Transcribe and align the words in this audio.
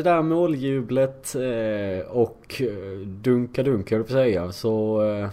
Med 0.00 0.04
det 0.04 0.10
där 0.10 0.22
måljublet 0.22 1.34
eh, 1.34 2.10
och 2.10 2.62
eh, 2.62 2.98
dunka-dunka 3.06 3.94
jag 3.94 4.06
på 4.06 4.12
säga 4.12 4.52
så 4.52 5.02
eh, 5.04 5.30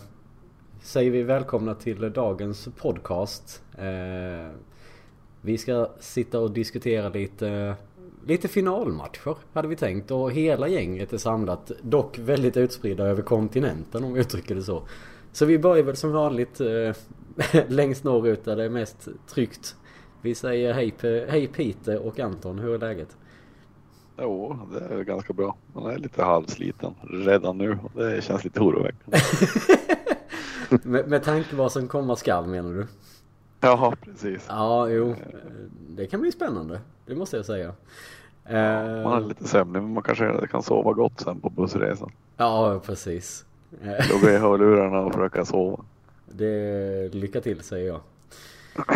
säger 0.82 1.12
vi 1.12 1.24
välkomna 1.24 1.76
till 1.76 2.12
dagens 2.14 2.70
podcast. 2.78 3.64
Eh, 3.78 4.52
vi 5.42 5.58
ska 5.58 5.90
sitta 6.00 6.40
och 6.40 6.52
diskutera 6.52 7.10
lite, 7.10 7.76
lite 8.26 8.48
finalmatcher 8.48 9.36
hade 9.54 9.68
vi 9.68 9.76
tänkt 9.76 10.12
och 10.12 10.32
hela 10.32 10.68
gänget 10.68 11.14
är 11.14 11.18
samlat. 11.18 11.72
Dock 11.82 12.20
väldigt 12.20 12.58
utspridda 12.58 13.04
över 13.04 13.22
kontinenten 13.22 14.04
om 14.04 14.14
vi 14.14 14.20
uttrycker 14.20 14.56
det 14.56 14.64
så. 14.64 14.84
Så 15.32 15.46
vi 15.46 15.60
börjar 15.60 15.84
väl 15.84 15.96
som 15.96 16.12
vanligt 16.12 16.62
eh, 16.62 16.96
längst 17.68 18.04
norrut 18.04 18.46
där 18.46 18.56
det 18.56 18.64
är 18.64 18.70
mest 18.70 19.08
tryggt. 19.28 19.76
Vi 20.22 20.36
säger 20.36 20.74
hej, 20.74 20.94
hej 21.30 21.48
Peter 21.48 22.08
och 22.08 22.20
Anton, 22.20 22.60
hur 22.60 22.74
är 22.74 22.80
läget? 22.80 23.18
Jo, 24.20 24.60
det 24.72 24.96
är 24.96 25.04
ganska 25.04 25.34
bra. 25.34 25.56
Man 25.74 25.86
är 25.86 25.98
lite 25.98 26.24
halvsliten 26.24 26.94
redan 27.02 27.58
nu. 27.58 27.78
Det 27.96 28.24
känns 28.24 28.44
lite 28.44 28.60
oroväckande. 28.60 29.18
med, 30.84 31.08
med 31.08 31.24
tanke 31.24 31.50
på 31.50 31.56
vad 31.56 31.72
som 31.72 31.88
komma 31.88 32.16
skall 32.16 32.48
menar 32.48 32.74
du? 32.74 32.88
Ja, 33.60 33.94
precis. 34.02 34.46
Ja, 34.50 34.90
jo. 34.90 35.16
Det 35.90 36.08
kan 36.08 36.22
bli 36.22 36.32
spännande. 36.32 36.82
Det 37.06 37.16
måste 37.16 37.38
jag 37.38 37.46
säga. 37.46 37.74
Ja, 38.50 39.04
man 39.04 39.24
är 39.24 39.28
lite 39.28 39.48
sömnig 39.48 39.82
men 39.82 39.94
man 39.94 40.04
kanske 40.04 40.48
kan 40.48 40.64
sova 40.64 40.94
gott 40.94 41.20
sen 41.20 41.40
på 41.40 41.50
bussresan. 41.50 42.12
Ja, 42.38 42.82
precis. 42.86 43.46
Logga 44.12 44.34
i 44.34 44.38
hörlurarna 44.38 45.00
och 45.00 45.14
försöka 45.14 45.46
sova. 45.46 45.84
Det 46.26 47.14
lycka 47.14 47.42
till 47.42 47.62
säger 47.62 47.88
jag. 47.88 48.02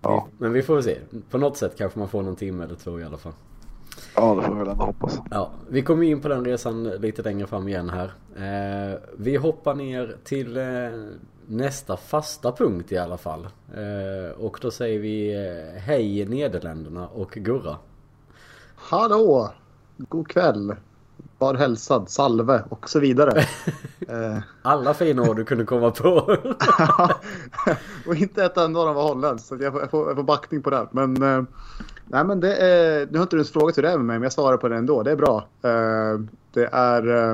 Ja. 0.00 0.26
Men 0.38 0.52
vi 0.52 0.62
får 0.62 0.82
se. 0.82 0.98
På 1.30 1.38
något 1.38 1.56
sätt 1.56 1.78
kanske 1.78 1.98
man 1.98 2.08
får 2.08 2.22
någon 2.22 2.36
timme 2.36 2.64
eller 2.64 2.74
två 2.74 3.00
i 3.00 3.04
alla 3.04 3.16
fall. 3.16 3.32
Ja, 4.14 4.34
det 4.34 4.42
får 4.42 4.54
vi 4.54 4.58
väl 4.58 4.68
ändå 4.68 4.84
hoppas. 4.84 5.20
Ja, 5.30 5.50
vi 5.68 5.82
kommer 5.82 6.02
in 6.02 6.20
på 6.20 6.28
den 6.28 6.44
resan 6.44 6.84
lite 6.84 7.22
längre 7.22 7.46
fram 7.46 7.68
igen 7.68 7.90
här. 7.90 8.12
Eh, 8.36 8.98
vi 9.16 9.36
hoppar 9.36 9.74
ner 9.74 10.16
till 10.24 10.56
eh, 10.56 10.64
nästa 11.46 11.96
fasta 11.96 12.52
punkt 12.52 12.92
i 12.92 12.98
alla 12.98 13.16
fall. 13.16 13.48
Eh, 13.74 14.40
och 14.40 14.58
då 14.62 14.70
säger 14.70 14.98
vi 14.98 15.34
eh, 15.34 15.80
hej 15.80 16.26
Nederländerna 16.26 17.08
och 17.08 17.30
Gurra. 17.30 17.76
Hallå! 18.76 19.52
God 19.96 20.28
kväll! 20.28 20.74
Var 21.38 21.54
hälsad, 21.54 22.10
salve 22.10 22.62
och 22.68 22.90
så 22.90 23.00
vidare. 23.00 23.44
Alla 24.62 24.94
fina 24.94 25.30
ord 25.30 25.36
du 25.36 25.44
kunde 25.44 25.64
komma 25.64 25.90
på. 25.90 26.10
och 28.06 28.14
inte 28.14 28.44
ett 28.44 28.56
enda 28.56 28.80
av 28.80 28.86
dem 28.86 28.94
var 28.94 29.02
holländskt 29.02 29.48
så 29.48 29.56
jag 29.60 29.72
får, 29.72 29.80
jag, 29.80 29.90
får, 29.90 30.08
jag 30.08 30.16
får 30.16 30.22
backning 30.22 30.62
på 30.62 30.70
det. 30.70 30.88
Men, 30.90 31.22
eh, 31.22 31.42
nej, 32.08 32.24
men 32.24 32.40
det 32.40 32.56
är, 32.56 33.06
nu 33.10 33.18
har 33.18 33.22
inte 33.22 33.36
du 33.36 33.40
ens 33.40 33.52
frågat 33.52 33.78
hur 33.78 33.82
det 33.82 33.90
är 33.90 33.96
med 33.96 34.06
mig 34.06 34.18
men 34.18 34.22
jag 34.22 34.32
svarar 34.32 34.56
på 34.56 34.68
det 34.68 34.76
ändå. 34.76 35.02
Det 35.02 35.10
är 35.10 35.16
bra. 35.16 35.48
Uh, 35.64 36.20
det 36.52 36.68
är 36.72 37.32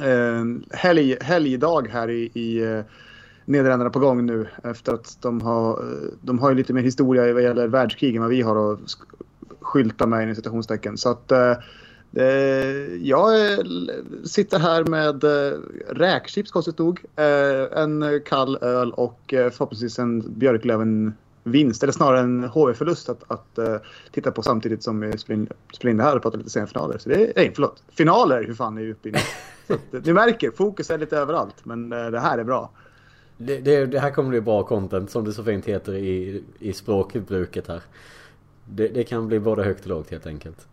eh, 0.00 0.44
helg, 0.70 1.16
helgdag 1.20 1.88
här 1.88 2.10
i, 2.10 2.30
i 2.34 2.62
eh, 2.62 2.80
Nederländerna 3.44 3.90
på 3.90 3.98
gång 3.98 4.26
nu 4.26 4.46
efter 4.64 4.92
att 4.92 5.18
de 5.20 5.40
har, 5.40 5.70
eh, 5.70 6.08
de 6.20 6.38
har 6.38 6.50
ju 6.50 6.56
lite 6.56 6.72
mer 6.72 6.82
historia 6.82 7.32
vad 7.34 7.42
gäller 7.42 7.68
världskrig 7.68 8.16
än 8.16 8.22
vad 8.22 8.30
vi 8.30 8.42
har 8.42 8.72
att 8.72 8.80
skylta 9.60 10.06
med 10.06 10.30
i 10.30 10.34
citationstecken. 10.34 10.98
Så 10.98 11.08
att 11.08 11.32
Eh, 12.16 12.94
jag 13.02 13.32
sitter 14.24 14.58
här 14.58 14.84
med 14.84 15.24
eh, 15.24 15.58
räkchips 15.88 16.50
konstigt 16.50 16.78
nog, 16.78 17.04
eh, 17.16 17.78
en 17.82 18.20
kall 18.26 18.58
öl 18.60 18.92
och 18.92 19.20
förhoppningsvis 19.28 19.98
en 19.98 20.38
Björklöven 20.38 21.14
vinst, 21.44 21.82
eller 21.82 21.92
snarare 21.92 22.20
en 22.20 22.44
HV-förlust 22.44 23.08
att, 23.08 23.30
att 23.30 23.58
uh, 23.58 23.76
titta 24.12 24.30
på 24.30 24.42
samtidigt 24.42 24.82
som 24.82 25.00
vi 25.00 25.18
spelar 25.18 25.40
in, 25.40 25.48
spelar 25.74 25.90
in 25.90 25.96
det 25.96 26.02
här 26.02 26.16
och 26.16 26.22
pratar 26.22 26.38
lite 26.38 26.50
semifinaler. 26.50 26.98
Så 26.98 27.08
det 27.08 27.14
är, 27.14 27.32
nej, 27.36 27.52
förlåt, 27.54 27.82
finaler 27.88 28.44
hur 28.44 28.54
fan 28.54 28.78
är 28.78 28.82
vi 28.82 28.92
uppe 28.92 29.08
i 29.08 29.12
nu? 29.12 29.18
Ni 30.04 30.12
märker, 30.12 30.50
fokus 30.50 30.90
är 30.90 30.98
lite 30.98 31.16
överallt, 31.16 31.64
men 31.64 31.92
uh, 31.92 32.10
det 32.10 32.20
här 32.20 32.38
är 32.38 32.44
bra. 32.44 32.70
Det, 33.36 33.60
det, 33.60 33.86
det, 33.86 34.00
här 34.00 34.10
kommer 34.10 34.28
bli 34.28 34.40
bra 34.40 34.62
content 34.62 35.10
som 35.10 35.24
det 35.24 35.32
så 35.32 35.44
fint 35.44 35.64
heter 35.64 35.94
i, 35.94 36.44
i 36.58 36.72
språkbruket 36.72 37.68
här. 37.68 37.82
Det, 38.64 38.88
det 38.88 39.04
kan 39.04 39.28
bli 39.28 39.40
både 39.40 39.64
högt 39.64 39.82
och 39.82 39.88
lågt 39.88 40.10
helt 40.10 40.26
enkelt. 40.26 40.66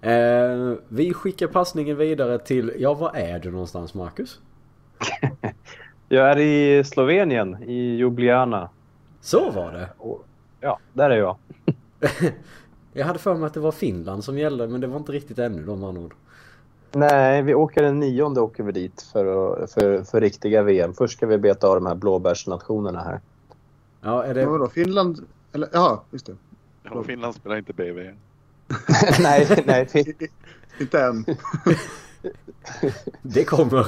Eh, 0.00 0.74
vi 0.88 1.14
skickar 1.14 1.46
passningen 1.46 1.96
vidare 1.96 2.38
till, 2.38 2.72
ja 2.78 2.94
var 2.94 3.16
är 3.16 3.38
du 3.38 3.50
någonstans 3.50 3.94
Marcus? 3.94 4.40
jag 6.14 6.30
är 6.30 6.38
i 6.38 6.84
Slovenien, 6.84 7.62
i 7.62 7.96
Ljubljana. 7.96 8.68
Så 9.20 9.50
var 9.50 9.72
det? 9.72 9.88
Ja, 10.60 10.78
där 10.92 11.10
är 11.10 11.16
jag. 11.16 11.36
jag 12.92 13.06
hade 13.06 13.18
för 13.18 13.34
mig 13.34 13.46
att 13.46 13.54
det 13.54 13.60
var 13.60 13.72
Finland 13.72 14.24
som 14.24 14.38
gällde, 14.38 14.68
men 14.68 14.80
det 14.80 14.86
var 14.86 14.96
inte 14.96 15.12
riktigt 15.12 15.38
ännu 15.38 15.62
de 15.62 15.84
andra 15.84 16.02
ord. 16.02 16.14
Nej, 16.92 17.42
vi 17.42 17.54
åker 17.54 17.82
den 17.82 18.00
nionde 18.00 18.40
åker 18.40 18.62
vi 18.62 18.72
dit 18.72 19.02
för, 19.12 19.66
för, 19.66 20.02
för 20.02 20.20
riktiga 20.20 20.62
VM. 20.62 20.94
Först 20.94 21.16
ska 21.16 21.26
vi 21.26 21.38
beta 21.38 21.68
av 21.68 21.74
de 21.74 21.86
här 21.86 21.94
blåbärsnationerna 21.94 23.00
här. 23.00 23.20
Ja, 24.00 24.24
är 24.24 24.34
det... 24.34 24.46
Vadå, 24.46 24.68
Finland? 24.68 25.20
Eller, 25.52 25.68
ja, 25.72 26.04
just 26.10 26.26
det. 26.26 26.36
Ja, 26.82 27.02
Finland 27.02 27.34
spelar 27.34 27.56
inte 27.56 27.72
BV. 27.72 27.98
nej, 29.20 29.64
nej. 29.66 29.88
Inte 30.80 31.00
än. 31.00 31.24
det 33.22 33.44
kommer. 33.44 33.86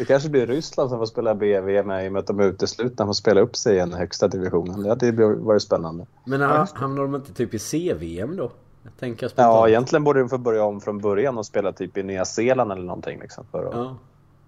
Det 0.00 0.06
kanske 0.06 0.28
blir 0.28 0.46
Ryssland 0.46 0.90
som 0.90 0.98
får 0.98 1.06
spela 1.06 1.34
BV 1.34 1.82
med 1.82 2.04
i 2.04 2.08
och 2.08 2.12
med 2.12 2.20
att 2.20 2.26
de 2.26 2.40
är 2.40 2.44
uteslutna 2.44 2.96
från 2.96 3.10
att 3.10 3.16
spela 3.16 3.40
upp 3.40 3.56
sig 3.56 3.76
i 3.76 3.78
den 3.78 3.92
högsta 3.92 4.28
divisionen. 4.28 4.82
Det 4.82 4.88
hade 4.88 5.26
varit 5.34 5.62
spännande. 5.62 6.06
Men 6.24 6.40
hamnar 6.74 7.02
de 7.02 7.14
inte 7.14 7.32
typ 7.32 7.54
i 7.54 7.58
C-VM 7.58 8.36
då? 8.36 8.50
Jag 8.82 8.96
tänker 9.00 9.32
ja, 9.36 9.68
egentligen 9.68 10.04
borde 10.04 10.20
de 10.20 10.28
få 10.28 10.38
börja 10.38 10.64
om 10.64 10.80
från 10.80 10.98
början 10.98 11.38
och 11.38 11.46
spela 11.46 11.72
typ 11.72 11.96
i 11.96 12.02
Nya 12.02 12.24
Zeeland 12.24 12.72
eller 12.72 12.82
någonting. 12.82 13.20
Liksom, 13.20 13.44
för 13.50 13.64
att... 13.64 13.74
ja. 13.74 13.96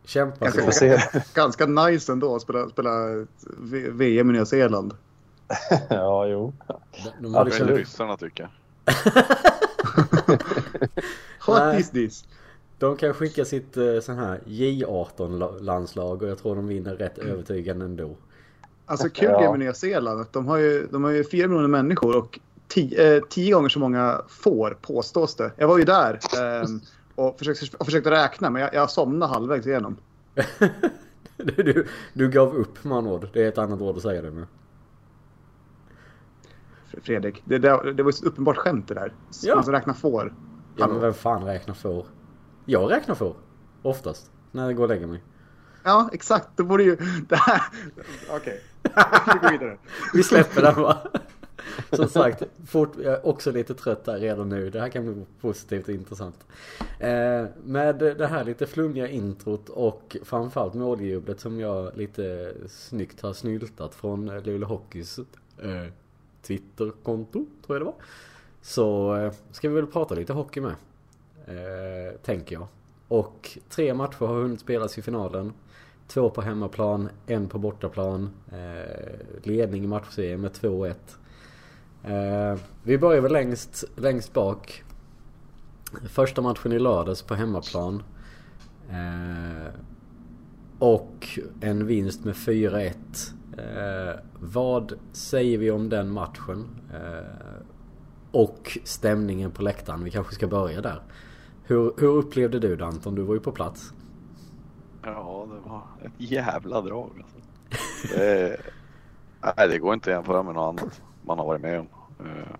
Kämpa 0.05 0.51
ganska, 0.51 1.03
ganska 1.35 1.67
nice 1.67 2.13
ändå 2.13 2.37
att 2.37 2.43
spela, 2.43 2.69
spela 2.69 2.91
VM 3.91 4.31
i 4.31 4.33
Nya 4.33 4.47
Zeeland. 4.47 4.95
ja, 5.89 6.27
jo. 6.27 6.53
De, 6.67 7.23
de 7.23 7.35
ja, 7.35 7.43
liksom... 7.43 7.69
ryssarna 7.69 8.17
tycker 8.17 8.43
jag. 8.43 9.15
What 11.47 11.81
is 11.81 11.91
this? 11.91 12.25
De 12.83 12.97
kan 12.97 13.15
skicka 13.15 13.45
sitt 13.45 13.77
eh, 13.77 14.01
sån 14.01 14.19
här 14.19 14.41
J18-landslag 14.47 16.23
och 16.23 16.29
jag 16.29 16.39
tror 16.39 16.57
de 16.57 16.67
vinner 16.67 16.97
rätt 16.97 17.19
mm. 17.19 17.33
övertygande 17.33 17.85
ändå. 17.85 18.17
Alltså 18.87 19.09
kul 19.09 19.29
ja. 19.31 19.51
med 19.51 19.61
Nya 19.61 19.75
Zeeland. 19.75 20.27
De 20.31 20.47
har 20.47 20.57
ju, 20.57 20.87
de 20.87 21.05
har 21.05 21.11
ju 21.11 21.25
4 21.25 21.49
miljoner 21.49 21.69
människor 21.69 22.17
och 22.17 22.41
10 22.69 23.19
eh, 23.19 23.55
gånger 23.55 23.69
så 23.69 23.79
många 23.79 24.23
får 24.29 24.79
påstås 24.81 25.37
det. 25.37 25.53
Jag 25.57 25.69
var 25.69 25.79
ju 25.79 25.85
där 25.85 26.19
eh, 26.37 26.69
och, 27.15 27.39
försökte, 27.39 27.77
och 27.77 27.87
försökte 27.87 28.11
räkna 28.11 28.51
men 28.51 28.63
jag, 28.63 28.75
jag 28.75 28.91
somnade 28.91 29.33
halvvägs 29.33 29.67
igenom. 29.67 29.97
du, 31.37 31.87
du 32.13 32.31
gav 32.31 32.57
upp 32.57 32.87
ord. 32.87 33.29
Det 33.33 33.43
är 33.43 33.49
ett 33.49 33.59
annat 33.59 33.81
ord 33.81 33.97
att 33.97 34.03
säga 34.03 34.23
det 34.23 34.31
med. 34.31 34.47
Fredrik. 37.03 37.43
Det, 37.45 37.59
det, 37.59 37.93
det 37.93 38.03
var 38.03 38.11
ett 38.11 38.25
uppenbart 38.25 38.57
skämt 38.57 38.89
det 38.89 38.95
där. 38.95 39.13
Ja. 39.43 39.55
Man 39.57 39.65
räknar 39.65 39.95
får. 39.95 40.35
Ja, 40.77 40.87
men 40.89 41.01
vem 41.01 41.15
fan 41.15 41.45
räknar 41.45 41.75
får? 41.75 42.07
Jag 42.65 42.91
räknar 42.91 43.15
får. 43.15 43.37
Oftast. 43.83 44.31
När 44.53 44.65
jag 44.65 44.77
går 44.77 44.83
och 44.83 44.89
lägger 44.89 45.07
mig. 45.07 45.23
Ja, 45.83 46.11
exakt. 46.13 46.49
Då 46.57 46.65
borde 46.65 46.83
ju... 46.83 46.97
Det 47.29 47.37
här... 47.37 47.63
Okej. 48.31 48.61
Okay. 48.83 49.77
Vi 50.15 50.23
släpper 50.23 50.63
den 50.63 50.83
va? 50.83 50.99
Som 51.93 52.09
sagt, 52.09 52.43
fort, 52.67 52.93
jag 52.97 53.13
är 53.13 53.27
också 53.27 53.51
lite 53.51 53.75
trött 53.75 54.07
här 54.07 54.19
redan 54.19 54.49
nu. 54.49 54.71
Det 54.71 54.81
här 54.81 54.89
kan 54.89 55.05
bli 55.05 55.27
positivt 55.41 55.89
och 55.89 55.95
intressant. 55.95 56.47
Eh, 56.99 57.45
med 57.65 57.99
det 57.99 58.27
här 58.27 58.45
lite 58.45 58.67
flummiga 58.67 59.09
introt 59.09 59.69
och 59.69 60.17
framförallt 60.25 60.75
måljublet 60.75 61.41
som 61.41 61.61
jag 61.61 61.97
lite 61.97 62.55
snyggt 62.69 63.21
har 63.21 63.33
snyltat 63.33 63.95
från 63.95 64.27
Luleå 64.27 64.69
Hockeys 64.69 65.19
eh, 65.19 65.87
Twitterkonto, 66.43 67.47
tror 67.67 67.79
jag 67.79 67.81
det 67.81 67.85
var. 67.85 67.95
Så 68.63 69.17
eh, 69.17 69.33
ska 69.51 69.69
vi 69.69 69.75
väl 69.75 69.87
prata 69.87 70.15
lite 70.15 70.33
hockey 70.33 70.61
med. 70.61 70.75
Eh, 71.53 72.17
tänker 72.23 72.55
jag. 72.55 72.67
Och 73.09 73.59
tre 73.69 73.95
matcher 73.95 74.27
har 74.27 74.35
hunnit 74.35 74.61
spelas 74.61 74.99
i 74.99 75.03
finalen. 75.03 75.53
Två 76.07 76.31
på 76.31 76.43
hemmaplan, 76.43 77.09
en 77.27 77.49
på 77.49 77.59
bortaplan. 77.59 78.31
Eh, 78.53 79.43
ledning 79.43 79.85
i 79.85 79.87
matchserien 79.87 80.41
med 80.41 80.53
2-1. 80.53 80.95
Eh, 82.05 82.61
vi 82.83 82.99
börjar 82.99 83.21
väl 83.21 83.33
längst, 83.33 83.85
längst 83.97 84.33
bak. 84.33 84.85
Första 86.09 86.43
matchen 86.43 86.73
i 86.73 86.79
lördags 86.79 87.23
på 87.23 87.35
hemmaplan. 87.35 88.03
Eh, 88.91 89.73
och 90.79 91.39
en 91.61 91.87
vinst 91.87 92.25
med 92.25 92.37
4-1. 92.37 93.35
Eh, 93.59 94.21
vad 94.41 94.93
säger 95.13 95.59
vi 95.59 95.71
om 95.71 95.89
den 95.89 96.11
matchen? 96.11 96.69
Eh, 96.95 97.63
och 98.31 98.79
stämningen 98.85 99.51
på 99.51 99.63
läktaren. 99.63 100.05
Vi 100.05 100.11
kanske 100.11 100.35
ska 100.35 100.47
börja 100.47 100.81
där. 100.81 101.03
Hur, 101.65 101.93
hur 101.99 102.09
upplevde 102.09 102.59
du 102.59 102.77
det 102.77 102.87
Anton? 102.87 103.15
Du 103.15 103.23
var 103.23 103.35
ju 103.35 103.41
på 103.41 103.53
plats. 103.53 103.93
Ja, 105.03 105.47
det 105.51 105.71
var 105.71 105.83
ett 106.03 106.13
jävla 106.17 106.81
drag. 106.81 107.11
Alltså. 107.17 107.37
Det, 108.17 108.61
nej, 109.57 109.69
det 109.69 109.79
går 109.79 109.95
inte 109.95 110.11
att 110.11 110.17
jämföra 110.17 110.43
med 110.43 110.55
något 110.55 110.81
annat 110.81 111.03
man 111.23 111.39
har 111.39 111.47
varit 111.47 111.61
med 111.61 111.81
om. 111.81 111.89
Eh, 112.21 112.57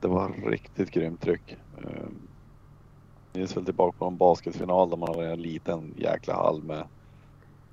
det 0.00 0.08
var 0.08 0.28
riktigt 0.28 0.90
grymt 0.90 1.20
tryck. 1.20 1.56
Eh, 1.78 2.06
minns 3.32 3.56
väl 3.56 3.64
tillbaka 3.64 3.98
på 3.98 4.06
en 4.06 4.16
basketfinal 4.16 4.90
där 4.90 4.96
man 4.96 5.08
hade 5.08 5.32
en 5.32 5.42
liten 5.42 5.94
jäkla 5.96 6.34
hall 6.34 6.62
med 6.62 6.84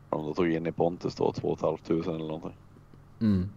om 0.09 0.25
de 0.25 0.33
tog 0.33 0.51
in 0.51 0.68
i 0.68 0.71
Pontus 0.71 1.15
då, 1.15 1.31
2 1.31 1.56
500 1.56 2.15
eller 2.15 2.25
någonting. 2.25 2.57
Mm. 3.19 3.50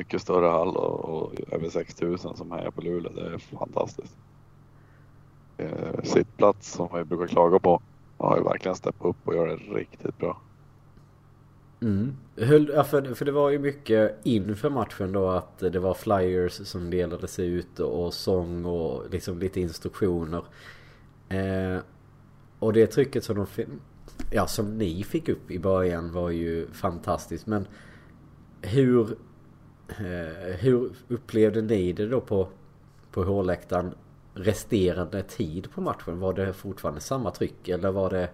Mycket 0.00 0.22
större 0.22 0.46
hall 0.46 0.76
och, 0.76 1.04
och 1.04 1.32
över 1.52 1.68
6000 1.68 2.36
som 2.36 2.52
hejar 2.52 2.70
på 2.70 2.80
Luleå. 2.80 3.12
Det 3.12 3.34
är 3.34 3.38
fantastiskt. 3.38 4.16
Eh, 5.56 6.02
sittplats 6.04 6.72
som 6.72 6.88
vi 6.94 7.04
brukar 7.04 7.26
klaga 7.26 7.58
på 7.58 7.82
har 8.18 8.36
ju 8.36 8.42
verkligen 8.42 8.74
steppat 8.74 9.06
upp 9.06 9.16
och 9.24 9.34
gör 9.34 9.46
det 9.46 9.56
riktigt 9.56 10.18
bra. 10.18 10.40
Mm. 11.80 12.12
Höll, 12.36 12.68
ja, 12.74 12.84
för, 12.84 13.14
för 13.14 13.24
det 13.24 13.32
var 13.32 13.50
ju 13.50 13.58
mycket 13.58 14.18
inför 14.22 14.70
matchen 14.70 15.12
då 15.12 15.28
att 15.28 15.58
det 15.58 15.78
var 15.78 15.94
flyers 15.94 16.52
som 16.52 16.90
delades 16.90 17.38
ut 17.38 17.80
och 17.80 18.14
sång 18.14 18.64
och 18.64 19.10
liksom 19.10 19.38
lite 19.38 19.60
instruktioner. 19.60 20.44
Eh, 21.28 21.78
och 22.58 22.72
det 22.72 22.86
trycket 22.86 23.24
som 23.24 23.36
de 23.36 23.46
ja, 24.30 24.46
som 24.46 24.78
ni 24.78 25.04
fick 25.04 25.28
upp 25.28 25.50
i 25.50 25.58
början 25.58 26.12
var 26.12 26.30
ju 26.30 26.66
fantastiskt. 26.72 27.46
Men 27.46 27.66
hur, 28.62 29.16
hur 30.58 30.90
upplevde 31.08 31.62
ni 31.62 31.92
det 31.92 32.06
då 32.06 32.20
på, 32.20 32.48
på 33.10 33.24
hårläktaren 33.24 33.94
resterande 34.34 35.22
tid 35.22 35.70
på 35.74 35.80
matchen? 35.80 36.20
Var 36.20 36.32
det 36.32 36.52
fortfarande 36.52 37.00
samma 37.00 37.30
tryck 37.30 37.68
eller 37.68 37.90
var 37.90 38.10
det 38.10 38.28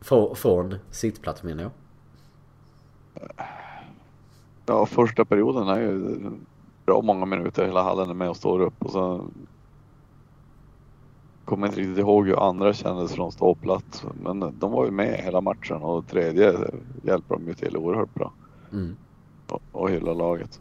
från, 0.00 0.36
från 0.36 0.74
sittplats 0.90 1.42
menar 1.42 1.62
jag? 1.62 1.72
Ja, 4.66 4.86
första 4.86 5.24
perioden 5.24 5.68
är 5.68 5.80
ju 5.80 6.16
bra 6.86 7.02
många 7.02 7.26
minuter. 7.26 7.66
Hela 7.66 7.82
hallen 7.82 8.10
är 8.10 8.14
med 8.14 8.30
och 8.30 8.36
står 8.36 8.60
upp 8.60 8.84
och 8.84 8.90
så 8.90 9.24
kommer 11.44 11.66
inte 11.66 11.80
riktigt 11.80 11.98
ihåg 11.98 12.26
hur 12.26 12.48
andra 12.48 12.72
kändes 12.72 13.12
från 13.12 13.32
ståplats. 13.32 14.04
Men 14.22 14.54
de 14.58 14.72
var 14.72 14.84
ju 14.84 14.90
med 14.90 15.20
hela 15.24 15.40
matchen 15.40 15.76
och 15.76 16.06
tredje 16.06 16.52
hjälper 17.02 17.34
de 17.34 17.46
ju 17.46 17.54
till 17.54 17.76
oerhört 17.76 18.14
bra. 18.14 18.32
Mm. 18.72 18.96
Och, 19.48 19.62
och 19.72 19.90
hela 19.90 20.12
laget. 20.12 20.60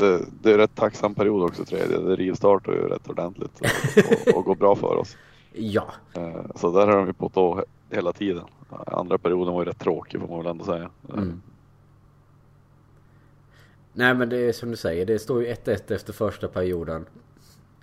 Det, 0.00 0.24
det 0.42 0.52
är 0.52 0.58
rätt 0.58 0.74
tacksam 0.74 1.14
period 1.14 1.42
också 1.42 1.64
tredje. 1.64 1.98
Det 1.98 2.16
rivstartar 2.16 2.72
ju 2.72 2.78
rätt 2.78 3.08
ordentligt 3.08 3.60
och, 4.26 4.36
och, 4.36 4.44
går 4.44 4.54
bra 4.54 4.76
för 4.76 4.96
oss. 4.96 5.16
Ja. 5.52 5.86
Eh, 6.14 6.44
så 6.54 6.70
där 6.70 6.86
har 6.86 6.96
de 6.96 7.06
ju 7.06 7.12
på 7.12 7.28
tå 7.28 7.64
hela 7.90 8.12
tiden. 8.12 8.44
Andra 8.86 9.18
perioden 9.18 9.54
var 9.54 9.62
ju 9.62 9.68
rätt 9.68 9.78
tråkig 9.78 10.20
får 10.20 10.28
man 10.28 10.38
väl 10.38 10.46
ändå 10.46 10.64
säga. 10.64 10.90
Mm. 11.12 11.42
Nej 13.92 14.14
men 14.14 14.28
det 14.28 14.36
är 14.36 14.52
som 14.52 14.70
du 14.70 14.76
säger. 14.76 15.06
Det 15.06 15.18
står 15.18 15.42
ju 15.42 15.54
1-1 15.54 15.92
efter 15.92 16.12
första 16.12 16.48
perioden. 16.48 17.06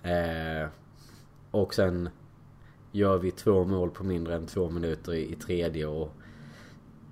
Eh, 0.02 0.68
och 1.50 1.74
sen 1.74 2.08
gör 2.92 3.18
vi 3.18 3.30
två 3.30 3.64
mål 3.64 3.90
på 3.90 4.04
mindre 4.04 4.34
än 4.34 4.46
två 4.46 4.70
minuter 4.70 5.14
i, 5.14 5.32
i 5.32 5.34
tredje 5.34 5.86
och 5.86 6.12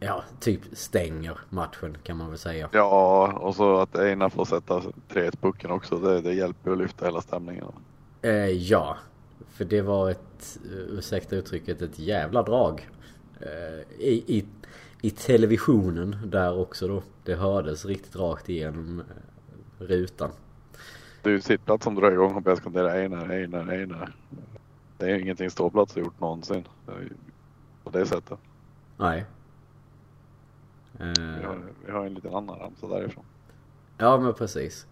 ja, 0.00 0.25
typ 0.40 0.60
stänger 0.72 1.38
matchen 1.50 1.97
kan 2.02 2.16
man 2.16 2.28
väl 2.28 2.38
säga. 2.38 2.68
Ja, 2.73 3.32
och 3.32 3.54
så 3.54 3.76
att 3.76 3.97
Einar 3.97 4.28
får 4.28 4.44
sätta 4.44 4.82
3-1 5.09 5.37
pucken 5.40 5.70
också. 5.70 5.99
Det, 5.99 6.20
det 6.20 6.35
hjälper 6.35 6.70
att 6.70 6.78
lyfta 6.78 7.04
hela 7.04 7.20
stämningen. 7.20 7.64
Eh, 8.23 8.50
ja, 8.50 8.97
för 9.49 9.64
det 9.64 9.82
var 9.82 10.11
ett, 10.11 10.59
ursäkta 10.88 11.37
uttrycket, 11.37 11.82
ett 11.82 11.99
jävla 11.99 12.42
drag. 12.42 12.88
Eh, 13.40 13.99
i, 13.99 14.25
i, 14.26 14.44
I 15.02 15.11
televisionen 15.11 16.16
där 16.25 16.59
också 16.59 16.88
då. 16.88 17.02
Det 17.25 17.35
hördes 17.35 17.85
riktigt 17.85 18.16
rakt 18.16 18.49
igenom 18.49 19.00
eh, 19.00 19.85
rutan. 19.85 20.30
Det 21.23 21.30
är 21.30 21.32
ju 21.32 21.40
sittplats 21.40 21.85
som 21.85 21.94
drar 21.94 22.12
igång 22.12 22.35
och 22.35 22.42
börjar 22.42 22.56
skandera 22.56 22.92
Einar, 22.92 23.28
Einar, 23.30 23.68
Einar. 23.73 24.12
Det 24.99 25.11
är 25.11 25.18
ingenting 25.18 25.50
ståplats 25.50 25.94
har 25.94 26.02
gjort 26.02 26.20
någonsin. 26.20 26.64
På 27.85 27.90
det 27.90 28.06
sättet. 28.06 28.38
Nej. 28.97 29.25
Vi 30.98 31.44
har, 31.44 31.58
vi 31.86 31.92
har 31.92 32.06
en 32.06 32.14
liten 32.14 32.34
annan 32.34 32.58
ramsa 32.58 32.86
därifrån. 32.86 33.24
Ja 33.98 34.20
men 34.20 34.34
precis. 34.34 34.86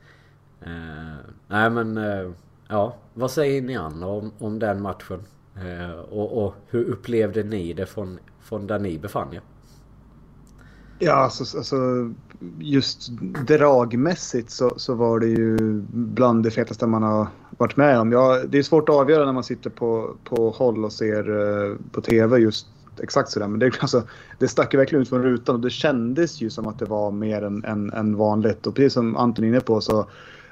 Uh, 0.66 1.14
nej 1.48 1.70
men 1.70 1.98
uh, 1.98 2.32
ja, 2.68 2.96
vad 3.14 3.30
säger 3.30 3.62
ni 3.62 3.76
andra 3.76 4.06
om, 4.06 4.32
om 4.38 4.58
den 4.58 4.82
matchen? 4.82 5.22
Uh, 5.62 5.98
och, 5.98 6.44
och, 6.44 6.54
hur 6.66 6.84
upplevde 6.84 7.42
ni 7.42 7.72
det 7.72 7.86
från, 7.86 8.18
från 8.40 8.66
där 8.66 8.78
ni 8.78 8.98
befann 8.98 9.34
er? 9.34 9.40
Ja, 10.98 11.12
alltså, 11.12 11.58
alltså 11.58 11.76
just 12.58 13.08
dragmässigt 13.46 14.50
så, 14.50 14.72
så 14.76 14.94
var 14.94 15.20
det 15.20 15.26
ju 15.26 15.56
bland 15.92 16.42
det 16.42 16.50
fetaste 16.50 16.86
man 16.86 17.02
har 17.02 17.26
varit 17.58 17.76
med 17.76 18.00
om. 18.00 18.12
Ja, 18.12 18.40
det 18.48 18.58
är 18.58 18.62
svårt 18.62 18.88
att 18.88 18.94
avgöra 18.94 19.24
när 19.24 19.32
man 19.32 19.44
sitter 19.44 19.70
på, 19.70 20.16
på 20.24 20.50
håll 20.50 20.84
och 20.84 20.92
ser 20.92 21.30
uh, 21.30 21.76
på 21.92 22.00
TV 22.00 22.38
just 22.38 22.66
exakt 23.00 23.30
sådär. 23.30 23.48
Men 23.48 23.60
det, 23.60 23.72
alltså, 23.80 24.02
det 24.38 24.48
stack 24.48 24.74
verkligen 24.74 25.02
ut 25.02 25.08
från 25.08 25.22
rutan 25.22 25.54
och 25.54 25.60
det 25.60 25.70
kändes 25.70 26.40
ju 26.40 26.50
som 26.50 26.66
att 26.66 26.78
det 26.78 26.84
var 26.84 27.10
mer 27.10 27.42
än, 27.42 27.64
än, 27.64 27.92
än 27.92 28.16
vanligt. 28.16 28.66
Och 28.66 28.74
precis 28.74 28.92
som 28.92 29.16
Anton 29.16 29.44
är 29.44 29.48
inne 29.48 29.60
på 29.60 29.80
så 29.80 30.06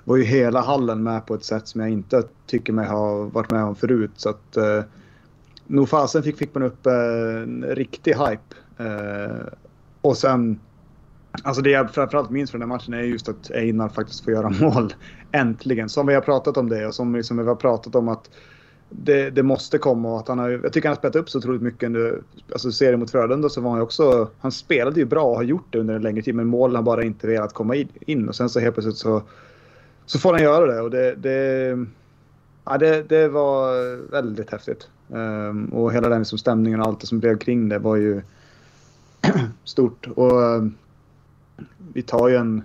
var 0.04 0.16
ju 0.16 0.22
hela 0.22 0.60
hallen 0.60 1.02
med 1.02 1.26
på 1.26 1.34
ett 1.34 1.44
sätt 1.44 1.68
som 1.68 1.80
jag 1.80 1.90
inte 1.90 2.22
tycker 2.46 2.72
mig 2.72 2.88
ha 2.88 3.24
varit 3.24 3.50
med 3.50 3.64
om 3.64 3.76
förut. 3.76 4.10
Så 4.16 4.28
att 4.28 4.56
eh, 4.56 4.82
nog 5.66 5.88
fasen 5.88 6.22
fick, 6.22 6.38
fick 6.38 6.54
man 6.54 6.62
upp 6.62 6.86
eh, 6.86 6.92
en 7.42 7.64
riktig 7.68 8.12
hype. 8.12 8.54
Eh, 8.78 9.46
och 10.00 10.16
sen, 10.16 10.60
alltså 11.42 11.62
det 11.62 11.70
jag 11.70 11.90
framförallt 11.90 12.30
minns 12.30 12.50
från 12.50 12.60
den 12.60 12.68
matchen 12.68 12.94
är 12.94 13.00
just 13.00 13.28
att 13.28 13.50
Einar 13.50 13.88
faktiskt 13.88 14.24
får 14.24 14.32
göra 14.32 14.50
mål. 14.60 14.94
Äntligen. 15.32 15.88
Som 15.88 16.06
vi 16.06 16.14
har 16.14 16.20
pratat 16.20 16.56
om 16.56 16.68
det 16.68 16.86
och 16.86 16.94
som 16.94 17.14
liksom 17.14 17.36
vi 17.36 17.44
har 17.44 17.54
pratat 17.54 17.94
om 17.94 18.08
att 18.08 18.30
det, 18.92 19.30
det, 19.30 19.42
måste 19.42 19.78
komma 19.78 20.12
och 20.12 20.18
att 20.18 20.28
han 20.28 20.38
har, 20.38 20.50
jag 20.50 20.72
tycker 20.72 20.88
han 20.88 20.96
har 20.96 21.00
spelat 21.00 21.16
upp 21.16 21.30
så 21.30 21.38
otroligt 21.38 21.62
mycket 21.62 21.86
under 21.86 22.22
alltså 22.52 22.72
serien 22.72 23.00
mot 23.00 23.10
Frölunda 23.10 23.48
så 23.48 23.60
var 23.60 23.70
han 23.70 23.78
ju 23.78 23.82
också, 23.82 24.30
han 24.38 24.52
spelade 24.52 25.00
ju 25.00 25.06
bra 25.06 25.24
och 25.24 25.36
har 25.36 25.42
gjort 25.42 25.66
det 25.70 25.78
under 25.78 25.94
en 25.94 26.02
längre 26.02 26.22
tid 26.22 26.34
men 26.34 26.46
målen 26.46 26.76
har 26.76 26.82
bara 26.82 27.04
inte 27.04 27.26
velat 27.26 27.52
komma 27.52 27.76
in 28.00 28.28
och 28.28 28.34
sen 28.34 28.48
så 28.48 28.60
helt 28.60 28.74
plötsligt 28.74 28.96
så, 28.96 29.22
så 30.06 30.18
får 30.18 30.32
han 30.32 30.42
göra 30.42 30.66
det 30.66 30.80
och 30.80 30.90
det, 30.90 31.14
det, 31.14 31.78
ja, 32.64 32.78
det, 32.78 33.08
det 33.08 33.28
var 33.28 33.96
väldigt 34.10 34.50
häftigt. 34.50 34.88
Um, 35.08 35.64
och 35.64 35.92
hela 35.92 36.08
den 36.08 36.18
liksom 36.18 36.38
stämningen 36.38 36.80
och 36.80 36.86
allt 36.86 37.00
det 37.00 37.06
som 37.06 37.18
blev 37.18 37.38
kring 37.38 37.68
det 37.68 37.78
var 37.78 37.96
ju 37.96 38.22
stort 39.64 40.06
och 40.06 40.40
um, 40.40 40.74
vi 41.92 42.02
tar 42.02 42.28
ju 42.28 42.36
en 42.36 42.62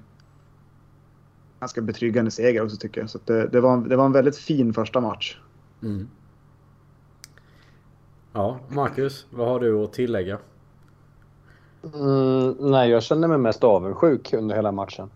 ganska 1.60 1.82
betryggande 1.82 2.32
seger 2.32 2.64
också 2.64 2.78
tycker 2.78 3.02
jag 3.02 3.10
så 3.10 3.20
det, 3.26 3.48
det, 3.48 3.62
var, 3.62 3.78
det 3.78 3.96
var 3.96 4.06
en 4.06 4.12
väldigt 4.12 4.38
fin 4.38 4.74
första 4.74 5.02
match. 5.02 5.38
Mm. 5.84 6.08
Ja, 8.38 8.58
Marcus, 8.68 9.26
vad 9.30 9.48
har 9.48 9.60
du 9.60 9.84
att 9.84 9.94
tillägga? 9.94 10.38
Mm, 11.94 12.56
nej, 12.60 12.90
jag 12.90 13.04
kände 13.04 13.28
mig 13.28 13.38
mest 13.38 13.64
avundsjuk 13.64 14.34
under 14.34 14.56
hela 14.56 14.72
matchen. 14.72 15.10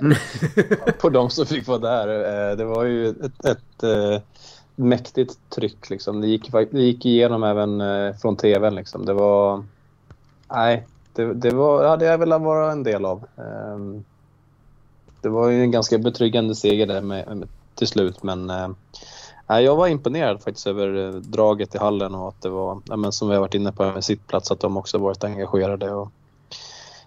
Mm. 0.00 0.16
på 1.00 1.08
de 1.08 1.30
som 1.30 1.46
fick 1.46 1.66
vara 1.66 1.78
där. 1.78 2.08
Eh, 2.08 2.56
det 2.56 2.64
var 2.64 2.84
ju 2.84 3.08
ett, 3.08 3.44
ett, 3.44 3.82
eh, 3.82 4.20
mäktigt 4.76 5.50
tryck. 5.50 5.90
Liksom. 5.90 6.20
Det, 6.20 6.26
gick, 6.26 6.52
det 6.52 6.82
gick 6.82 7.06
igenom 7.06 7.44
även 7.44 7.80
eh, 7.80 8.14
från 8.16 8.36
tvn. 8.36 8.74
Liksom. 8.74 9.06
Det 9.06 9.12
var... 9.12 9.64
Nej, 10.48 10.86
det, 11.12 11.34
det 11.34 11.50
var, 11.50 11.84
ja, 11.84 11.96
det 11.96 12.04
jag 12.04 12.18
velat 12.18 12.42
vara 12.42 12.72
en 12.72 12.82
del 12.82 13.04
av. 13.04 13.24
Ehm, 13.36 14.04
det 15.20 15.28
var 15.28 15.48
ju 15.48 15.60
en 15.60 15.70
ganska 15.70 15.98
betryggande 15.98 16.54
seger 16.54 16.86
där 16.86 17.00
med, 17.00 17.36
med, 17.36 17.48
till 17.74 17.88
slut, 17.88 18.22
men 18.22 18.50
jag 19.46 19.76
var 19.76 19.86
imponerad 19.86 20.42
faktiskt 20.42 20.66
över 20.66 21.06
eh, 21.06 21.14
draget 21.14 21.74
i 21.74 21.78
hallen 21.78 22.14
och 22.14 22.28
att 22.28 22.42
det 22.42 22.48
var, 22.48 22.80
ja, 22.88 22.96
men 22.96 23.12
som 23.12 23.28
vi 23.28 23.34
har 23.34 23.40
varit 23.40 23.54
inne 23.54 23.72
på 23.72 23.84
med 23.84 24.04
sittplats, 24.04 24.50
att 24.50 24.60
de 24.60 24.76
också 24.76 24.98
varit 24.98 25.24
engagerade. 25.24 25.90
Och 25.94 26.08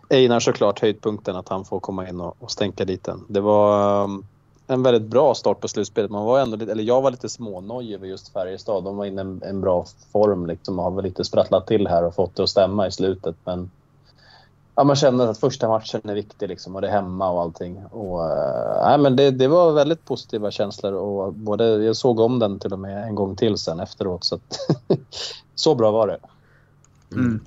Einar 0.10 0.40
såklart 0.40 0.80
höjdpunkten 0.80 1.36
att 1.36 1.50
han 1.50 1.66
får 1.66 1.80
komma 1.80 2.10
in 2.10 2.22
och, 2.22 2.36
och 2.40 2.52
stänka 2.52 2.86
dit 2.86 3.04
den. 3.04 3.26
Det 3.28 3.42
var 3.42 4.04
mm, 4.04 4.26
en 4.68 4.84
väldigt 4.84 5.10
bra 5.10 5.36
start 5.36 5.60
på 5.60 5.68
slutspelet. 5.68 6.12
Man 6.12 6.26
var 6.26 6.40
ändå 6.40 6.58
lite, 6.58 6.72
eller 6.72 6.84
jag 6.84 7.02
var 7.02 7.12
lite 7.12 7.30
smånojig 7.30 7.94
över 7.94 8.08
just 8.08 8.34
Färjestad. 8.34 8.84
De 8.84 8.98
var 8.98 9.06
inne 9.06 9.22
i 9.22 9.26
en, 9.26 9.42
en 9.46 9.62
bra 9.62 9.86
form 10.12 10.46
liksom 10.46 10.80
och 10.80 10.86
har 10.86 10.92
väl 10.92 11.06
lite 11.06 11.24
sprattlat 11.24 11.68
till 11.68 11.88
här 11.88 12.04
och 12.04 12.16
fått 12.16 12.36
det 12.36 12.44
att 12.44 12.50
stämma 12.50 12.88
i 12.88 12.92
slutet. 12.92 13.36
Men 13.44 13.72
ja, 14.78 14.84
man 14.84 14.96
känner 14.96 15.28
att 15.28 15.38
första 15.38 15.68
matchen 15.68 16.02
är 16.04 16.16
viktig 16.16 16.50
liksom, 16.50 16.76
och 16.76 16.82
det 16.82 16.88
är 16.88 16.92
hemma 16.92 17.30
och 17.30 17.42
allting. 17.42 17.86
Och, 17.86 18.24
äh, 18.92 18.98
men 18.98 19.16
det, 19.16 19.32
det 19.32 19.48
var 19.48 19.72
väldigt 19.72 20.06
positiva 20.06 20.52
känslor 20.52 20.94
och 20.94 21.34
både, 21.34 21.66
jag 21.66 21.96
såg 21.96 22.20
om 22.20 22.40
den 22.40 22.60
till 22.60 22.74
och 22.74 22.80
med 22.80 23.04
en 23.04 23.16
gång 23.16 23.36
till 23.36 23.58
sen 23.58 23.80
efteråt. 23.80 24.24
Så, 24.24 24.36
att, 24.36 24.60
så 25.56 25.76
bra 25.76 25.92
var 25.92 26.08
det. 26.08 26.20
Mm. 27.16 27.40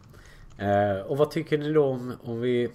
Eh, 0.58 1.00
och 1.06 1.16
vad 1.16 1.30
tycker 1.30 1.58
ni 1.58 1.72
då 1.72 1.84
om, 1.84 2.12
om 2.24 2.40
vi 2.40 2.70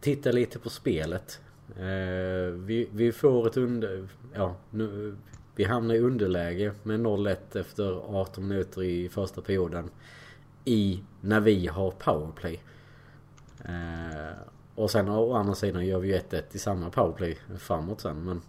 tittar 0.00 0.32
lite 0.32 0.58
på 0.58 0.70
spelet? 0.70 1.40
Eh, 1.76 2.52
vi, 2.54 2.88
vi 2.92 3.12
får 3.12 3.46
ett 3.46 3.56
under... 3.56 4.08
Ja, 4.34 4.54
nu, 4.70 5.16
vi 5.56 5.64
hamnar 5.64 5.94
i 5.94 5.98
underläge 5.98 6.72
med 6.82 7.00
0-1 7.00 7.36
efter 7.60 8.18
18 8.20 8.48
minuter 8.48 8.82
i 8.82 9.08
första 9.08 9.40
perioden. 9.40 9.90
I 10.64 11.00
när 11.20 11.40
vi 11.40 11.66
har 11.66 11.90
powerplay. 11.90 12.60
Eh, 13.64 14.36
och 14.74 14.90
sen 14.90 15.08
å 15.08 15.34
andra 15.34 15.54
sidan 15.54 15.86
gör 15.86 15.98
vi 15.98 16.08
ju 16.08 16.18
1-1 16.18 16.42
i 16.52 16.58
samma 16.58 16.90
powerplay 16.90 17.38
framåt 17.58 18.00
sen. 18.00 18.24
Men 18.24 18.40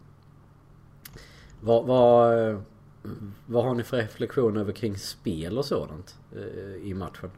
Vad, 1.61 1.85
vad, 1.85 2.61
vad 3.45 3.63
har 3.65 3.75
ni 3.75 3.83
för 3.83 3.97
reflektion 3.97 4.57
över 4.57 4.71
kring 4.73 4.97
spel 4.97 5.57
och 5.57 5.65
sådant 5.65 6.19
eh, 6.35 6.87
i 6.87 6.93
matchen? 6.93 7.31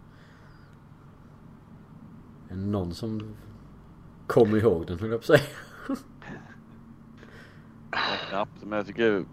Är 2.49 2.55
det 2.55 2.61
någon 2.61 2.93
som 2.93 3.35
kommer 4.27 4.57
ihåg 4.57 4.87
den 4.87 4.99
höll 4.99 5.09
jag 5.09 5.19
på 5.25 5.33
att 5.33 5.39
säga? 5.39 5.49
Knappt, 8.29 8.63
men 8.63 8.77
jag 8.77 8.87
tycker 8.87 9.25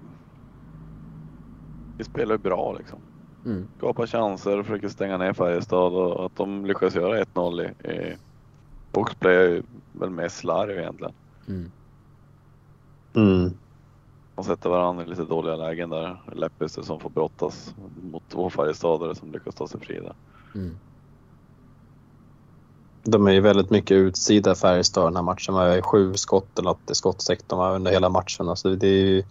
vi 1.99 2.05
spelar 2.05 2.35
ju 2.35 2.39
bra 2.39 2.77
liksom. 2.79 2.99
Mm. 3.45 3.69
Skapar 3.79 4.07
chanser 4.07 4.59
och 4.59 4.67
försöker 4.67 4.89
stänga 4.89 5.19
ner 5.19 5.33
Färjestad 5.33 5.93
och 5.93 6.27
att 6.27 6.37
de 6.37 6.67
lyckas 6.67 6.95
göra 6.95 7.25
1-0 7.25 7.63
i, 7.63 7.89
i 7.91 8.17
boxplay 8.93 9.37
är 9.37 9.49
ju 9.49 9.63
väl 9.93 10.11
mest 10.11 10.37
slarv 10.37 10.79
egentligen. 10.79 11.15
Mm. 11.49 11.71
Mm. 13.15 13.53
De 14.35 14.45
sätter 14.45 14.71
varandra 14.71 15.05
i 15.05 15.07
lite 15.07 15.25
dåliga 15.25 15.57
lägen 15.57 15.91
där. 15.91 16.23
Lepistö 16.33 16.83
som 16.83 17.01
får 17.01 17.11
brottas 17.11 17.75
mot 18.03 18.23
två 18.29 18.51
Färjestadare 18.51 19.15
som 19.15 19.33
lyckas 19.33 19.55
ta 19.55 19.69
sig 19.69 19.81
fri 19.81 20.01
där. 20.01 20.15
Mm. 20.55 20.77
De 23.05 23.27
är 23.27 23.33
ju 23.33 23.41
väldigt 23.41 23.71
mycket 23.71 23.95
utsida 23.95 24.55
Färjestad 24.55 25.07
den 25.07 25.17
här 25.17 25.23
matchen. 25.23 25.55
Man 25.55 25.71
har 25.71 25.81
sju 25.81 26.15
skott 26.15 26.59
eller 26.59 26.71
något 26.71 26.91
i 26.91 26.95
skottsektorn 26.95 27.75
under 27.75 27.91
hela 27.91 28.09
matchen. 28.09 28.49
Alltså 28.49 28.75
det 28.75 28.87
är 28.87 29.07
ju, 29.07 29.25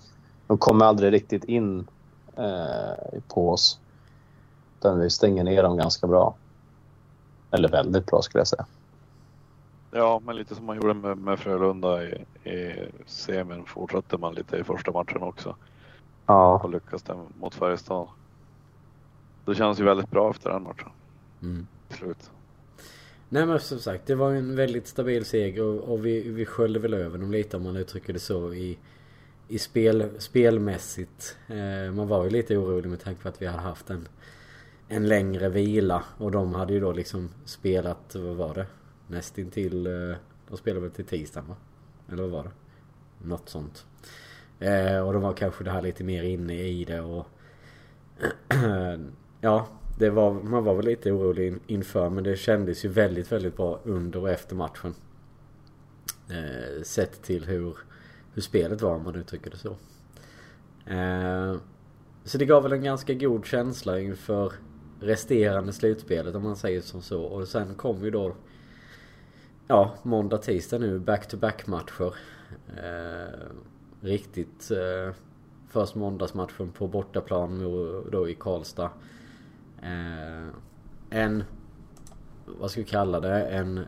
de 0.47 0.57
kommer 0.57 0.85
aldrig 0.85 1.13
riktigt 1.13 1.43
in 1.43 1.87
eh, 2.37 3.19
på 3.27 3.49
oss. 3.49 3.79
Utan 4.81 4.99
vi 4.99 5.09
stänger 5.09 5.43
ner 5.43 5.63
dem 5.63 5.77
ganska 5.77 6.07
bra. 6.07 6.35
Eller 7.51 7.69
väldigt 7.69 8.05
bra 8.05 8.21
skulle 8.21 8.39
jag 8.39 8.47
säga. 8.47 8.65
Ja, 9.91 10.21
men 10.25 10.35
lite 10.35 10.55
som 10.55 10.65
man 10.65 10.75
gjorde 10.75 10.93
med, 10.93 11.17
med 11.17 11.39
Frölunda 11.39 12.03
i, 12.03 12.25
i 12.49 12.75
semin 13.05 13.65
fortsatte 13.65 14.17
man 14.17 14.33
lite 14.33 14.57
i 14.57 14.63
första 14.63 14.91
matchen 14.91 15.21
också 15.21 15.55
Ja, 16.25 16.59
och 16.63 16.69
lyckas 16.69 17.03
där 17.03 17.17
mot 17.39 17.55
Färjestad. 17.55 18.07
Det 19.45 19.55
känns 19.55 19.79
ju 19.79 19.83
väldigt 19.83 20.11
bra 20.11 20.29
efter 20.29 20.49
den 20.49 20.63
matchen. 20.63 20.89
Mm. 21.41 21.67
Slut. 21.89 22.31
Nej 23.29 23.45
men 23.45 23.59
som 23.59 23.79
sagt, 23.79 24.05
det 24.05 24.15
var 24.15 24.29
ju 24.29 24.37
en 24.37 24.55
väldigt 24.55 24.87
stabil 24.87 25.25
seger 25.25 25.63
och, 25.63 25.93
och 25.93 26.05
vi, 26.05 26.29
vi 26.29 26.45
sköljde 26.45 26.79
väl 26.79 26.93
över 26.93 27.17
dem 27.17 27.31
lite 27.31 27.57
om 27.57 27.63
man 27.63 27.75
uttrycker 27.75 28.13
det 28.13 28.19
så 28.19 28.53
i, 28.53 28.77
i 29.47 29.59
spel, 29.59 30.09
spelmässigt. 30.19 31.37
Eh, 31.47 31.93
man 31.93 32.07
var 32.07 32.23
ju 32.23 32.29
lite 32.29 32.57
orolig 32.57 32.89
med 32.89 32.99
tanke 32.99 33.21
på 33.21 33.29
att 33.29 33.41
vi 33.41 33.45
hade 33.45 33.61
haft 33.61 33.89
en, 33.89 34.07
en 34.91 35.07
längre 35.07 35.49
vila 35.49 36.03
och 36.17 36.31
de 36.31 36.53
hade 36.53 36.73
ju 36.73 36.79
då 36.79 36.91
liksom 36.91 37.29
spelat, 37.45 38.15
vad 38.15 38.35
var 38.35 38.53
det? 38.53 38.67
Nästintill, 39.07 39.87
eh, 39.87 40.15
de 40.49 40.57
spelade 40.57 40.81
väl 40.81 40.91
till 40.91 41.05
tisdagen 41.05 41.47
va? 41.49 41.55
Eller 42.11 42.21
vad 42.23 42.31
var 42.31 42.43
det? 42.43 42.51
Något 43.27 43.49
sånt. 43.49 43.85
Eh, 44.59 45.07
och 45.07 45.13
de 45.13 45.21
var 45.21 45.33
kanske 45.33 45.63
det 45.63 45.71
här 45.71 45.81
lite 45.81 46.03
mer 46.03 46.23
inne 46.23 46.53
i 46.53 46.85
det 46.85 47.01
och 47.01 47.27
Ja, 49.41 49.67
det 49.97 50.09
var, 50.09 50.33
man 50.33 50.63
var 50.63 50.75
väl 50.75 50.85
lite 50.85 51.11
orolig 51.11 51.47
in- 51.47 51.59
inför 51.67 52.09
men 52.09 52.23
det 52.23 52.35
kändes 52.35 52.85
ju 52.85 52.89
väldigt, 52.89 53.31
väldigt 53.31 53.57
bra 53.57 53.79
under 53.83 54.19
och 54.19 54.29
efter 54.29 54.55
matchen. 54.55 54.93
Eh, 56.29 56.83
sett 56.83 57.21
till 57.23 57.45
hur, 57.45 57.77
hur 58.33 58.41
spelet 58.41 58.81
var 58.81 58.95
om 58.95 59.03
man 59.03 59.15
uttrycker 59.15 59.51
det 59.51 59.57
så. 59.57 59.75
Eh, 60.91 61.55
så 62.23 62.37
det 62.37 62.45
gav 62.45 62.63
väl 62.63 62.73
en 62.73 62.83
ganska 62.83 63.13
god 63.13 63.45
känsla 63.45 63.99
inför 63.99 64.53
resterande 65.01 65.73
slutspelet 65.73 66.35
om 66.35 66.43
man 66.43 66.55
säger 66.55 66.81
som 66.81 67.01
så. 67.01 67.21
Och 67.21 67.47
sen 67.47 67.75
kom 67.75 68.03
ju 68.03 68.11
då 68.11 68.35
Ja, 69.67 69.93
måndag, 70.03 70.37
tisdag 70.37 70.77
nu 70.77 70.99
back-to-back 70.99 71.67
matcher. 71.67 72.15
Eh, 72.77 73.49
riktigt 74.01 74.71
eh, 74.71 75.15
Först 75.71 75.95
måndagsmatchen 75.95 76.71
på 76.71 76.87
bortaplan 76.87 77.59
då 78.11 78.29
i 78.29 78.35
Karlstad. 78.35 78.89
Eh, 79.81 80.47
en, 81.09 81.43
vad 82.45 82.71
ska 82.71 82.81
vi 82.81 82.87
kalla 82.87 83.19
det, 83.19 83.41
en, 83.41 83.77
eh, 83.77 83.83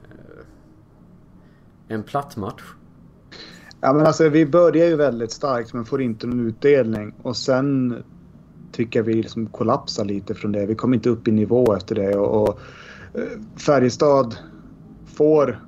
en 1.88 2.04
platt 2.04 2.38
match. 2.38 2.64
Ja, 3.82 3.94
men 3.94 4.08
alltså, 4.08 4.30
vi 4.30 4.46
börjar 4.46 4.88
ju 4.88 4.96
väldigt 4.96 5.32
starkt 5.32 5.74
men 5.74 5.86
får 5.86 6.02
inte 6.02 6.28
någon 6.28 6.48
utdelning. 6.48 7.14
Och 7.22 7.38
sen 7.38 8.04
tycker 8.74 9.00
jag 9.00 9.04
vi 9.04 9.14
liksom 9.14 9.46
kollapsar 9.46 10.06
lite 10.06 10.34
från 10.34 10.52
det. 10.52 10.66
Vi 10.66 10.76
kommer 10.76 10.96
inte 10.96 11.10
upp 11.10 11.28
i 11.28 11.32
nivå 11.32 11.74
efter 11.76 11.96
det. 11.96 12.16
Och, 12.16 12.42
och 12.42 12.60
eh, 13.14 13.40
Färjestad 13.66 14.36
får... 15.06 15.60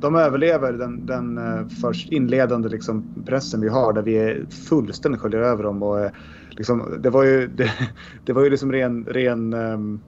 De 0.00 0.14
överlever 0.14 0.72
den, 0.72 1.06
den 1.06 1.38
eh, 1.38 1.66
först 1.82 2.12
inledande 2.12 2.68
liksom 2.68 3.04
pressen 3.26 3.60
vi 3.60 3.68
har 3.68 3.92
där 3.92 4.02
vi 4.02 4.18
är 4.18 4.46
fullständigt 4.68 5.20
sköljer 5.20 5.40
över 5.40 5.62
dem. 5.62 5.82
Och, 5.82 6.00
eh, 6.00 6.10
liksom, 6.50 6.82
det 7.00 7.10
var 7.10 7.24
ju, 7.24 7.46
det, 7.56 7.70
det 8.24 8.32
var 8.32 8.42
ju 8.42 8.50
liksom 8.50 8.72
ren, 8.72 9.04
ren 9.04 9.54
um, 9.54 10.00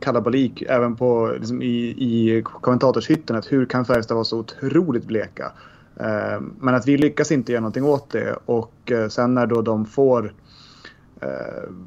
kalabalik 0.00 0.62
även 0.62 0.96
på, 0.96 1.32
liksom 1.38 1.62
i, 1.62 1.94
i 1.98 2.42
kommentatorshytten. 2.44 3.36
Att 3.36 3.52
hur 3.52 3.66
kan 3.66 3.84
Färjestad 3.84 4.14
vara 4.14 4.24
så 4.24 4.38
otroligt 4.38 5.06
bleka? 5.06 5.52
Uh, 6.00 6.40
Men 6.60 6.74
att 6.74 6.88
vi 6.88 6.96
lyckas 6.96 7.32
inte 7.32 7.52
göra 7.52 7.60
någonting 7.60 7.84
åt 7.84 8.10
det 8.10 8.36
och 8.44 8.92
uh, 8.92 9.08
sen 9.08 9.34
när 9.34 9.46
då 9.46 9.62
de 9.62 9.86
får, 9.86 10.32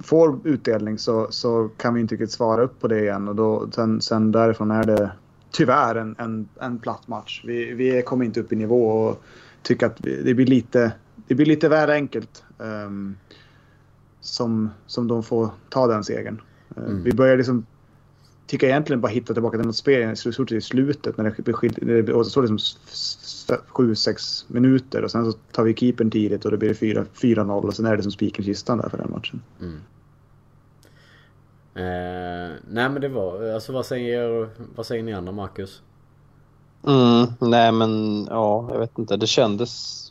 får 0.03 0.39
utdelning 0.43 0.97
så, 0.97 1.27
så 1.29 1.69
kan 1.77 1.93
vi 1.93 2.01
inte 2.01 2.15
riktigt 2.15 2.31
svara 2.31 2.63
upp 2.63 2.79
på 2.79 2.87
det 2.87 2.99
igen 2.99 3.27
och 3.27 3.35
då, 3.35 3.69
sen, 3.71 4.01
sen 4.01 4.31
därifrån 4.31 4.71
är 4.71 4.83
det 4.83 5.11
tyvärr 5.51 5.95
en, 5.95 6.15
en, 6.19 6.47
en 6.61 6.79
platt 6.79 7.07
match. 7.07 7.43
Vi, 7.45 7.73
vi 7.73 8.01
kommer 8.01 8.25
inte 8.25 8.39
upp 8.39 8.53
i 8.53 8.55
nivå 8.55 8.87
och 8.87 9.23
tycker 9.61 9.85
att 9.85 9.97
det 9.97 10.33
blir 10.33 10.45
lite, 10.45 10.91
det 11.27 11.35
blir 11.35 11.45
lite 11.45 11.69
väl 11.69 11.89
enkelt 11.89 12.43
ehm, 12.59 13.15
som, 14.21 14.69
som 14.85 15.07
de 15.07 15.23
får 15.23 15.49
ta 15.69 15.87
den 15.87 16.03
segern. 16.03 16.41
Eh, 16.77 16.83
Mm. 16.83 17.03
Vi 17.03 17.13
börjar 17.13 17.37
liksom 17.37 17.65
tycker 18.47 18.67
jag 18.67 18.71
egentligen 18.71 19.01
bara 19.01 19.11
hitta 19.11 19.33
tillbaka 19.33 19.57
till 19.57 19.67
något 19.67 19.75
spel 19.75 20.11
i 20.11 20.15
stort 20.15 20.35
sett 20.35 20.51
i 20.51 20.61
slutet 20.61 21.17
när 21.17 21.35
det 22.01 22.13
återstår 22.13 22.41
liksom 22.41 22.57
7-6 22.57 24.45
minuter 24.47 25.03
och 25.03 25.11
sen 25.11 25.31
så 25.31 25.37
tar 25.51 25.63
vi 25.63 25.75
keepern 25.75 26.11
tidigt 26.11 26.45
och 26.45 26.51
då 26.51 26.57
blir 26.57 26.69
det 26.69 26.75
4 26.75 27.05
4-0 27.15 27.65
och 27.65 27.75
sen 27.75 27.85
är 27.85 27.97
det 27.97 28.03
som 28.03 28.11
spiken 28.11 28.43
i 28.43 28.45
kistan 28.45 28.77
där 28.77 28.89
för 28.89 28.97
den 28.97 29.11
matchen. 29.11 29.41
Mm. 29.61 29.79
Eh, 31.75 32.55
nej 32.69 32.89
men 32.89 33.01
det 33.01 33.09
var, 33.09 33.53
alltså 33.53 33.73
vad 33.73 33.85
säger, 33.85 34.49
vad 34.75 34.85
säger 34.85 35.03
ni 35.03 35.13
andra 35.13 35.31
Marcus? 35.31 35.81
Mm, 36.87 37.27
nej 37.39 37.71
men 37.71 38.25
ja, 38.29 38.69
jag 38.71 38.79
vet 38.79 38.97
inte. 38.97 39.17
Det 39.17 39.27
kändes 39.27 40.09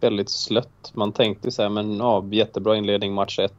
väldigt 0.00 0.30
slött. 0.30 0.92
Man 0.94 1.12
tänkte 1.12 1.50
så 1.50 1.62
här, 1.62 1.68
men 1.68 1.96
ja, 1.96 2.24
jättebra 2.30 2.76
inledning 2.76 3.14
match 3.14 3.38
1. 3.38 3.52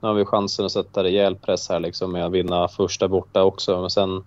Nu 0.00 0.08
har 0.08 0.14
vi 0.14 0.24
chansen 0.24 0.66
att 0.66 0.72
sätta 0.72 1.04
rejäl 1.04 1.36
press 1.36 1.68
här 1.68 1.80
liksom 1.80 2.12
med 2.12 2.24
att 2.26 2.32
vinna 2.32 2.68
första 2.68 3.08
borta 3.08 3.42
också. 3.42 3.80
Men 3.80 3.90
sen, 3.90 4.24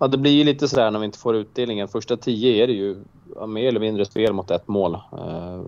ja 0.00 0.08
det 0.08 0.18
blir 0.18 0.32
ju 0.32 0.44
lite 0.44 0.68
sådär 0.68 0.90
när 0.90 0.98
vi 0.98 1.04
inte 1.04 1.18
får 1.18 1.36
utdelningen. 1.36 1.88
Första 1.88 2.16
tio 2.16 2.62
är 2.62 2.66
det 2.66 2.72
ju 2.72 2.96
ja, 3.36 3.46
mer 3.46 3.68
eller 3.68 3.80
mindre 3.80 4.04
spel 4.04 4.32
mot 4.32 4.50
ett 4.50 4.68
mål. 4.68 4.94
Eh, 4.94 5.60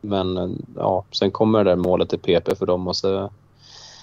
men 0.00 0.58
ja, 0.76 1.04
sen 1.10 1.30
kommer 1.30 1.64
det 1.64 1.70
där 1.70 1.76
målet 1.76 2.08
till 2.08 2.18
PP 2.18 2.58
för 2.58 2.66
dem 2.66 2.88
och 2.88 2.96
så, 2.96 3.30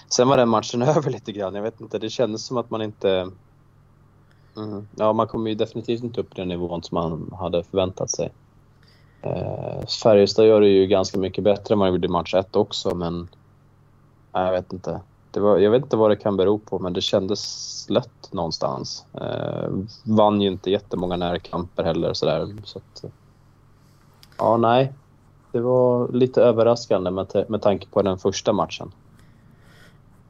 sen 0.08 0.28
var 0.28 0.36
den 0.36 0.48
matchen 0.48 0.82
över 0.96 1.10
lite 1.10 1.32
grann. 1.32 1.54
Jag 1.54 1.62
vet 1.62 1.80
inte, 1.80 1.98
det 1.98 2.10
kändes 2.10 2.46
som 2.46 2.56
att 2.56 2.70
man 2.70 2.82
inte 2.82 3.30
Mm. 4.56 4.88
Ja, 4.96 5.12
man 5.12 5.26
kommer 5.26 5.50
ju 5.50 5.56
definitivt 5.56 6.02
inte 6.02 6.20
upp 6.20 6.30
på 6.30 6.34
den 6.36 6.48
nivån 6.48 6.82
som 6.82 6.94
man 6.94 7.38
hade 7.38 7.64
förväntat 7.64 8.10
sig. 8.10 8.30
Eh, 9.22 9.86
Färjestad 10.02 10.46
gör 10.46 10.60
det 10.60 10.68
ju 10.68 10.86
ganska 10.86 11.18
mycket 11.18 11.44
bättre 11.44 11.74
än 11.74 11.78
man 11.78 11.88
gjorde 11.88 12.06
i 12.06 12.10
match 12.10 12.34
1 12.34 12.56
också, 12.56 12.94
men 12.94 13.28
jag 14.32 14.52
vet 14.52 14.72
inte. 14.72 15.00
Det 15.30 15.40
var, 15.40 15.58
jag 15.58 15.70
vet 15.70 15.82
inte 15.82 15.96
vad 15.96 16.10
det 16.10 16.16
kan 16.16 16.36
bero 16.36 16.58
på, 16.58 16.78
men 16.78 16.92
det 16.92 17.00
kändes 17.00 17.86
lätt 17.90 18.32
någonstans. 18.32 19.06
Eh, 19.14 19.70
vann 20.04 20.40
ju 20.40 20.48
inte 20.48 20.70
jättemånga 20.70 21.16
närkamper 21.16 21.84
heller. 21.84 22.12
Sådär, 22.12 22.56
så 22.64 22.78
att, 22.78 23.04
ja, 24.38 24.56
nej. 24.56 24.92
Det 25.52 25.60
var 25.60 26.08
lite 26.08 26.42
överraskande 26.42 27.10
med, 27.10 27.44
med 27.48 27.62
tanke 27.62 27.86
på 27.86 28.02
den 28.02 28.18
första 28.18 28.52
matchen. 28.52 28.92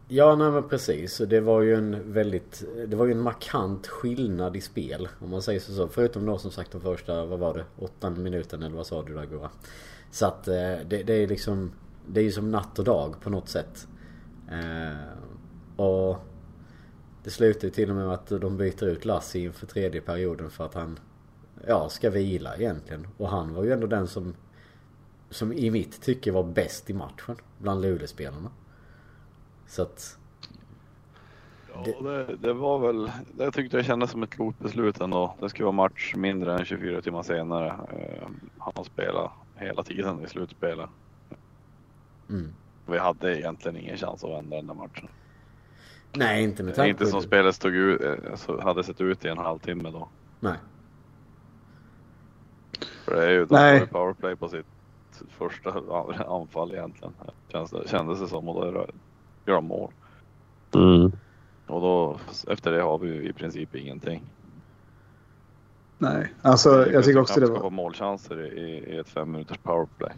Ja, 0.08 0.36
nej 0.36 0.50
men 0.50 0.68
precis. 0.68 1.18
Det 1.18 1.40
var 1.40 1.60
ju 1.60 1.74
en 1.74 2.12
väldigt... 2.12 2.64
Det 2.86 2.96
var 2.96 3.06
ju 3.06 3.12
en 3.12 3.20
markant 3.20 3.86
skillnad 3.86 4.56
i 4.56 4.60
spel. 4.60 5.08
Om 5.20 5.30
man 5.30 5.42
säger 5.42 5.60
så. 5.60 5.88
Förutom 5.88 6.26
då 6.26 6.38
som 6.38 6.50
sagt 6.50 6.72
de 6.72 6.80
första, 6.80 7.24
vad 7.24 7.38
var 7.38 7.54
det? 7.54 7.64
Åttonde 7.78 8.20
minuten 8.20 8.62
eller 8.62 8.76
vad 8.76 8.86
sa 8.86 9.02
du 9.02 9.14
där 9.14 9.26
Gora? 9.26 9.50
Så 10.10 10.26
att 10.26 10.48
eh, 10.48 10.54
det, 10.86 11.02
det 11.02 11.12
är 11.12 11.26
liksom... 11.26 11.72
Det 12.06 12.20
är 12.20 12.24
ju 12.24 12.32
som 12.32 12.50
natt 12.50 12.78
och 12.78 12.84
dag 12.84 13.14
på 13.20 13.30
något 13.30 13.48
sätt. 13.48 13.86
Eh, 14.50 15.82
och... 15.84 16.18
Det 17.24 17.30
slutar 17.30 17.64
ju 17.64 17.70
till 17.70 17.90
och 17.90 17.96
med 17.96 18.06
med 18.06 18.14
att 18.14 18.26
de 18.26 18.56
byter 18.56 18.84
ut 18.84 19.04
Lassi 19.04 19.44
inför 19.44 19.66
tredje 19.66 20.00
perioden 20.00 20.50
för 20.50 20.64
att 20.64 20.74
han... 20.74 20.98
Ja, 21.66 21.88
ska 21.88 22.10
vila 22.10 22.56
egentligen. 22.56 23.06
Och 23.16 23.28
han 23.28 23.54
var 23.54 23.64
ju 23.64 23.72
ändå 23.72 23.86
den 23.86 24.06
som... 24.06 24.34
Som 25.30 25.52
i 25.52 25.70
mitt 25.70 26.02
tycke 26.02 26.32
var 26.32 26.42
bäst 26.42 26.90
i 26.90 26.92
matchen. 26.92 27.36
Bland 27.58 27.82
Luleåspelarna. 27.82 28.50
Så 29.66 29.82
att... 29.82 30.18
Ja, 31.74 32.02
det, 32.02 32.36
det 32.36 32.52
var 32.52 32.78
väl, 32.78 33.10
det 33.32 33.50
tyckte 33.50 33.76
jag 33.76 33.86
kändes 33.86 34.10
som 34.10 34.22
ett 34.22 34.30
klokt 34.30 34.58
beslut 34.58 35.00
ändå. 35.00 35.34
Det 35.40 35.48
skulle 35.48 35.64
vara 35.64 35.72
match 35.72 36.14
mindre 36.16 36.58
än 36.58 36.64
24 36.64 37.02
timmar 37.02 37.22
senare. 37.22 37.68
Eh, 37.68 38.28
Han 38.58 38.84
spelade 38.84 39.30
hela 39.56 39.82
tiden 39.82 40.24
i 40.24 40.28
slutspelet. 40.28 40.90
Mm. 42.30 42.54
Vi 42.86 42.98
hade 42.98 43.38
egentligen 43.38 43.76
ingen 43.76 43.96
chans 43.96 44.24
att 44.24 44.30
vända 44.30 44.56
den 44.56 44.66
där 44.66 44.74
matchen. 44.74 45.08
Nej, 46.12 46.42
inte 46.42 46.62
med 46.62 46.74
Det 46.74 46.74
är 46.74 46.76
tanke 46.76 46.90
inte 46.90 47.06
som 47.06 47.22
spelet 47.22 47.54
stod 47.54 47.74
ut, 47.74 48.00
eh, 48.00 48.34
så 48.34 48.60
hade 48.60 48.84
sett 48.84 49.00
ut 49.00 49.24
i 49.24 49.28
en 49.28 49.38
halvtimme 49.38 49.90
då. 49.90 50.08
Nej. 50.40 50.56
För 53.04 53.16
det 53.16 53.24
är 53.24 53.30
ju 53.30 53.46
Nej. 53.50 53.86
Powerplay 53.86 54.36
på 54.36 54.48
sitt 54.48 54.66
första 55.28 55.70
anfall 56.26 56.72
egentligen. 56.72 57.14
Känns 57.48 57.70
det, 57.70 57.88
kändes 57.88 58.20
det 58.20 58.28
som 58.28 58.48
och 58.48 58.72
då 58.72 58.86
gör 59.46 59.54
de 59.54 59.64
mål. 59.64 59.90
Mm. 60.74 61.12
Och 61.66 61.80
då 61.80 62.18
efter 62.48 62.72
det 62.72 62.82
har 62.82 62.98
vi 62.98 63.28
i 63.28 63.32
princip 63.32 63.74
ingenting. 63.74 64.22
Nej, 65.98 66.32
alltså 66.42 66.70
jag 66.92 67.04
tycker 67.04 67.16
ju 67.16 67.20
också 67.20 67.40
det 67.40 67.46
var... 67.46 67.70
målchanser 67.70 68.58
i, 68.58 68.94
i 68.94 68.98
ett 68.98 69.08
fem 69.08 69.32
minuters 69.32 69.58
powerplay. 69.58 70.12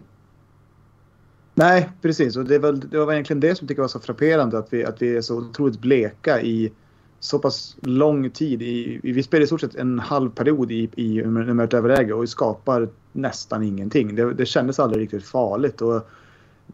Nej, 1.55 1.91
precis. 2.03 2.37
Och 2.37 2.45
det 2.45 2.59
var, 2.59 2.73
det 2.73 2.99
var 2.99 3.13
egentligen 3.13 3.41
det 3.41 3.55
som 3.55 3.65
jag 3.65 3.69
tycker 3.69 3.83
var 3.83 3.89
så 3.89 4.01
frapperande. 4.01 4.59
Att 4.59 4.73
vi, 4.73 4.85
att 4.85 5.03
vi 5.03 5.17
är 5.17 5.21
så 5.21 5.37
otroligt 5.37 5.81
bleka 5.81 6.43
i 6.43 6.73
så 7.21 7.39
pass 7.39 7.77
lång 7.81 8.31
tid. 8.31 8.63
I, 8.63 9.01
vi 9.03 9.23
spelar 9.23 9.45
i 9.45 9.47
stort 9.47 9.61
sett 9.61 9.75
en 9.75 9.99
halv 9.99 10.31
period 10.31 10.73
i, 10.73 10.91
i 10.97 11.23
numerärt 11.23 11.75
överläge 11.75 12.13
och 12.13 12.23
vi 12.23 12.27
skapar 12.27 12.89
nästan 13.13 13.63
ingenting. 13.63 14.15
Det, 14.15 14.35
det 14.35 14.47
kändes 14.47 14.79
aldrig 14.79 15.03
riktigt 15.03 15.25
farligt. 15.25 15.83
Och 15.83 16.09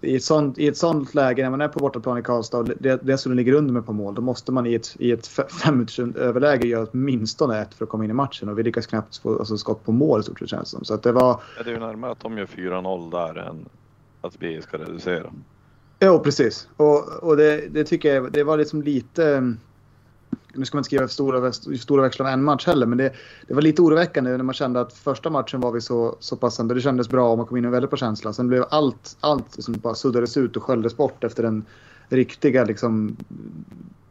i, 0.01 0.16
ett 0.16 0.25
sånt, 0.25 0.59
I 0.59 0.69
ett 0.69 0.77
sånt 0.77 1.14
läge, 1.14 1.43
när 1.43 1.51
man 1.51 1.61
är 1.61 1.69
på 1.69 1.79
bortaplan 1.79 2.19
i 2.19 2.23
Karlstad 2.23 2.59
och 2.59 2.64
det, 2.64 3.01
dessutom 3.03 3.37
ligger 3.37 3.53
under 3.53 3.73
med 3.73 3.87
på 3.87 3.93
mål, 3.93 4.14
då 4.14 4.23
måste 4.23 4.53
man 4.53 4.66
i 4.66 4.75
ett, 4.75 4.97
i 4.99 5.12
ett 5.12 5.27
fem 5.27 5.75
minuters 5.75 6.16
överläge 6.16 6.69
göra 6.69 6.87
åtminstone 6.93 7.61
ett 7.61 7.75
för 7.75 7.85
att 7.85 7.88
komma 7.88 8.05
in 8.05 8.11
i 8.11 8.14
matchen. 8.14 8.49
Och 8.49 8.59
vi 8.59 8.62
lyckas 8.62 8.87
knappt 8.87 9.16
få 9.16 9.38
alltså, 9.38 9.59
skott 9.59 9.85
på 9.85 9.93
mål 9.93 10.21
i 10.21 10.23
stort 10.23 10.38
sett 10.38 10.49
känns 10.49 10.71
det 10.71 10.77
som. 10.77 10.85
Så 10.85 10.95
att 10.95 11.03
det 11.03 11.12
var... 11.12 11.40
Ja, 11.57 11.62
det 11.62 11.71
är 11.71 11.75
ju 11.75 11.81
närmare 11.81 12.12
att 12.12 12.21
de 12.21 12.38
gör 12.38 12.47
4-0 12.47 13.11
där 13.11 13.38
än 13.38 13.66
att 14.21 14.35
vi 14.39 14.63
ska 14.63 14.79
reducera. 14.79 15.33
Ja, 15.99 16.19
precis. 16.19 16.69
Och, 16.77 17.23
och 17.23 17.37
det, 17.37 17.69
det 17.71 17.85
tycker 17.85 18.15
jag 18.15 18.33
det 18.33 18.45
var 18.45 18.59
liksom 18.59 18.83
lite... 18.83 19.55
Nu 20.55 20.65
ska 20.65 20.77
man 20.77 20.81
inte 20.81 20.87
skriva 20.87 21.09
stora, 21.09 21.53
stora 21.53 22.03
växlar 22.03 22.27
av 22.27 22.33
en 22.33 22.45
match 22.45 22.67
heller, 22.67 22.87
men 22.87 22.99
det, 22.99 23.13
det 23.49 23.55
var 23.55 23.63
lite 23.63 23.83
oroväckande 23.83 24.37
när 24.37 24.45
man 24.45 24.55
kände 24.55 24.81
att 24.81 24.93
första 24.93 25.31
matchen 25.31 25.61
var 25.61 25.73
vi 25.73 25.81
så, 25.81 26.17
så 26.21 26.37
pass 26.37 26.61
ändå. 26.61 26.75
Det 26.75 26.81
kändes 26.81 27.09
bra 27.09 27.31
och 27.31 27.37
man 27.37 27.47
kom 27.47 27.57
in 27.57 27.71
väldigt 27.71 27.91
på 27.91 27.97
känsla. 27.97 28.33
Sen 28.33 28.49
blev 28.49 28.65
allt, 28.71 29.17
allt 29.21 29.57
liksom 29.57 29.75
bara 29.75 29.95
suddades 29.95 30.37
ut 30.37 30.57
och 30.57 30.63
sköljdes 30.63 30.97
bort 30.97 31.25
efter 31.25 31.43
den 31.43 31.65
riktiga 32.09 32.65
liksom 32.65 33.17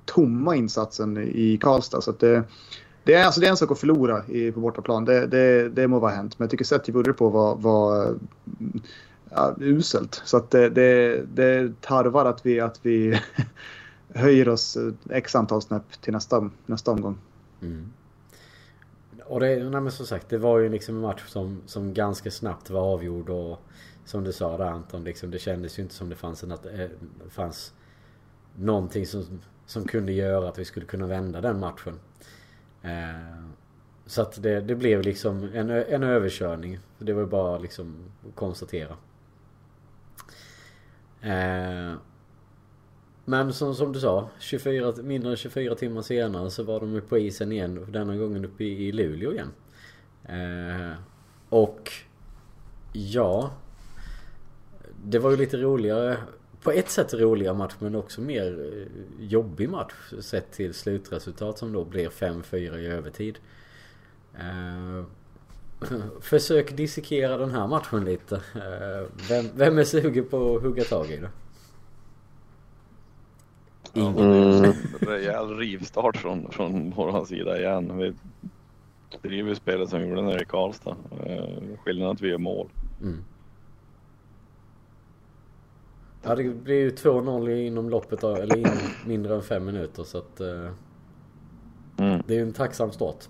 tomma 0.06 0.56
insatsen 0.56 1.18
i 1.18 1.58
Karlstad. 1.62 2.02
Så 2.02 2.10
att 2.10 2.20
det, 2.20 2.44
det, 3.04 3.14
är, 3.14 3.26
alltså 3.26 3.42
det 3.42 3.48
är 3.48 3.52
en 3.52 3.58
sak 3.58 3.72
att 3.72 3.80
förlora 3.80 4.26
i, 4.28 4.52
på 4.52 4.60
bortaplan. 4.60 5.06
Det, 5.06 5.28
det, 5.28 5.70
det 5.70 5.88
må 5.88 6.00
vara 6.00 6.12
hänt. 6.12 6.40
Men 6.40 6.46
jag 6.46 6.52
tycker 6.52 6.66
sättet 6.66 6.90
vi 6.90 6.94
gjorde 6.94 7.10
det 7.10 7.14
på 7.14 7.30
var, 7.30 7.56
var 7.56 8.16
ja, 9.30 9.56
uselt. 9.60 10.22
Så 10.26 10.38
att 10.38 10.52
det, 10.52 10.70
det, 10.70 11.22
det 11.34 11.82
tarvar 11.82 12.26
att 12.26 12.46
vi, 12.46 12.60
att 12.60 12.80
vi 12.82 13.20
höjer 14.14 14.50
oss 14.50 14.78
x 15.10 15.36
antal 15.36 15.62
snäpp 15.62 16.02
till 16.02 16.14
nästa, 16.14 16.50
nästa 16.66 16.92
omgång. 16.92 17.18
Mm. 17.62 17.94
Och 19.26 19.40
det, 19.40 19.70
nej 19.70 19.82
men 19.82 19.92
som 19.92 20.06
sagt, 20.06 20.30
det 20.30 20.38
var 20.38 20.60
ju 20.60 20.70
liksom 20.70 20.96
en 20.96 21.02
match 21.02 21.24
som, 21.28 21.62
som 21.66 21.94
ganska 21.94 22.32
snabbt 22.32 22.70
var 22.70 22.82
avgjord 22.82 23.30
och 23.30 23.62
som 24.06 24.24
du 24.24 24.34
sa 24.34 24.58
där 24.58 24.66
Anton, 24.66 25.04
liksom, 25.04 25.32
det 25.32 25.40
kändes 25.40 25.80
ju 25.80 25.84
inte 25.84 25.96
som 25.96 26.10
det 26.10 26.16
fanns, 26.16 26.44
en, 26.44 26.52
att, 26.52 26.66
äh, 26.66 26.88
fanns 27.30 27.74
någonting 28.56 29.06
som, 29.06 29.42
som 29.66 29.86
kunde 29.86 30.12
göra 30.12 30.50
att 30.50 30.60
vi 30.60 30.66
skulle 30.66 30.86
kunna 30.86 31.08
vända 31.08 31.42
den 31.42 31.60
matchen. 31.60 32.00
Eh, 32.82 33.44
så 34.06 34.22
att 34.22 34.44
det, 34.44 34.62
det 34.62 34.76
blev 34.76 35.02
liksom 35.02 35.50
en, 35.54 35.70
en 35.70 36.04
överkörning. 36.04 36.80
Det 36.98 37.14
var 37.14 37.22
ju 37.22 37.28
bara 37.28 37.58
liksom 37.58 37.96
att 38.30 38.36
konstatera. 38.36 38.96
Eh, 41.22 41.94
men 43.26 43.54
som, 43.54 43.76
som 43.76 43.94
du 43.94 44.00
sa, 44.00 44.30
24, 44.40 44.94
mindre 45.04 45.32
än 45.32 45.38
24 45.38 45.76
timmar 45.76 46.02
senare 46.02 46.50
så 46.50 46.64
var 46.64 46.80
de 46.80 46.94
ju 46.94 47.02
på 47.02 47.18
isen 47.18 47.52
igen. 47.52 47.86
Denna 47.90 48.16
gången 48.16 48.46
uppe 48.46 48.64
i, 48.64 48.92
Luleå 48.92 49.34
igen. 49.34 49.52
Eh, 50.26 50.98
och 51.50 51.92
ja, 52.94 53.52
det 55.04 55.20
var 55.20 55.32
ju 55.32 55.38
lite 55.38 55.58
roligare. 55.58 56.18
På 56.62 56.72
ett 56.72 56.90
sätt 56.90 57.14
roligare 57.14 57.56
match 57.56 57.76
men 57.80 57.96
också 57.96 58.22
mer 58.22 58.74
eh, 58.74 59.26
jobbig 59.26 59.70
match 59.70 60.14
sett 60.22 60.52
till 60.52 60.74
slutresultat 60.74 61.58
som 61.58 61.74
då 61.74 61.86
blir 61.86 62.10
5-4 62.10 62.78
i 62.78 62.88
övertid. 62.88 63.40
Eh, 64.34 65.04
försök 66.22 66.78
dissekera 66.78 67.38
den 67.38 67.52
här 67.52 67.68
matchen 67.68 68.06
lite. 68.06 68.36
Eh, 68.36 69.08
vem, 69.30 69.46
vem 69.56 69.78
är 69.78 69.84
sugen 69.84 70.26
på 70.30 70.56
att 70.56 70.62
hugga 70.62 70.84
tag 70.84 71.12
i 71.12 71.18
det? 71.18 71.30
Ja, 73.94 74.14
det 74.18 74.24
är 74.24 74.64
en 74.66 74.74
rejäl 75.00 75.58
rivstart 75.58 76.18
från, 76.18 76.52
från 76.52 76.94
vår 76.96 77.26
sida 77.26 77.60
igen. 77.60 77.98
Vi 77.98 78.14
driver 79.22 79.50
ju 79.50 79.56
spelet 79.56 79.90
som 79.90 80.00
vi 80.02 80.08
gjorde 80.08 80.22
nere 80.22 80.42
i 80.42 80.46
Karlstad. 80.46 80.96
Eh, 81.26 81.44
Skillnaden 81.84 82.10
är 82.10 82.14
att 82.14 82.22
vi 82.22 82.30
gör 82.30 82.38
mål. 82.38 82.68
Mm. 83.02 83.24
Ja 86.24 86.36
det 86.36 86.44
blir 86.44 86.76
ju 86.76 86.90
2-0 86.90 87.50
inom 87.50 87.90
loppet 87.90 88.24
av, 88.24 88.38
eller 88.38 88.58
inom 88.58 88.78
mindre 89.06 89.36
än 89.36 89.42
fem 89.42 89.66
minuter 89.66 90.04
så 90.04 90.18
att 90.18 90.40
eh, 90.40 90.70
Mm. 91.98 92.22
det 92.28 92.34
är 92.34 92.38
ju 92.38 92.44
en 92.44 92.54
tacksam 92.54 92.92
start. 92.92 93.28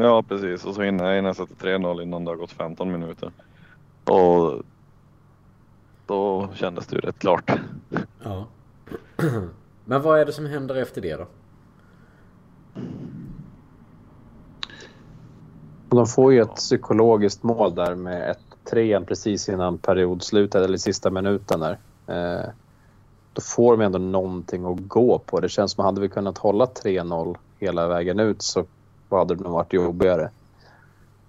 Ja 0.00 0.22
precis 0.22 0.64
och 0.64 0.74
så 0.74 0.82
hinner 0.82 1.12
jag 1.12 1.36
sätta 1.36 1.54
3-0 1.54 2.02
innan 2.02 2.24
det 2.24 2.30
har 2.30 2.36
gått 2.36 2.52
15 2.52 2.92
minuter. 2.92 3.32
Och 4.04 4.62
då 6.06 6.48
kändes 6.54 6.86
det 6.86 6.96
ju 6.96 7.00
rätt 7.00 7.18
klart. 7.18 7.52
Ja. 8.22 8.46
Men 9.84 10.02
vad 10.02 10.20
är 10.20 10.26
det 10.26 10.32
som 10.32 10.46
händer 10.46 10.74
efter 10.74 11.00
det 11.00 11.16
då? 11.16 11.26
De 15.88 16.06
får 16.06 16.32
ju 16.32 16.40
ett 16.40 16.54
psykologiskt 16.54 17.42
mål 17.42 17.74
där 17.74 17.94
med 17.94 18.30
ett 18.30 18.40
3 18.70 19.00
precis 19.00 19.48
innan 19.48 19.78
periodslutet 19.78 20.64
eller 20.64 20.78
sista 20.78 21.10
minuten 21.10 21.60
där. 21.60 21.78
Eh, 22.06 22.50
då 23.32 23.40
får 23.40 23.76
de 23.76 23.84
ändå 23.84 23.98
någonting 23.98 24.64
att 24.64 24.88
gå 24.88 25.18
på. 25.18 25.40
Det 25.40 25.48
känns 25.48 25.72
som 25.72 25.80
att 25.80 25.86
hade 25.86 26.00
vi 26.00 26.08
kunnat 26.08 26.38
hålla 26.38 26.64
3-0 26.64 27.36
hela 27.58 27.88
vägen 27.88 28.20
ut 28.20 28.42
så 28.42 28.66
hade 29.16 29.34
det 29.34 29.42
nog 29.44 29.52
varit 29.52 29.72
jobbigare. 29.72 30.30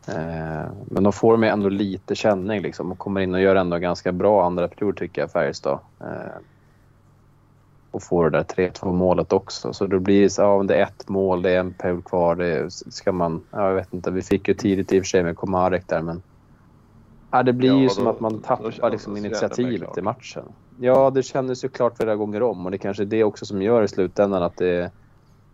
Eh, 0.07 0.71
men 0.85 1.03
då 1.03 1.11
får 1.11 1.31
de 1.31 1.43
ju 1.43 1.49
ändå 1.49 1.69
lite 1.69 2.15
känning 2.15 2.61
liksom 2.61 2.91
och 2.91 2.97
kommer 2.97 3.21
in 3.21 3.33
och 3.33 3.41
gör 3.41 3.55
ändå 3.55 3.77
ganska 3.77 4.11
bra 4.11 4.45
andra 4.45 4.67
period 4.67 4.97
tycker 4.97 5.21
jag 5.21 5.31
Färjestad. 5.31 5.79
Eh, 6.01 6.07
och 7.91 8.03
får 8.03 8.29
det 8.29 8.37
där 8.37 8.43
3-2 8.43 8.93
målet 8.93 9.33
också. 9.33 9.73
Så 9.73 9.87
då 9.87 9.99
blir 9.99 10.21
det 10.21 10.29
så, 10.29 10.41
ja, 10.41 10.63
det 10.63 10.75
är 10.75 10.83
ett 10.83 11.09
mål, 11.09 11.41
det 11.41 11.51
är 11.51 11.59
en 11.59 11.73
period 11.73 12.05
kvar. 12.05 12.35
Det 12.35 12.71
ska 12.71 13.11
man, 13.11 13.41
ja, 13.51 13.67
jag 13.67 13.75
vet 13.75 13.93
inte, 13.93 14.11
vi 14.11 14.21
fick 14.21 14.47
ju 14.47 14.53
tidigt 14.53 14.93
i 14.93 14.99
och 14.99 15.03
för 15.03 15.07
sig 15.09 15.23
med 15.23 15.37
Komarek 15.37 15.87
där 15.87 16.01
men 16.01 16.21
ja, 17.31 17.43
det 17.43 17.53
blir 17.53 17.69
Ja, 17.69 17.77
ju 17.77 17.87
då- 17.87 17.93
som 17.93 18.07
att 18.07 18.19
man 18.19 18.33
då 18.33 18.39
tappar 18.39 18.91
liksom 18.91 19.17
initiativet 19.17 19.97
i 19.97 20.01
matchen. 20.01 20.43
Ja, 20.79 21.09
det 21.09 21.23
kändes 21.23 21.63
ju 21.63 21.69
klart 21.69 21.97
flera 21.97 22.15
gånger 22.15 22.43
om 22.43 22.65
och 22.65 22.71
det 22.71 22.77
kanske 22.77 23.03
är 23.03 23.07
det 23.07 23.23
också 23.23 23.45
som 23.45 23.61
gör 23.61 23.83
i 23.83 23.87
slutändan 23.87 24.43
att 24.43 24.57
det 24.57 24.91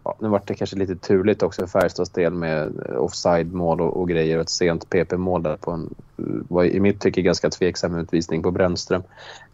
Ja, 0.05 0.15
nu 0.19 0.27
vart 0.27 0.47
det 0.47 0.55
kanske 0.55 0.75
lite 0.75 0.95
turligt 0.95 1.43
också 1.43 1.61
för 1.61 1.79
Färjestads 1.79 2.09
del 2.09 2.33
med 2.33 2.73
eh, 2.89 2.95
offside-mål 2.95 3.81
och, 3.81 3.97
och 3.97 4.09
grejer 4.09 4.35
och 4.37 4.41
ett 4.41 4.49
sent 4.49 4.89
PP-mål 4.89 5.43
där 5.43 5.57
på 5.57 5.71
en, 5.71 5.95
var 6.49 6.63
i 6.63 6.79
mitt 6.79 7.01
tycke 7.01 7.21
ganska 7.21 7.49
tveksam 7.49 7.95
utvisning 7.95 8.43
på 8.43 8.51
Brännström. 8.51 9.03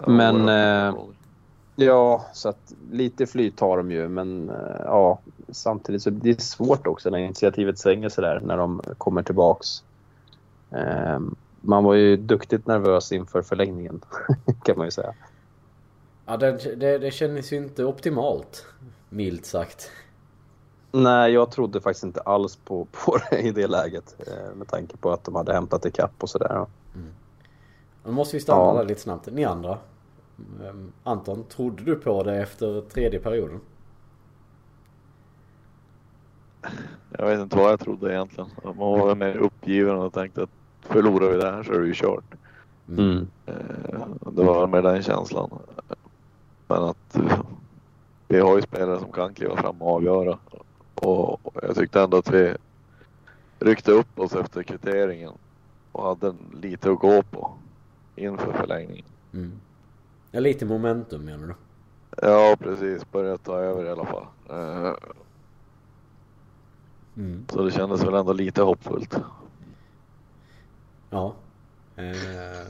Men, 0.07 0.49
eh, 0.49 0.95
Ja, 1.75 2.25
så 2.33 2.49
att 2.49 2.73
lite 2.91 3.27
flyt 3.27 3.59
har 3.59 3.77
de 3.77 3.91
ju, 3.91 4.07
men 4.07 4.49
eh, 4.49 4.81
ja, 4.83 5.19
samtidigt 5.49 6.01
så 6.01 6.09
det 6.09 6.29
är 6.29 6.41
svårt 6.41 6.87
också 6.87 7.09
när 7.09 7.17
initiativet 7.17 7.79
svänger 7.79 8.09
sådär 8.09 8.41
när 8.43 8.57
de 8.57 8.81
kommer 8.97 9.23
tillbaks. 9.23 9.83
Eh, 10.71 11.19
man 11.61 11.83
var 11.83 11.93
ju 11.93 12.17
duktigt 12.17 12.67
nervös 12.67 13.11
inför 13.11 13.41
förlängningen 13.41 14.01
kan 14.63 14.77
man 14.77 14.87
ju 14.87 14.91
säga. 14.91 15.13
Ja 16.25 16.37
det, 16.37 16.75
det, 16.75 16.97
det 16.97 17.11
kändes 17.11 17.53
ju 17.53 17.57
inte 17.57 17.85
optimalt. 17.85 18.65
Milt 19.09 19.45
sagt. 19.45 19.91
Nej, 20.91 21.31
jag 21.33 21.51
trodde 21.51 21.81
faktiskt 21.81 22.03
inte 22.03 22.21
alls 22.21 22.55
på, 22.55 22.85
på 23.05 23.17
det 23.29 23.39
i 23.39 23.51
det 23.51 23.67
läget 23.67 24.15
eh, 24.27 24.55
med 24.55 24.67
tanke 24.67 24.97
på 24.97 25.11
att 25.11 25.23
de 25.23 25.35
hade 25.35 25.53
hämtat 25.53 25.85
ikapp 25.85 26.11
och 26.23 26.29
sådär. 26.29 26.65
Nu 28.05 28.11
måste 28.11 28.35
vi 28.37 28.41
stanna 28.41 28.61
Ja. 28.61 28.73
där 28.73 28.85
lite 28.85 29.01
snabbt. 29.01 29.27
Ni 29.31 29.43
andra. 29.45 29.77
Ehm, 30.69 30.91
Anton, 31.03 31.43
trodde 31.43 31.83
du 31.83 31.95
på 31.95 32.23
det 32.23 32.41
efter 32.41 32.81
tredje 32.81 33.19
perioden? 33.19 33.59
Jag 37.17 37.25
vet 37.25 37.39
inte 37.39 37.57
vad 37.57 37.71
jag 37.71 37.79
trodde 37.79 38.13
egentligen. 38.13 38.49
Man 38.63 38.77
var 38.77 39.15
mer 39.15 39.37
uppgiven 39.37 39.95
och 39.95 40.13
tänkte 40.13 40.43
att 40.43 40.49
förlorar 40.81 41.31
vi 41.31 41.37
det 41.37 41.51
här 41.51 41.63
så 41.63 41.73
är 41.73 41.79
det 41.79 41.87
ju 41.87 41.93
kört. 41.95 42.23
Mm. 42.89 43.27
Eh, 43.45 43.53
Det 44.31 44.43
var 44.43 44.67
med 44.67 44.83
den 44.83 45.03
känslan. 45.03 45.49
Men 46.67 46.83
att 46.83 47.17
vi 48.27 48.39
har 48.39 48.55
ju 48.55 48.61
spelare 48.61 48.99
som 48.99 49.11
kan 49.11 49.33
kliva 49.33 49.57
fram 49.57 49.81
och 49.81 49.95
avgöra. 49.95 50.37
Och 51.01 51.39
jag 51.61 51.75
tyckte 51.75 52.01
ändå 52.01 52.17
att 52.17 52.29
vi 52.31 52.53
ryckte 53.59 53.91
upp 53.91 54.19
oss 54.19 54.35
efter 54.35 54.63
kvitteringen 54.63 55.33
och 55.91 56.03
hade 56.03 56.33
lite 56.61 56.91
att 56.91 56.99
gå 56.99 57.23
på 57.23 57.53
inför 58.15 58.53
förlängningen. 58.53 59.05
Mm. 59.33 59.51
Ja, 60.31 60.39
lite 60.39 60.65
momentum 60.65 61.25
menar 61.25 61.47
du? 61.47 61.53
Ja, 62.27 62.55
precis. 62.59 63.11
Börjat 63.11 63.43
ta 63.43 63.57
över 63.57 63.85
i 63.85 63.89
alla 63.89 64.05
fall. 64.05 64.25
Eh, 64.49 64.93
Mm. 67.17 67.45
Så 67.49 67.63
det 67.63 67.71
kändes 67.71 68.03
väl 68.03 68.13
ändå 68.13 68.33
lite 68.33 68.61
hoppfullt. 68.61 69.17
Ja. 71.09 71.33
Eh. 71.95 72.67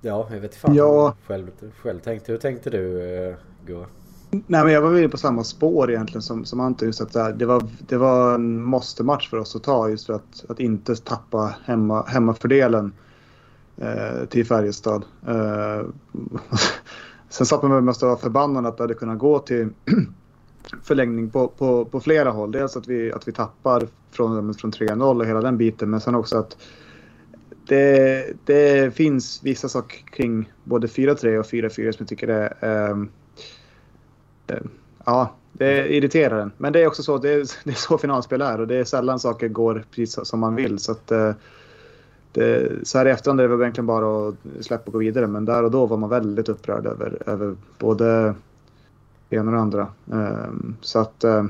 Ja, 0.00 0.28
jag 0.30 0.40
vet 0.40 0.54
fan. 0.54 0.74
Ja. 0.74 1.14
Själv, 1.26 1.50
själv 1.82 2.00
tänkte, 2.00 2.32
hur 2.32 2.38
tänkte 2.38 2.70
du 2.70 3.02
eh, 3.02 3.36
Goa? 3.66 3.86
Nej, 4.30 4.64
men 4.64 4.72
jag 4.72 4.82
var 4.82 4.90
väl 4.90 5.10
på 5.10 5.16
samma 5.16 5.44
spår 5.44 5.90
egentligen 5.90 6.22
som, 6.22 6.44
som 6.44 6.60
Anton. 6.60 6.88
Just 6.88 7.00
att 7.00 7.12
det, 7.12 7.22
här, 7.22 7.32
det, 7.32 7.46
var, 7.46 7.68
det 7.88 7.96
var 7.96 8.34
en 8.34 8.62
måste-match 8.62 9.30
för 9.30 9.36
oss 9.36 9.56
att 9.56 9.62
ta 9.62 9.88
just 9.88 10.06
för 10.06 10.12
att, 10.12 10.44
att 10.48 10.60
inte 10.60 10.96
tappa 10.96 11.54
hemma, 11.64 12.04
hemmafördelen 12.06 12.92
eh, 13.76 14.24
till 14.28 14.46
Färjestad. 14.46 15.04
Eh, 15.26 15.86
sen 17.28 17.46
satt 17.46 17.62
man 17.62 17.84
med 17.84 17.92
att 17.92 18.02
vara 18.02 18.16
förbannad 18.16 18.66
att 18.66 18.76
det 18.76 18.82
hade 18.82 18.94
kunnat 18.94 19.18
gå 19.18 19.38
till 19.38 19.68
förlängning 20.82 21.30
på, 21.30 21.48
på, 21.48 21.84
på 21.84 22.00
flera 22.00 22.30
håll. 22.30 22.52
Dels 22.52 22.76
att 22.76 22.88
vi, 22.88 23.12
att 23.12 23.28
vi 23.28 23.32
tappar 23.32 23.88
från, 24.10 24.54
från 24.54 24.72
3-0 24.72 25.20
och 25.20 25.26
hela 25.26 25.40
den 25.40 25.56
biten. 25.56 25.90
Men 25.90 26.00
sen 26.00 26.14
också 26.14 26.38
att 26.38 26.56
det, 27.66 28.26
det 28.44 28.94
finns 28.94 29.40
vissa 29.42 29.68
saker 29.68 29.98
kring 29.98 30.52
både 30.64 30.86
4-3 30.86 31.38
och 31.38 31.46
4-4 31.46 31.70
som 31.70 31.96
jag 31.98 32.08
tycker 32.08 32.28
är 32.28 32.88
eh, 32.90 32.96
Eh, 34.50 34.60
ja, 35.04 35.34
det 35.52 35.96
irriterar 35.96 36.38
en. 36.38 36.52
Men 36.56 36.72
det 36.72 36.82
är 36.82 36.86
också 36.86 37.02
så, 37.02 37.18
det 37.18 37.30
är, 37.30 37.36
det 37.64 37.70
är 37.70 37.74
så 37.74 37.98
finalspel 37.98 38.40
är 38.40 38.60
och 38.60 38.66
det 38.66 38.76
är 38.76 38.84
sällan 38.84 39.20
saker 39.20 39.48
går 39.48 39.84
precis 39.90 40.18
som 40.28 40.40
man 40.40 40.54
vill. 40.54 40.78
Så, 40.78 40.92
att, 40.92 41.10
eh, 41.10 41.32
det, 42.32 42.70
så 42.88 42.98
här 42.98 43.06
i 43.06 43.10
efterhand 43.10 43.40
är 43.40 43.44
det 43.44 43.48
väl 43.48 43.60
egentligen 43.60 43.86
bara 43.86 44.28
att 44.28 44.34
släppa 44.60 44.86
och 44.86 44.92
gå 44.92 44.98
vidare. 44.98 45.26
Men 45.26 45.44
där 45.44 45.62
och 45.62 45.70
då 45.70 45.86
var 45.86 45.96
man 45.96 46.10
väldigt 46.10 46.48
upprörd 46.48 46.86
över, 46.86 47.22
över 47.26 47.56
både 47.78 48.34
det 49.28 49.36
ena 49.36 49.50
och 49.50 49.56
det 49.56 49.62
andra. 49.62 49.88
Ehm, 50.12 50.76
så 50.80 50.98
att, 50.98 51.24
eh, 51.24 51.44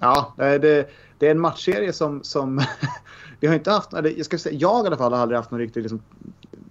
ja, 0.00 0.34
det, 0.36 0.88
det 1.18 1.26
är 1.26 1.30
en 1.30 1.40
matchserie 1.40 1.92
som, 1.92 2.22
som 2.22 2.62
vi 3.40 3.46
har 3.46 3.54
inte 3.54 3.70
haft, 3.70 3.92
eller 3.92 4.10
jag 4.16 4.26
ska 4.26 4.38
säga, 4.38 4.56
jag 4.58 4.84
i 4.84 4.86
alla 4.86 4.96
fall 4.96 5.12
har 5.12 5.20
aldrig 5.20 5.36
haft 5.36 5.50
någon 5.50 5.60
riktig 5.60 5.80
liksom, 5.80 6.02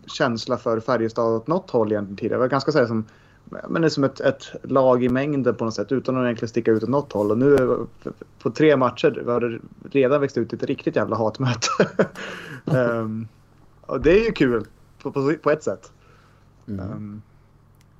känsla 0.06 0.58
för 0.58 0.80
Färjestad 0.80 1.36
åt 1.36 1.48
något 1.48 1.70
håll 1.72 1.92
egentligen 1.92 2.18
tidigare. 2.18 2.34
Jag 2.34 2.40
var 2.40 2.48
ganska 2.48 2.72
så 2.72 2.80
här, 2.80 2.86
som, 2.86 3.06
men 3.50 3.82
det 3.82 3.88
är 3.88 3.90
som 3.90 4.04
ett, 4.04 4.20
ett 4.20 4.52
lag 4.64 5.04
i 5.04 5.10
mängden 5.10 5.56
på 5.56 5.66
något 5.66 5.74
sätt 5.74 5.92
utan 5.92 6.18
att 6.18 6.24
egentligen 6.24 6.50
sticka 6.50 6.72
ut 6.72 6.84
åt 6.84 6.90
något 6.90 7.14
håll. 7.14 7.32
Och 7.32 7.38
nu 7.38 7.78
på 8.40 8.52
tre 8.52 8.78
matcher 8.78 9.24
har 9.26 9.40
det 9.40 9.60
redan 9.92 10.22
växt 10.22 10.38
ut 10.38 10.54
ett 10.54 10.64
riktigt 10.64 10.96
jävla 10.96 11.16
hatmöte. 11.16 11.68
um, 12.66 13.28
och 13.82 14.02
det 14.02 14.20
är 14.20 14.26
ju 14.26 14.32
kul 14.32 14.66
på, 15.02 15.12
på, 15.12 15.34
på 15.44 15.52
ett 15.52 15.64
sätt. 15.64 15.92
Mm. 16.68 16.92
Um, 16.92 17.22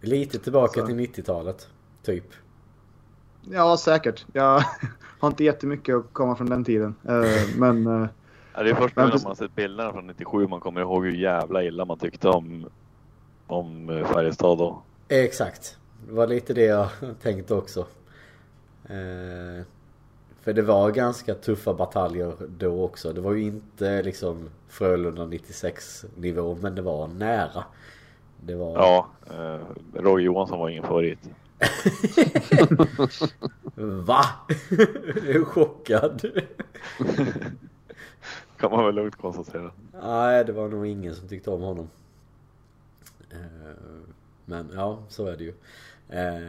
Lite 0.02 0.40
tillbaka 0.40 0.82
så. 0.82 0.88
till 0.88 0.96
90-talet, 0.96 1.68
typ. 2.04 2.26
Ja, 3.42 3.78
säkert. 3.78 4.26
Jag 4.34 4.64
har 5.20 5.28
inte 5.28 5.44
jättemycket 5.44 5.96
att 5.96 6.14
komma 6.14 6.36
från 6.36 6.50
den 6.50 6.64
tiden. 6.64 6.96
Uh, 7.10 7.58
men 7.58 7.88
uh, 7.88 8.08
Ja, 8.54 8.64
det 8.64 8.70
är 8.70 8.76
först 8.76 8.96
nu 8.96 9.02
Men 9.02 9.10
när 9.10 9.18
man 9.18 9.26
har 9.26 9.36
sett 9.36 9.56
bilderna 9.56 9.92
från 9.92 10.08
97 10.08 10.48
man 10.48 10.60
kommer 10.60 10.82
ihåg 10.82 11.06
hur 11.06 11.12
jävla 11.12 11.64
illa 11.64 11.86
man 11.86 11.98
tyckte 11.98 12.30
om, 12.30 12.66
om 13.48 13.90
eh, 13.90 14.06
Färjestad 14.06 14.58
då. 14.58 14.82
Exakt. 15.22 15.78
Det 16.08 16.14
var 16.14 16.28
lite 16.28 16.54
det 16.54 16.66
jag 16.66 16.90
tänkte 17.22 17.54
också. 17.54 17.80
Eh, 18.86 19.66
för 20.42 20.54
det 20.54 20.62
var 20.62 20.92
ganska 20.92 21.36
tuffa 21.36 21.74
bataljer 21.74 22.34
då 22.58 22.84
också. 22.84 23.14
Det 23.14 23.22
var 23.22 23.34
ju 23.34 23.44
inte 23.44 24.02
liksom 24.02 24.50
Frölunda 24.68 25.26
96 25.26 26.06
nivå 26.16 26.58
men 26.62 26.76
det 26.76 26.82
var 26.82 27.08
nära. 27.08 27.64
Det 28.42 28.56
var... 28.56 28.74
Ja, 28.74 29.08
eh, 29.30 29.60
Roy 30.02 30.24
Johansson 30.24 30.60
var 30.60 30.70
ingen 30.70 30.84
favorit. 30.84 31.20
Va? 33.76 34.26
Jag 34.70 35.36
är 35.36 35.46
chockad. 35.46 36.26
Kan 38.58 38.72
man 38.72 38.86
väl 38.86 38.96
lugnt 38.96 39.16
konstatera. 39.16 39.72
Nej, 40.04 40.46
det 40.46 40.52
var 40.52 40.70
nog 40.70 40.88
ingen 40.88 41.16
som 41.16 41.28
tyckte 41.28 41.50
om 41.52 41.62
honom. 41.62 41.90
Eh, 43.32 43.38
Men 44.46 44.72
ja, 44.74 45.04
så 45.10 45.26
är 45.28 45.38
det 45.38 45.44
ju. 45.44 45.54
Eh, 46.10 46.48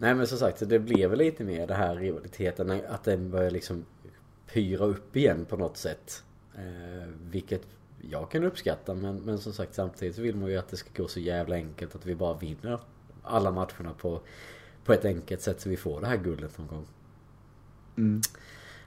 Nej 0.00 0.14
men 0.14 0.26
som 0.26 0.38
sagt, 0.38 0.68
det 0.68 0.78
blev 0.78 1.10
väl 1.10 1.18
lite 1.18 1.44
mer 1.44 1.66
det 1.66 1.74
här 1.74 1.94
rivaliteten. 1.94 2.80
Att 2.88 3.04
den 3.04 3.30
börjar 3.30 3.50
liksom 3.50 3.84
pyra 4.52 4.84
upp 4.84 5.16
igen 5.16 5.44
på 5.44 5.56
något 5.56 5.76
sätt. 5.76 6.22
Eh, 6.54 7.08
Vilket 7.30 7.62
jag 8.10 8.30
kan 8.30 8.44
uppskatta. 8.44 8.94
Men, 8.94 9.16
men 9.16 9.38
som 9.38 9.52
sagt 9.52 9.74
samtidigt 9.74 10.16
så 10.16 10.22
vill 10.22 10.36
man 10.36 10.50
ju 10.50 10.56
att 10.56 10.68
det 10.68 10.76
ska 10.76 11.02
gå 11.02 11.08
så 11.08 11.20
jävla 11.20 11.56
enkelt 11.56 11.94
att 11.94 12.06
vi 12.06 12.14
bara 12.14 12.34
vinner 12.38 12.80
alla 13.22 13.50
matcherna 13.50 13.94
på, 13.98 14.20
på 14.84 14.92
ett 14.92 15.04
enkelt 15.04 15.40
sätt 15.40 15.60
så 15.60 15.68
vi 15.68 15.76
får 15.76 16.00
det 16.00 16.06
här 16.06 16.16
guldet 16.16 16.58
någon 16.58 16.66
gång. 16.66 16.86
mm. 17.96 18.20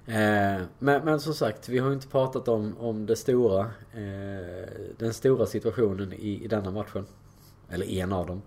Eh, 0.06 0.62
men, 0.80 1.06
men 1.06 1.20
som 1.20 1.34
sagt, 1.34 1.70
vi 1.70 1.78
har 1.78 1.88
ju 1.88 1.94
inte 1.94 2.08
pratat 2.08 2.48
om, 2.48 2.78
om 2.78 3.06
det 3.06 3.16
stora. 3.16 3.60
Eh, 3.94 4.68
den 4.98 5.14
stora 5.14 5.46
situationen 5.46 6.14
i, 6.14 6.44
i 6.44 6.48
denna 6.48 6.72
matchen. 6.72 7.06
Eller 7.72 7.90
en 7.90 8.12
av 8.14 8.28
dem. 8.28 8.42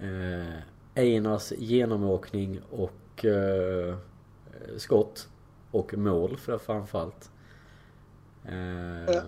Eh, 0.00 0.54
Einars 0.94 1.52
genomåkning 1.58 2.60
och 2.70 3.24
eh, 3.24 3.94
skott. 4.76 5.28
Och 5.70 5.94
mål 5.98 6.36
för 6.36 6.58
framförallt. 6.58 7.30
Eh, 8.44 9.22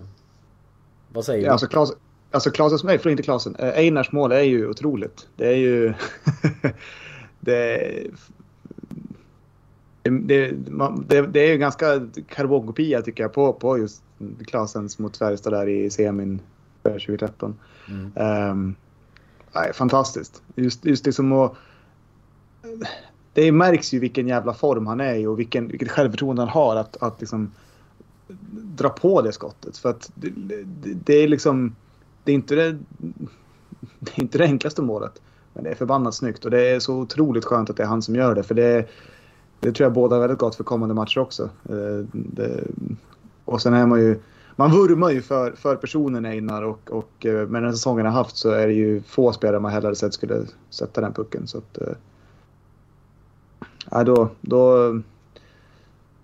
vad 1.09 1.25
säger 1.25 1.39
Ja, 1.39 1.45
du? 1.47 1.51
alltså, 1.51 1.67
Klas, 1.67 1.93
alltså 2.31 2.51
Klasens, 2.51 2.83
nej 2.83 2.97
förlåt 2.97 3.11
inte 3.11 3.23
Klasen. 3.23 3.55
Eh, 3.55 3.69
Einars 3.77 4.11
mål 4.11 4.31
är 4.31 4.41
ju 4.41 4.67
otroligt. 4.69 5.27
Det 5.35 5.47
är 5.47 5.55
ju... 5.57 5.93
det, 7.39 8.03
det, 10.03 10.51
det, 11.07 11.21
det 11.21 11.39
är 11.39 11.51
ju 11.51 11.57
ganska 11.57 12.07
karbonkopia 12.29 13.01
tycker 13.01 13.23
jag 13.23 13.33
på, 13.33 13.53
på 13.53 13.77
just 13.77 14.03
Klasens 14.45 14.99
mot 14.99 15.17
Färjestad 15.17 15.53
där 15.53 15.69
i 15.69 15.89
semin 15.89 16.41
för 16.83 16.91
2013. 16.91 17.55
Mm. 17.87 18.51
Um, 18.51 18.75
nej, 19.53 19.73
fantastiskt. 19.73 20.41
Just, 20.55 20.85
just 20.85 21.05
liksom 21.05 21.31
att... 21.31 21.53
Det 23.33 23.51
märks 23.51 23.93
ju 23.93 23.99
vilken 23.99 24.27
jävla 24.27 24.53
form 24.53 24.87
han 24.87 24.99
är 24.99 25.15
i 25.15 25.25
och 25.25 25.39
vilken, 25.39 25.67
vilket 25.67 25.91
självförtroende 25.91 26.41
han 26.41 26.49
har 26.49 26.75
att, 26.75 26.97
att 26.97 27.19
liksom 27.19 27.51
dra 28.77 28.89
på 28.89 29.21
det 29.21 29.31
skottet. 29.31 29.77
För 29.77 29.89
att 29.89 30.11
det, 30.15 30.29
det, 30.29 30.63
det 30.93 31.13
är 31.13 31.27
liksom... 31.27 31.75
Det 32.23 32.31
är, 32.31 32.35
inte 32.35 32.55
det, 32.55 32.77
det 33.99 34.11
är 34.15 34.21
inte 34.21 34.37
det 34.37 34.43
enklaste 34.43 34.81
målet. 34.81 35.21
Men 35.53 35.63
det 35.63 35.69
är 35.69 35.75
förbannat 35.75 36.15
snyggt 36.15 36.45
och 36.45 36.51
det 36.51 36.69
är 36.69 36.79
så 36.79 36.95
otroligt 36.95 37.45
skönt 37.45 37.69
att 37.69 37.77
det 37.77 37.83
är 37.83 37.87
han 37.87 38.01
som 38.01 38.15
gör 38.15 38.35
det. 38.35 38.43
För 38.43 38.55
det, 38.55 38.89
det 39.59 39.71
tror 39.71 39.85
jag 39.85 39.93
båda 39.93 40.19
väldigt 40.19 40.39
gott 40.39 40.55
för 40.55 40.63
kommande 40.63 40.95
matcher 40.95 41.19
också. 41.19 41.49
Eh, 41.69 42.05
det, 42.11 42.63
och 43.45 43.61
sen 43.61 43.73
är 43.73 43.85
man 43.85 43.99
ju... 43.99 44.19
Man 44.59 44.71
vurmar 44.71 45.09
ju 45.09 45.21
för, 45.21 45.51
för 45.51 45.75
personen 45.75 46.25
Einar 46.25 46.61
och, 46.61 46.91
och 46.91 47.25
eh, 47.25 47.47
med 47.47 47.63
den 47.63 47.73
säsongen 47.73 48.05
han 48.05 48.15
haft 48.15 48.37
så 48.37 48.51
är 48.51 48.67
det 48.67 48.73
ju 48.73 49.01
få 49.01 49.33
spelare 49.33 49.59
man 49.59 49.71
hellre 49.71 49.95
sett 49.95 50.13
skulle 50.13 50.45
sätta 50.69 51.01
den 51.01 51.13
pucken. 51.13 51.47
Så 51.47 51.57
att, 51.57 51.77
eh, 51.77 51.93
ja, 53.91 54.03
då, 54.03 54.29
då, 54.41 54.93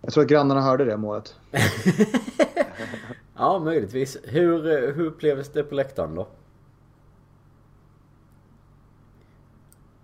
jag 0.02 0.14
tror 0.14 0.24
att 0.24 0.30
grannarna 0.30 0.62
hörde 0.62 0.86
det 0.86 0.98
målet. 0.98 1.36
ja, 3.38 3.60
möjligtvis. 3.60 4.18
Hur, 4.24 4.68
eh, 4.68 4.94
hur 4.94 5.06
upplevdes 5.06 5.50
det 5.52 5.64
på 5.64 5.76
läktaren 5.76 6.16
då? 6.16 6.28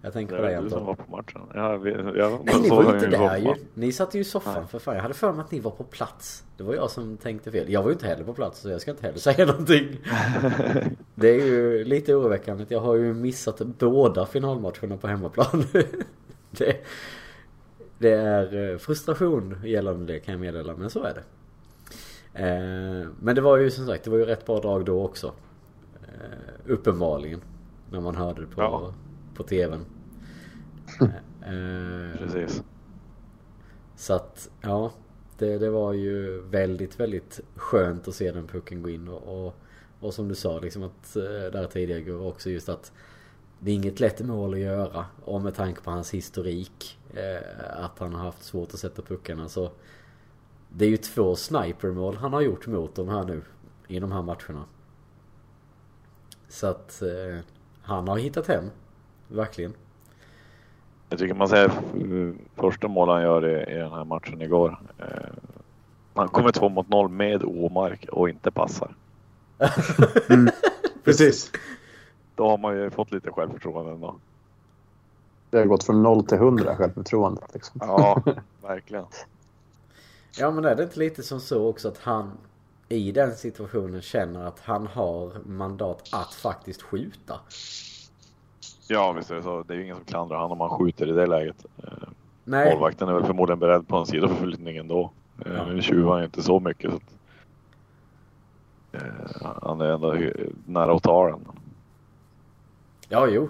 Jag 0.02 0.14
tänker 0.14 0.36
Det 0.36 0.42
på 0.42 0.46
dig 0.46 0.56
väl 0.56 0.64
du 0.64 0.70
som 0.70 0.80
Anton. 0.80 0.96
var 0.98 1.06
på 1.06 1.12
matchen. 1.12 1.42
Ja, 1.54 1.78
vi, 1.78 1.92
jag, 1.92 2.40
Nej, 2.46 2.62
ni 2.62 2.70
var 2.70 2.84
ju 2.84 2.90
inte 2.90 3.08
där 3.08 3.38
ju. 3.38 3.54
Ni 3.74 3.92
satt 3.92 4.16
ju 4.16 4.20
i 4.20 4.24
soffan 4.24 4.54
Nej. 4.58 4.68
för 4.68 4.80
fan. 4.80 4.96
Jag 4.96 5.02
hade 5.02 5.14
för 5.14 5.32
mig 5.34 5.42
att 5.42 5.52
ni 5.52 5.60
var 5.60 5.72
på 5.72 5.84
plats. 5.84 6.44
Det 6.58 6.64
var 6.64 6.74
jag 6.76 6.92
som 6.92 7.18
tänkte 7.18 7.52
fel. 7.52 7.70
Jag 7.72 7.82
var 7.82 7.90
ju 7.90 7.94
inte 7.94 8.08
heller 8.08 8.24
på 8.24 8.34
plats 8.34 8.60
så 8.60 8.70
jag 8.70 8.82
ska 8.82 8.92
inte 8.92 9.06
heller 9.06 9.20
säga 9.20 9.46
någonting. 9.52 9.88
Det 11.16 11.30
är 11.30 11.46
ju 11.46 11.84
lite 11.84 12.16
oroväckande. 12.16 12.66
Jag 12.70 12.80
har 12.80 12.96
ju 12.96 13.14
missat 13.14 13.60
båda 13.80 14.26
finalmatcherna 14.26 14.98
på 14.98 15.08
hemmaplan. 15.08 15.64
Det, 16.52 16.86
det 17.98 18.12
är 18.12 18.72
eh, 18.72 18.78
frustration 18.78 19.56
gällande 19.66 20.14
det 20.14 20.20
kan 20.20 20.32
jag 20.32 20.42
meddela, 20.42 20.76
men 20.76 20.90
så 20.90 21.04
är 21.04 21.14
det. 21.14 21.24
Eh, 22.34 23.08
Men 23.22 23.36
det 23.36 23.42
var 23.42 23.58
ju 23.58 23.72
som 23.72 23.86
sagt, 23.86 24.04
det 24.04 24.10
var 24.10 24.18
ju 24.18 24.26
rätt 24.26 24.46
bra 24.46 24.60
drag 24.60 24.86
då 24.86 25.04
också. 25.06 25.34
Eh, 26.04 26.72
Uppenbarligen. 26.72 27.42
När 27.92 28.02
man 28.02 28.16
hörde 28.16 28.42
det 28.42 28.48
på, 28.48 28.62
Ja. 28.62 28.94
På 29.40 29.44
TVn. 29.44 29.86
Eh, 31.42 32.18
Precis. 32.18 32.64
så 33.96 34.14
att, 34.14 34.50
ja. 34.62 34.92
Det, 35.38 35.58
det 35.58 35.70
var 35.70 35.94
ju 35.94 36.42
väldigt, 36.42 37.00
väldigt 37.00 37.40
skönt 37.56 38.08
att 38.08 38.16
se 38.16 38.32
den 38.32 38.48
pucken 38.48 38.82
gå 38.84 38.90
in 38.90 39.08
och, 39.08 39.46
och, 39.46 39.56
och 40.00 40.14
som 40.14 40.28
du 40.28 40.36
sa 40.36 40.60
liksom 40.60 40.84
att 40.84 41.16
eh, 41.16 41.24
där 41.24 41.68
tidigare 41.68 42.02
går 42.02 42.28
också 42.28 42.50
just 42.50 42.70
att 42.70 42.92
det 43.60 43.72
är 43.72 43.76
inget 43.76 44.00
lätt 44.00 44.22
mål 44.22 44.54
att 44.54 44.60
göra 44.60 45.06
och 45.26 45.42
med 45.42 45.56
tanke 45.56 45.82
på 45.82 45.92
hans 45.92 46.14
historik 46.14 47.00
eh, 47.14 47.84
att 47.84 48.00
han 48.00 48.14
har 48.14 48.26
haft 48.26 48.44
svårt 48.44 48.74
att 48.74 48.80
sätta 48.80 49.02
puckarna 49.02 49.50
så 49.50 49.72
det 50.70 50.86
är 50.86 50.90
ju 50.90 50.98
två 50.98 51.36
snipermål 51.36 52.16
han 52.16 52.34
har 52.34 52.42
gjort 52.42 52.68
mot 52.68 52.96
de 52.96 53.10
här 53.10 53.24
nu 53.24 53.42
i 53.88 54.00
de 54.00 54.12
här 54.12 54.22
matcherna. 54.22 54.66
Så 56.50 56.68
att 56.68 57.02
eh, 57.02 57.40
han 57.82 58.08
har 58.08 58.18
hittat 58.18 58.48
hem. 58.48 58.66
Verkligen. 59.30 59.74
Jag 61.10 61.20
tycker 61.20 61.34
man 61.34 61.50
ser 61.50 61.66
eh, 61.66 62.34
första 62.56 62.88
mål 62.88 63.10
han 63.10 63.22
gör 63.22 63.46
i, 63.48 63.74
i 63.74 63.78
den 63.78 63.92
här 63.92 64.04
matchen 64.04 64.42
igår. 64.42 64.80
Eh, 64.98 65.06
han 66.14 66.28
kommer 66.28 66.52
två 66.52 66.70
mot 66.70 66.90
noll 66.90 67.10
med 67.10 67.44
Omark 67.44 68.06
och 68.12 68.30
inte 68.30 68.52
passar. 68.52 68.96
Precis. 71.04 71.52
Då 72.36 72.50
har 72.50 72.58
man 72.58 72.78
ju 72.78 72.90
fått 72.90 73.12
lite 73.12 73.32
självförtroende 73.32 73.92
ändå. 73.92 74.16
Det 75.50 75.58
har 75.58 75.66
gått 75.66 75.84
från 75.84 76.04
0 76.04 76.26
till 76.26 76.38
100 76.38 76.76
självförtroende. 76.76 77.42
Liksom. 77.54 77.82
Ja, 77.84 78.24
verkligen. 78.62 79.06
Ja 80.38 80.52
men 80.52 80.66
är 80.66 80.76
det 80.76 80.84
inte 80.84 81.00
lite 81.00 81.24
som 81.24 81.40
så 81.40 81.68
också 81.68 81.88
att 81.88 81.98
han 81.98 82.32
i 82.90 83.12
den 83.12 83.36
situationen 83.36 84.02
känner 84.02 84.46
att 84.46 84.60
han 84.60 84.88
har 84.88 85.32
mandat 85.46 86.10
att 86.12 86.34
faktiskt 86.34 86.82
skjuta? 86.82 87.40
Ja, 88.92 89.12
visst 89.12 89.32
är 89.32 89.36
det 89.36 89.44
så. 89.44 89.64
Det 89.64 89.74
är 89.74 89.78
ju 89.78 89.84
ingen 89.84 89.96
som 89.96 90.06
klandrar 90.06 90.38
han 90.38 90.52
om 90.52 90.60
han 90.60 90.70
skjuter 90.70 91.08
i 91.08 91.12
det 91.12 91.26
läget. 91.28 91.66
Eh, 91.84 91.90
Nej. 92.44 92.72
Målvakten 92.74 93.10
är 93.10 93.14
väl 93.14 93.24
förmodligen 93.24 93.60
beredd 93.60 93.88
på 93.88 93.98
en 93.98 94.06
sidoförflyttning 94.06 94.78
ändå. 94.78 95.12
Eh, 95.46 95.54
Ja. 95.54 95.66
Nu 95.66 95.82
tjuvar 95.82 96.12
han 96.12 96.20
ju 96.20 96.26
inte 96.26 96.42
så 96.44 96.60
mycket. 96.60 96.92
Så 96.92 96.98
att, 96.98 97.04
eh, 98.92 99.02
han 99.62 99.82
är 99.82 99.86
ändå 99.86 100.16
nära 100.66 100.94
att 100.96 101.04
ta 101.04 101.30
den. 101.30 101.40
Ja 103.10 103.28
jo. 103.28 103.50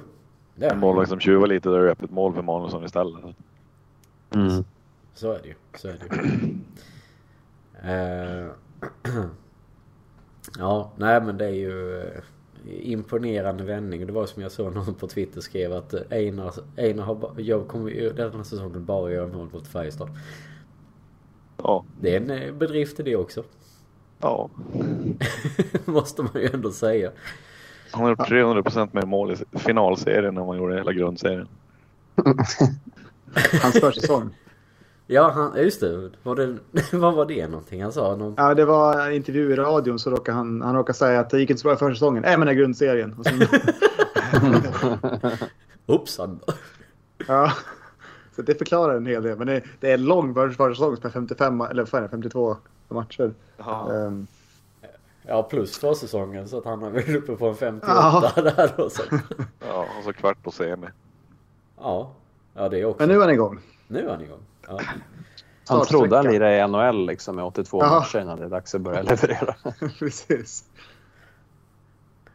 Det 0.56 0.66
är 0.66 0.74
En 0.74 0.80
målvakt 0.80 1.10
som 1.10 1.20
tjuvar 1.20 1.48
lite, 1.48 1.70
då 1.70 1.76
är 1.76 1.88
öppet 1.88 2.12
mål 2.12 2.34
för 2.34 2.42
Magnusson 2.42 2.86
istället. 2.86 3.24
Mm. 4.36 4.64
Så 5.14 5.32
är 5.32 5.40
det 5.42 5.48
ju. 5.48 5.56
Så 5.76 5.88
är 5.88 5.98
det 6.00 6.16
ju. 6.16 6.60
Ja, 10.58 10.92
nej 10.96 11.22
men 11.22 11.38
det 11.38 11.46
är 11.46 11.50
ju 11.50 12.04
imponerande 12.68 13.64
vändning. 13.64 14.06
Det 14.08 14.14
var 14.14 14.26
som 14.26 14.42
jag 14.44 14.52
såg 14.52 14.74
någon 14.76 14.94
på 14.94 15.08
Twitter 15.08 15.42
skrev 15.42 15.74
att 15.74 15.94
eh, 15.94 16.02
Einar, 16.10 16.54
Einar 16.78 17.04
har 17.04 17.34
jag 17.38 17.68
kommer 17.68 17.90
ju 17.90 18.14
den 18.14 18.34
här 18.36 18.44
säsongen 18.44 18.86
bara 18.86 19.12
göra 19.12 19.28
mål 19.28 19.50
mot 19.54 19.68
Färjestad. 19.68 20.10
Ja, 21.58 21.86
Det 22.02 22.16
är 22.16 22.22
en 22.22 22.30
eh, 22.32 22.54
bedrift 22.54 23.00
i 23.00 23.04
det 23.04 23.16
också. 23.16 23.44
ja. 24.22 24.50
Måste 25.86 26.22
man 26.24 26.32
ju 26.36 26.50
ändå 26.54 26.72
säga. 26.72 27.12
Han 27.92 28.02
har 28.04 28.10
gjort 28.10 28.28
300 28.28 28.64
procent 28.64 28.94
mer 28.94 29.06
mål 29.06 29.32
i 29.32 29.60
finalserien 29.60 30.38
än 30.38 30.48
han 30.48 30.58
gjorde 30.58 30.74
i 30.74 30.78
hela 30.78 30.94
grundserien. 30.94 31.48
Hans 33.62 33.80
försäsong. 33.80 34.30
Ja, 35.12 35.30
han, 35.32 35.58
just 35.64 35.80
det. 35.82 36.10
Var 36.24 36.36
det. 36.36 36.58
Vad 36.98 37.14
var 37.16 37.26
det 37.26 37.48
någonting 37.48 37.84
han 37.84 37.92
sa? 37.92 38.16
Någon, 38.16 38.34
Ja, 38.38 38.54
det 38.54 38.66
var 38.66 39.06
en 39.08 39.14
intervju 39.14 39.52
i 39.54 39.56
radion 39.56 40.00
så 40.00 40.10
råkade 40.10 40.38
han, 40.38 40.62
han 40.62 40.76
råkade 40.76 40.98
säga 40.98 41.20
att 41.20 41.30
det 41.30 41.40
gick 41.40 41.50
inte 41.50 41.62
så 41.62 41.68
bra 41.68 41.74
i 41.74 41.78
försäsongen. 41.78 42.24
Nej, 42.24 42.38
men 42.38 42.46
det 42.48 42.52
är 42.54 42.56
grundserien. 42.56 43.16
Och 45.86 46.10
sen, 46.10 46.40
ja, 47.28 47.52
så 48.36 48.42
det 48.42 48.56
förklarar 48.56 48.96
en 48.96 49.06
hel 49.06 49.24
del. 49.24 49.38
Men 49.38 49.48
det, 49.48 49.64
det 49.80 49.90
är 49.90 49.94
en 49.94 50.06
lång 50.06 50.34
för- 50.34 50.50
försäsong 50.50 50.98
med 51.04 51.14
55 51.14 51.62
eller 51.62 51.88
vad 51.92 52.00
är 52.00 52.02
det, 52.02 52.10
52 52.10 52.58
matcher. 52.90 53.34
Ehm, 53.92 54.28
Ja, 55.28 55.44
plus 55.44 55.78
försäsongen 55.78 56.48
så 56.48 56.58
att 56.58 56.66
han 56.66 56.84
är 56.84 56.90
väl 56.90 57.16
uppe 57.16 57.36
på 57.36 57.48
en 57.48 57.56
58 57.56 58.32
Ja. 58.36 58.42
där 58.42 58.72
då. 58.78 58.90
Så. 58.90 59.02
Ja, 59.68 59.86
och 59.98 60.04
så 60.04 60.14
kvart 60.14 60.44
på 60.44 60.52
semi. 60.52 60.88
Ja. 61.78 62.12
Ja, 62.54 62.70
det 62.70 62.80
är 62.82 62.86
också. 62.86 63.00
men 63.02 63.10
nu 63.10 63.16
är 63.16 63.20
han 63.20 63.30
igång. 63.30 63.60
Nu 63.88 64.00
är 64.00 64.10
han 64.10 64.22
igång. 64.22 64.40
Ja. 64.70 64.80
Han 65.68 65.86
trodde 65.86 66.16
han 66.16 66.26
lirade 66.26 66.58
i 66.58 66.68
NHL 66.68 67.06
liksom, 67.06 67.36
med 67.36 67.46
82 67.46 67.82
Jaha. 67.82 68.00
matcher 68.00 68.20
innan 68.20 68.40
det 68.40 68.46
är 68.46 68.50
dags 68.50 68.76
att 68.76 68.82
börja 68.82 69.02
leverera. 69.02 69.56
Precis. 70.00 70.64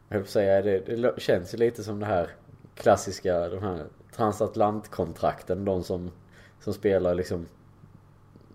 Jag 0.09 0.29
säga, 0.29 0.63
det, 0.63 0.79
det 0.79 1.21
känns 1.21 1.55
ju 1.55 1.59
lite 1.59 1.85
som 1.85 2.01
det 2.01 2.07
här 2.07 2.31
klassiska, 2.75 3.49
de 3.49 3.63
här 3.63 3.85
transatlantkontrakten. 4.17 5.65
De 5.65 5.83
som, 5.83 6.11
som 6.61 6.75
spelar 6.75 7.15
liksom 7.15 7.47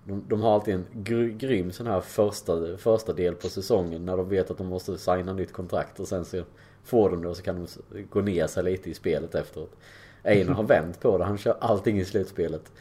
de, 0.10 0.24
de 0.28 0.42
har 0.42 0.54
alltid 0.54 0.76
en 0.76 0.86
gry, 0.94 1.32
grym 1.32 1.72
sån 1.72 1.88
här 1.88 2.02
första, 2.02 2.78
första 2.78 3.14
del 3.14 3.36
på 3.36 3.50
säsongen 3.50 4.06
när 4.06 4.18
de 4.18 4.30
vet 4.30 4.52
att 4.52 4.58
de 4.58 4.68
måste 4.68 4.98
signa 4.98 5.34
nytt 5.34 5.54
kontrakt 5.54 6.00
och 6.00 6.08
sen 6.08 6.26
så 6.26 6.44
får 6.84 7.10
de 7.10 7.22
det 7.22 7.28
och 7.28 7.38
så 7.38 7.44
kan 7.44 7.56
de 7.56 8.04
gå 8.10 8.22
ner 8.22 8.48
sig 8.48 8.64
lite 8.64 8.90
i 8.90 8.94
spelet 8.94 9.36
efteråt. 9.36 9.76
Einar 10.24 10.54
har 10.54 10.64
vänt 10.64 11.00
på 11.00 11.18
det, 11.18 11.24
han 11.24 11.38
kör 11.38 11.58
allting 11.60 12.00
i 12.00 12.06
slutspelet. 12.06 12.72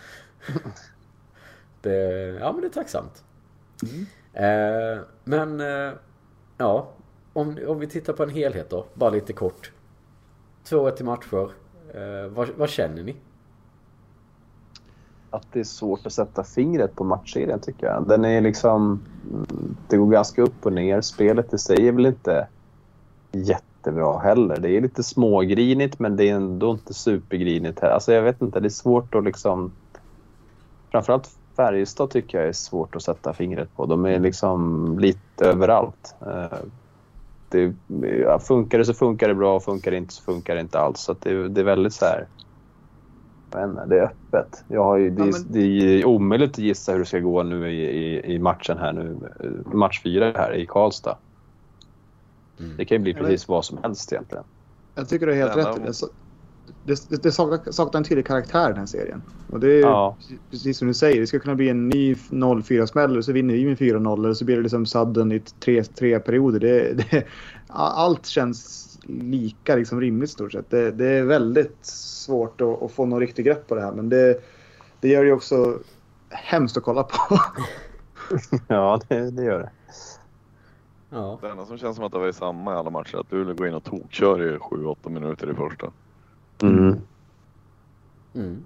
Det, 1.83 1.95
ja 2.41 2.53
men 2.53 2.61
det 2.61 2.67
är 2.67 2.71
tacksamt. 2.71 3.25
Eh, 4.33 5.03
men 5.25 5.61
eh, 5.61 5.93
ja, 6.59 6.89
om, 7.33 7.59
om 7.67 7.79
vi 7.79 7.87
tittar 7.87 8.13
på 8.13 8.23
en 8.23 8.31
helhet 8.31 8.71
då, 8.71 8.87
bara 8.95 9.11
lite 9.11 9.33
kort. 9.33 9.73
2-1 10.69 11.01
i 11.01 11.05
matcher. 11.05 11.51
Eh, 11.95 12.29
vad, 12.31 12.49
vad 12.57 12.69
känner 12.69 13.03
ni? 13.03 13.17
Att 15.31 15.47
det 15.53 15.61
är 15.61 15.65
svårt 15.65 16.07
att 16.07 16.13
sätta 16.13 16.45
fingret 16.45 16.95
på 16.97 17.05
matchserien 17.05 17.61
tycker 17.61 17.87
jag. 17.87 18.09
Den 18.09 18.25
är 18.25 18.41
liksom... 18.41 19.01
mm, 19.31 19.77
Det 19.89 19.97
går 19.97 20.11
ganska 20.11 20.43
upp 20.43 20.67
och 20.67 20.73
ner. 20.73 21.01
Spelet 21.01 21.55
i 21.55 21.59
sig 21.59 21.89
är 21.89 21.93
väl 21.93 22.07
inte 22.07 22.47
jättebra 23.33 24.19
heller. 24.19 24.61
Det 24.61 24.71
är 24.71 24.81
lite 24.81 25.03
smågrinigt 25.03 25.99
men 25.99 26.17
det 26.17 26.29
är 26.29 26.35
ändå 26.35 26.71
inte 26.71 26.95
supergrinigt. 26.95 27.81
Här. 27.81 27.91
Alltså 27.91 28.13
jag 28.13 28.23
vet 28.23 28.43
inte, 28.43 28.61
det 28.61 28.69
är 28.69 28.71
svårt 28.71 29.15
att 29.15 29.25
liksom... 29.25 29.73
Framförallt 30.91 31.31
Färjestad 31.57 32.11
tycker 32.11 32.39
jag 32.39 32.49
är 32.49 32.53
svårt 32.53 32.97
att 32.97 33.03
sätta 33.03 33.33
fingret 33.33 33.77
på. 33.77 33.87
De 33.87 34.05
är 34.07 34.21
liksom 34.21 34.99
lite 34.99 35.45
överallt. 35.47 36.15
Eh, 36.21 36.59
Det, 37.51 37.75
ja, 38.23 38.39
funkar 38.39 38.79
det 38.79 38.85
så 38.85 38.95
funkar 38.95 39.29
det 39.29 39.35
bra, 39.35 39.61
funkar 39.61 39.91
det 39.91 39.97
inte 39.97 40.15
så 40.15 40.23
funkar 40.23 40.55
det 40.55 40.61
inte 40.61 40.79
alls. 40.81 41.01
Så 41.01 41.13
att 41.13 41.21
det, 41.21 41.49
det 41.49 41.61
är 41.61 41.65
väldigt 41.65 41.93
så 41.95 42.05
här... 42.05 42.27
Inte, 43.65 43.85
det 43.87 43.99
är 43.99 44.03
öppet. 44.03 44.65
Jag 44.69 44.85
har 44.85 44.97
ju, 44.97 45.11
det, 45.11 45.23
Ja, 45.23 45.29
är- 45.29 45.33
men- 45.33 45.53
det 45.53 45.61
är 45.61 46.05
omöjligt 46.05 46.51
att 46.51 46.59
gissa 46.59 46.93
hur 46.93 46.99
det 46.99 47.05
ska 47.07 47.19
gå 47.19 47.43
nu 47.43 47.71
i, 47.73 47.83
i, 47.85 48.35
i 48.35 48.39
matchen 48.39 48.79
här 48.79 48.93
nu. 48.93 49.17
eh, 49.41 49.73
Match 49.75 50.03
fyra 50.03 50.33
här 50.37 50.55
i 50.55 50.67
Karlstad. 50.67 51.19
Mm. 52.61 52.77
Det 52.77 52.85
kan 52.85 52.97
ju 52.97 53.03
bli 53.03 53.15
men- 53.15 53.23
precis 53.25 53.49
vad 53.49 53.65
som 53.65 53.79
helst 53.83 54.13
egentligen. 54.13 54.45
Jag 54.95 55.09
tycker 55.09 55.27
du 55.27 55.33
har 55.33 55.39
helt 55.39 55.79
rätt. 55.79 55.97
Det, 56.85 57.09
det, 57.09 57.23
det, 57.23 57.33
saknar, 57.33 57.73
saknar 57.73 57.99
en 57.99 58.05
tydlig 58.05 58.27
karaktär 58.27 58.69
den 58.69 58.79
här 58.79 58.87
serien. 58.87 59.23
Och 59.53 59.61
det 59.61 59.73
är 59.73 59.81
Ja. 59.81 60.17
precis 60.51 60.79
som 60.79 60.89
du 60.89 60.95
säger. 60.95 61.21
Det 61.21 61.27
ska 61.27 61.39
kunna 61.39 61.55
bli 61.55 61.69
en 61.69 61.89
ny 61.89 62.15
0-4-smäll 62.15 63.17
och 63.17 63.25
så 63.25 63.33
vinner 63.33 63.55
vi 63.55 63.65
med 63.65 63.79
4-0 63.79 64.29
och 64.29 64.37
så 64.37 64.45
blir 64.45 64.57
det 64.57 64.63
liksom 64.63 64.87
sudden 64.87 65.33
i 65.33 65.41
tre, 65.41 65.85
tre 65.85 66.19
perioder. 66.19 66.61
Det, 66.61 66.93
det, 66.95 67.25
allt 67.69 68.27
känns 68.27 68.85
lika 69.07 69.77
liksom 69.77 70.01
rimligt 70.01 70.31
stort 70.31 70.53
sett. 70.53 70.71
Det, 70.71 70.91
det 70.91 71.07
är 71.09 71.25
väldigt 71.25 71.87
svårt 71.87 72.61
att, 72.61 72.83
att 72.83 72.93
få 72.93 73.07
någon 73.07 73.21
riktig 73.21 73.45
grepp 73.45 73.69
på 73.69 73.75
det 73.75 73.81
här. 73.81 73.93
Men 73.93 74.09
det, 74.09 74.41
det 75.01 75.09
gör 75.09 75.23
det 75.23 75.29
ju 75.29 75.35
också 75.35 75.79
hemskt 76.31 76.77
att 76.77 76.83
kolla 76.83 77.03
på. 77.03 77.39
Ja, 78.69 79.01
det, 79.09 79.31
det 79.31 79.45
gör 79.45 79.59
det. 79.59 79.71
Ja. 81.11 81.39
Det 81.43 81.49
enda 81.49 81.67
som 81.67 81.79
känns 81.79 81.97
som 81.97 82.05
att 82.05 82.13
det 82.13 82.19
var 82.19 82.33
samma 82.33 82.75
i 82.75 82.77
alla 82.77 82.91
matcher 82.91 83.17
att 83.17 83.33
Luleå 83.33 83.55
går 83.55 83.69
in 83.69 83.75
och 83.75 83.85
tokkör 83.85 84.43
i 84.43 84.57
7-8 84.57 85.09
minuter 85.11 85.51
i 85.51 85.55
första. 85.55 85.93
Mm. 86.63 86.97
Mm. 88.35 88.57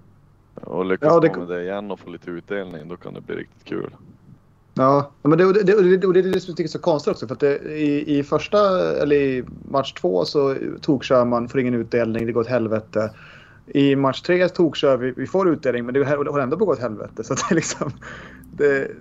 Och 0.55 0.85
lyckas 0.85 1.07
Ja, 1.13 1.19
det- 1.19 1.37
med 1.37 1.47
det 1.47 1.63
igen 1.63 1.91
och 1.91 1.99
få 1.99 2.09
lite 2.09 2.31
utdelning 2.31 2.87
då 2.87 2.95
kan 2.97 3.13
det 3.13 3.21
bli 3.21 3.35
riktigt 3.35 3.63
kul. 3.63 3.95
Ja, 4.73 5.11
men 5.21 5.37
det, 5.37 5.53
det, 5.53 5.63
det, 5.63 5.97
det, 5.97 6.07
och 6.07 6.13
det 6.13 6.19
är 6.19 6.23
det 6.23 6.39
som 6.39 6.51
jag 6.51 6.57
tycker 6.57 6.67
är 6.67 6.71
så 6.71 6.79
konstigt 6.79 7.11
också. 7.11 7.27
För 7.27 7.33
att 7.33 7.39
det, 7.39 7.57
i, 7.57 8.17
I 8.19 8.23
första, 8.23 8.91
eller 9.01 9.15
i 9.15 9.43
match 9.69 9.93
två 9.93 10.25
så 10.25 10.55
tokkör 10.81 11.25
man, 11.25 11.49
får 11.49 11.59
ingen 11.59 11.73
utdelning, 11.73 12.25
det 12.25 12.31
går 12.31 12.41
åt 12.41 12.47
helvete. 12.47 13.11
I 13.67 13.95
match 13.95 14.21
tre 14.21 14.49
tokkör 14.49 14.97
vi, 14.97 15.11
vi 15.11 15.27
får 15.27 15.49
utdelning 15.49 15.85
men 15.85 15.93
det 15.93 16.05
håller 16.05 16.39
ändå 16.39 16.57
på 16.57 16.63
att 16.63 16.67
gå 16.67 16.73
åt 16.73 16.79
helvete. 16.79 17.23
Så 17.23 17.33
att 17.33 17.49
det 17.49 17.55
liksom... 17.55 17.91
Det, 18.57 18.91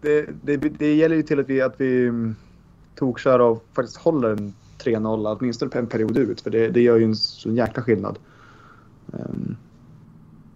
det, 0.00 0.28
det, 0.42 0.56
det 0.56 0.94
gäller 0.94 1.16
ju 1.16 1.22
till 1.22 1.40
att 1.40 1.48
vi, 1.48 1.60
att 1.60 1.74
vi 1.80 2.06
mm, 2.06 2.36
tokkör 2.94 3.38
och 3.38 3.64
faktiskt 3.74 3.96
håller 3.96 4.30
en 4.30 4.54
3-0 4.78 5.36
åtminstone 5.38 5.70
på 5.70 5.78
en 5.78 5.86
period 5.86 6.16
ut. 6.16 6.40
För 6.40 6.50
det, 6.50 6.68
det 6.68 6.80
gör 6.80 6.96
ju 6.96 7.04
en 7.04 7.16
sån 7.16 7.56
jäkla 7.56 7.82
skillnad. 7.82 8.18
Um, 9.06 9.56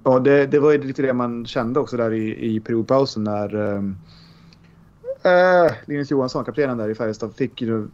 och 0.02 0.22
det, 0.22 0.46
det 0.46 0.58
var 0.58 0.72
ju 0.72 0.82
lite 0.82 1.02
det 1.02 1.12
man 1.12 1.46
kände 1.46 1.80
också 1.80 1.96
där 1.96 2.12
i, 2.12 2.54
i 2.54 2.60
periodpausen 2.60 3.24
när 3.24 3.54
um, 3.54 3.96
Uh, 5.24 5.72
Linus 5.86 6.10
Johansson, 6.10 6.44
kaptenen 6.44 6.78
där 6.78 6.88
i 6.88 6.94
Färjestad, 6.94 7.34
fick 7.34 7.62
ju 7.62 7.88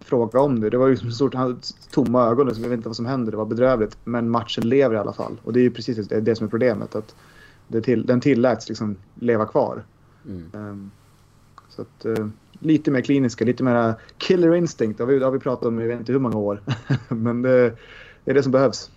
fråga 0.00 0.40
om 0.40 0.60
det. 0.60 0.70
Det 0.70 0.78
var 0.78 0.88
ju 0.88 0.96
som 0.96 1.12
stort, 1.12 1.34
han 1.34 1.60
tomma 1.90 2.26
ögon, 2.26 2.46
liksom. 2.46 2.62
jag 2.62 2.70
vet 2.70 2.76
inte 2.76 2.88
vad 2.88 2.96
som 2.96 3.06
händer, 3.06 3.30
det 3.30 3.36
var 3.36 3.46
bedrövligt. 3.46 3.96
Men 4.04 4.30
matchen 4.30 4.68
lever 4.68 4.94
i 4.94 4.98
alla 4.98 5.12
fall. 5.12 5.40
Och 5.44 5.52
det 5.52 5.60
är 5.60 5.62
ju 5.62 5.70
precis 5.70 6.08
det, 6.08 6.20
det 6.20 6.36
som 6.36 6.46
är 6.46 6.50
problemet. 6.50 6.94
Att 6.94 7.14
till, 7.82 8.06
den 8.06 8.20
tilläts 8.20 8.68
liksom 8.68 8.96
leva 9.14 9.46
kvar. 9.46 9.84
Mm. 10.26 10.50
Um, 10.52 10.90
så 11.68 11.82
att, 11.82 12.06
uh, 12.06 12.28
lite 12.58 12.90
mer 12.90 13.00
kliniska, 13.00 13.44
lite 13.44 13.62
mer 13.62 13.94
killer 14.28 14.54
instinct. 14.54 14.98
Det 14.98 15.04
har 15.04 15.12
vi, 15.12 15.18
det 15.18 15.24
har 15.24 15.32
vi 15.32 15.38
pratat 15.38 15.66
om 15.66 15.78
i 15.78 15.82
jag 15.82 15.88
vet 15.88 15.98
inte 15.98 16.12
hur 16.12 16.18
många 16.18 16.38
år. 16.38 16.62
Men 17.08 17.42
det, 17.42 17.76
det 18.24 18.30
är 18.30 18.34
det 18.34 18.42
som 18.42 18.52
behövs. 18.52 18.90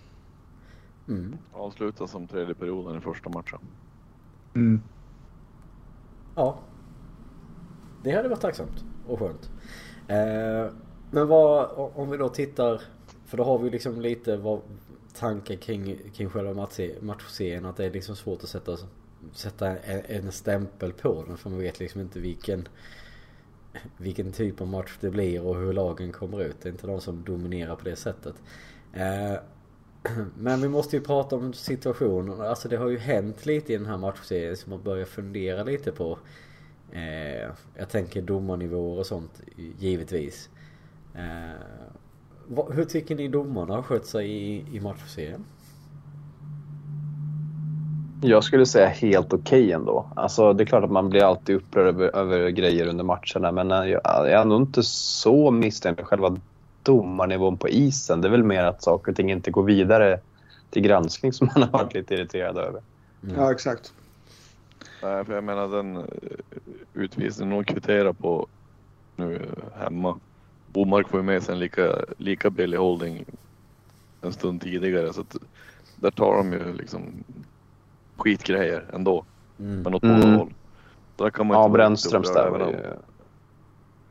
Mm. 1.08 1.36
Avsluta 1.52 2.06
som 2.06 2.26
tredje 2.26 2.54
perioden 2.54 2.98
i 2.98 3.00
första 3.00 3.30
matchen. 3.30 3.58
Mm. 4.54 4.80
Ja. 6.34 6.58
Det 8.02 8.12
hade 8.12 8.28
varit 8.28 8.40
tacksamt 8.40 8.84
och 9.06 9.18
skönt. 9.18 9.50
Eh, 10.08 10.72
men 11.10 11.28
vad, 11.28 11.70
om 11.94 12.10
vi 12.10 12.16
då 12.16 12.28
tittar 12.28 12.82
för 13.26 13.36
då 13.36 13.44
har 13.44 13.58
vi 13.58 13.70
liksom 13.70 14.00
lite 14.00 14.36
vad 14.36 14.60
tankar 15.14 15.54
kring, 15.54 15.98
kring 16.14 16.30
själva 16.30 16.68
matchserien. 17.00 17.66
Att 17.66 17.76
det 17.76 17.84
är 17.84 17.90
liksom 17.90 18.16
svårt 18.16 18.42
att 18.42 18.48
sätta, 18.48 18.76
sätta 19.32 19.78
en, 19.78 20.24
en 20.24 20.32
stämpel 20.32 20.92
på 20.92 21.24
den. 21.26 21.36
För 21.36 21.50
man 21.50 21.58
vet 21.58 21.80
liksom 21.80 22.00
inte 22.00 22.20
vilken, 22.20 22.68
vilken 23.96 24.32
typ 24.32 24.60
av 24.60 24.68
match 24.68 24.96
det 25.00 25.10
blir 25.10 25.42
och 25.42 25.56
hur 25.56 25.72
lagen 25.72 26.12
kommer 26.12 26.42
ut. 26.42 26.56
Det 26.62 26.68
är 26.68 26.72
inte 26.72 26.86
de 26.86 27.00
som 27.00 27.24
dominerar 27.24 27.76
på 27.76 27.84
det 27.84 27.96
sättet. 27.96 28.34
Eh, 28.92 29.34
men 30.38 30.60
vi 30.60 30.68
måste 30.68 30.96
ju 30.96 31.02
prata 31.02 31.36
om 31.36 31.52
situationen. 31.52 32.40
Alltså 32.40 32.68
det 32.68 32.76
har 32.76 32.88
ju 32.88 32.98
hänt 32.98 33.46
lite 33.46 33.72
i 33.72 33.76
den 33.76 33.86
här 33.86 33.98
matchserien 33.98 34.56
som 34.56 34.70
man 34.70 34.82
börjar 34.82 35.04
fundera 35.04 35.62
lite 35.64 35.92
på. 35.92 36.18
Eh, 36.92 37.50
jag 37.74 37.88
tänker 37.90 38.22
domarnivåer 38.22 38.98
och 38.98 39.06
sånt 39.06 39.42
givetvis. 39.78 40.50
Eh, 41.14 41.62
hur 42.72 42.84
tycker 42.84 43.14
ni 43.14 43.28
domarna 43.28 43.74
har 43.74 43.82
skött 43.82 44.06
sig 44.06 44.30
i 44.76 44.80
matchserien? 44.80 45.44
Jag 48.24 48.44
skulle 48.44 48.66
säga 48.66 48.88
helt 48.88 49.32
okej 49.32 49.38
okay 49.62 49.72
ändå. 49.72 50.06
Alltså, 50.16 50.52
det 50.52 50.62
är 50.62 50.66
klart 50.66 50.84
att 50.84 50.90
man 50.90 51.08
blir 51.08 51.24
alltid 51.24 51.56
upprörd 51.56 51.86
över, 51.86 52.16
över 52.16 52.50
grejer 52.50 52.86
under 52.86 53.04
matcherna 53.04 53.52
men 53.52 53.70
jag, 53.70 54.00
jag 54.04 54.30
är 54.30 54.44
nog 54.44 54.62
inte 54.62 54.82
så 54.82 55.50
misstänkt 55.50 55.98
med 55.98 56.06
själva 56.06 56.36
domarnivån 56.82 57.56
på 57.56 57.68
isen. 57.68 58.20
Det 58.20 58.28
är 58.28 58.30
väl 58.30 58.42
mer 58.42 58.64
att 58.64 58.82
saker 58.82 59.12
och 59.12 59.16
ting 59.16 59.30
inte 59.30 59.50
går 59.50 59.62
vidare 59.62 60.20
till 60.70 60.82
granskning 60.82 61.32
som 61.32 61.50
man 61.54 61.62
har 61.62 61.70
varit 61.70 61.94
lite 61.94 62.14
irriterad 62.14 62.56
över. 62.56 62.80
Mm. 63.22 63.36
Ja, 63.36 63.52
exakt. 63.52 63.92
Nej, 65.02 65.24
för 65.24 65.34
jag 65.34 65.44
menar 65.44 65.68
den 65.68 65.96
eh, 65.96 66.04
utvisningen 66.94 67.52
hon 67.52 67.64
kvitterar 67.64 68.12
på 68.12 68.46
nu 69.16 69.46
hemma. 69.74 70.18
Bomark 70.72 71.08
får 71.08 71.20
ju 71.20 71.26
med 71.26 71.42
sig 71.42 71.52
en 71.52 71.58
lika, 71.58 71.96
lika 72.16 72.50
billig 72.50 72.78
holding 72.78 73.24
en 74.20 74.32
stund 74.32 74.62
tidigare 74.62 75.12
så 75.12 75.20
att 75.20 75.36
där 75.96 76.10
tar 76.10 76.36
de 76.36 76.52
ju 76.52 76.72
liksom 76.72 77.24
skitgrejer 78.16 78.90
ändå. 78.92 79.24
Mm. 79.58 79.82
Men 79.82 79.94
åt 79.94 80.02
båda 80.02 80.14
mm. 80.14 80.34
håll. 80.34 80.52
Där 81.16 81.30
kan 81.30 81.46
man 81.46 81.56
ja, 81.56 81.68
Brännströms 81.68 82.32
där 82.32 82.50
var 82.50 82.58
ju... 82.58 82.76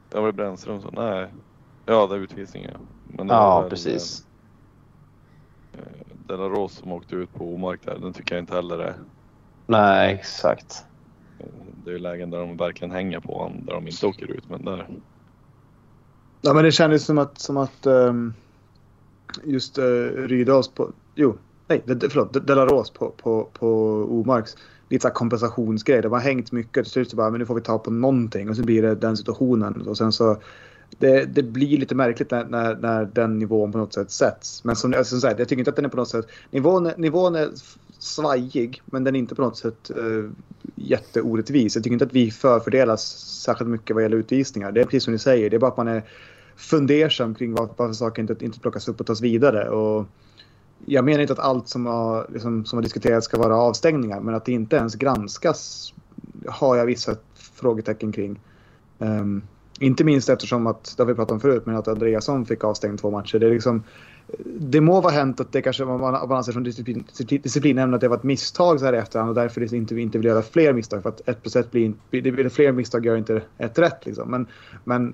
Där 0.09 0.19
var 0.19 0.27
det 0.27 0.33
Brännström 0.33 0.81
så 0.81 0.91
nej. 0.91 1.27
Ja, 1.85 2.07
det 2.07 2.15
är 2.15 2.19
utvisningen. 2.19 2.77
Men 3.07 3.27
det 3.27 3.33
ja, 3.33 3.65
precis. 3.69 4.25
Den, 5.71 5.81
eh, 5.81 6.17
Della 6.27 6.49
Ros 6.49 6.73
som 6.73 6.91
åkte 6.91 7.15
ut 7.15 7.33
på 7.33 7.53
Omark 7.53 7.79
där, 7.85 7.97
den 7.99 8.13
tycker 8.13 8.35
jag 8.35 8.41
inte 8.41 8.53
heller 8.53 8.79
är... 8.79 8.95
Nej, 9.67 10.13
exakt. 10.13 10.85
Eh, 11.39 11.45
det 11.83 11.89
är 11.89 11.93
ju 11.93 11.99
lägen 11.99 12.29
där 12.29 12.39
de 12.39 12.57
verkligen 12.57 12.91
hänger 12.91 13.19
på 13.19 13.37
honom, 13.37 13.65
där 13.65 13.73
de 13.73 13.87
inte 13.87 14.05
åker 14.05 14.31
ut. 14.31 14.49
Men 14.49 14.65
där... 14.65 14.87
Ja, 16.41 16.53
men 16.53 16.63
det 16.63 16.71
kändes 16.71 17.05
som 17.05 17.17
att, 17.17 17.37
som 17.39 17.57
att 17.57 17.85
um, 17.85 18.33
just 19.43 19.77
uh, 19.77 19.83
Rydals 20.11 20.67
på... 20.67 20.91
Jo, 21.15 21.37
nej, 21.85 22.09
förlåt. 22.09 22.47
Delaros 22.47 22.89
på, 22.89 23.09
på, 23.09 23.49
på 23.53 23.67
Omarks. 24.09 24.55
Lite 24.89 25.07
så 25.07 25.13
kompensationsgrej. 25.13 26.01
Det 26.01 26.07
har 26.07 26.19
hängt 26.19 26.51
mycket. 26.51 26.83
Till 26.83 26.91
slut 26.91 27.09
så 27.09 27.15
bara, 27.15 27.29
men 27.29 27.39
nu 27.39 27.45
får 27.45 27.55
vi 27.55 27.61
ta 27.61 27.79
på 27.79 27.91
någonting. 27.91 28.49
Och 28.49 28.55
så 28.55 28.63
blir 28.63 28.81
det 28.81 28.95
den 28.95 29.17
situationen. 29.17 29.87
Och 29.87 29.97
sen 29.97 30.11
så 30.11 30.37
det, 30.99 31.25
det, 31.25 31.43
blir 31.43 31.77
lite 31.77 31.95
märkligt 31.95 32.31
när, 32.31 32.45
när, 32.45 32.75
när, 32.75 33.05
den 33.05 33.39
nivån 33.39 33.71
på 33.71 33.77
något 33.77 33.93
sätt 33.93 34.11
sätts. 34.11 34.63
Men 34.63 34.75
som, 34.75 34.93
alltså, 34.93 35.09
som 35.09 35.21
sagt, 35.21 35.39
jag 35.39 35.47
tycker 35.47 35.59
inte 35.59 35.69
att 35.69 35.75
den 35.75 35.85
är 35.85 35.89
på 35.89 35.97
något 35.97 36.09
sätt... 36.09 36.25
Nivån, 36.51 36.91
nivån 36.97 37.35
är 37.35 37.49
svajig, 37.99 38.81
men 38.85 39.03
den 39.03 39.15
är 39.15 39.19
inte 39.19 39.35
på 39.35 39.41
något 39.41 39.57
sätt 39.57 39.91
uh, 39.97 40.29
jätteorättvis. 40.75 41.75
Jag 41.75 41.83
tycker 41.83 41.93
inte 41.93 42.05
att 42.05 42.13
vi 42.13 42.31
förfördelas 42.31 43.01
särskilt 43.43 43.69
mycket 43.69 43.95
vad 43.95 44.03
gäller 44.03 44.17
utvisningar. 44.17 44.71
Det 44.71 44.81
är 44.81 44.85
precis 44.85 45.03
som 45.03 45.13
ni 45.13 45.19
säger, 45.19 45.49
det 45.49 45.57
är 45.57 45.59
bara 45.59 45.71
att 45.71 45.77
man 45.77 45.87
är 45.87 46.03
fundersam 46.55 47.35
kring 47.35 47.53
varför 47.53 47.93
saker 47.93 48.21
inte, 48.21 48.45
inte 48.45 48.59
plockas 48.59 48.87
upp 48.87 48.99
och 48.99 49.07
tas 49.07 49.21
vidare. 49.21 49.69
Och 49.69 50.05
jag 50.85 51.05
menar 51.05 51.19
inte 51.19 51.33
att 51.33 51.39
allt 51.39 51.67
som 51.67 51.85
har, 51.85 52.27
liksom, 52.33 52.65
som 52.65 52.77
har 52.77 52.83
diskuterats 52.83 53.25
ska 53.25 53.37
vara 53.37 53.55
avstängningar, 53.55 54.19
men 54.19 54.35
att 54.35 54.45
det 54.45 54.51
inte 54.51 54.75
ens 54.75 54.95
granskas 54.95 55.93
har 56.47 56.75
jag 56.75 56.85
vissa 56.85 57.15
frågetecken 57.35 58.11
kring. 58.11 58.39
Um, 58.97 59.43
inte 59.79 60.03
minst 60.03 60.29
eftersom 60.29 60.67
att, 60.67 60.93
det 60.97 61.03
har 61.03 61.07
vi 61.07 61.13
pratat 61.13 61.31
om 61.31 61.39
förut, 61.39 61.65
men 61.65 61.75
att 61.75 61.87
Andreasson 61.87 62.45
fick 62.45 62.63
avstängd 62.63 62.99
två 62.99 63.11
matcher. 63.11 63.39
Det, 63.39 63.45
är 63.45 63.51
liksom, 63.51 63.83
det 64.59 64.81
må 64.81 65.01
vara 65.01 65.13
hänt 65.13 65.39
att 65.39 65.51
det 65.51 65.61
kanske 65.61 65.85
man, 65.85 65.99
man 65.99 66.31
anser 66.31 66.51
som 66.51 66.63
disciplin, 66.63 67.03
disciplinnämnd 67.29 67.95
att 67.95 68.01
det 68.01 68.07
var 68.07 68.17
ett 68.17 68.23
misstag 68.23 68.79
så 68.79 68.85
här 68.85 68.93
i 68.93 68.97
efterhand 68.97 69.29
och 69.29 69.35
därför 69.35 69.73
inte, 69.73 69.95
inte 69.95 70.17
vill 70.17 70.27
göra 70.27 70.41
fler 70.41 70.73
misstag. 70.73 71.03
För 71.03 71.09
att 71.09 71.29
ett 71.29 71.41
plus 71.41 71.55
ett 71.55 71.71
blir, 71.71 71.93
det 72.09 72.31
blir 72.31 72.49
fler 72.49 72.71
misstag 72.71 73.05
gör 73.05 73.17
inte 73.17 73.41
ett 73.57 73.79
rätt 73.79 74.05
liksom. 74.05 74.31
Men, 74.31 74.47
men 74.83 75.13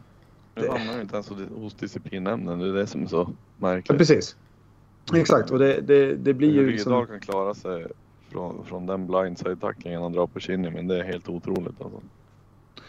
det 0.53 0.71
hamnar 0.71 0.95
ju 0.95 1.01
inte 1.01 1.15
ens 1.15 1.29
hos 1.55 1.73
disciplinnämnden. 1.73 2.59
Det 2.59 2.67
är 2.67 2.73
det 2.73 2.87
som 2.87 3.03
är 3.03 3.07
så 3.07 3.29
märkligt. 3.57 3.89
Ja, 3.89 3.97
precis. 3.97 4.35
Exakt 5.13 5.51
och 5.51 5.59
det, 5.59 5.81
det, 5.81 6.15
det 6.15 6.33
blir 6.33 6.51
ju... 6.51 6.71
Liksom... 6.71 6.91
Rydahl 6.91 7.07
kan 7.07 7.19
klara 7.19 7.53
sig 7.53 7.87
från, 8.31 8.65
från 8.65 8.85
den 8.85 9.07
blindside-tacklingen 9.07 10.01
han 10.01 10.11
drar 10.11 10.27
på 10.27 10.39
Kinnimin. 10.39 10.87
Det 10.87 10.99
är 10.99 11.03
helt 11.03 11.29
otroligt 11.29 11.81
alltså. 11.81 12.01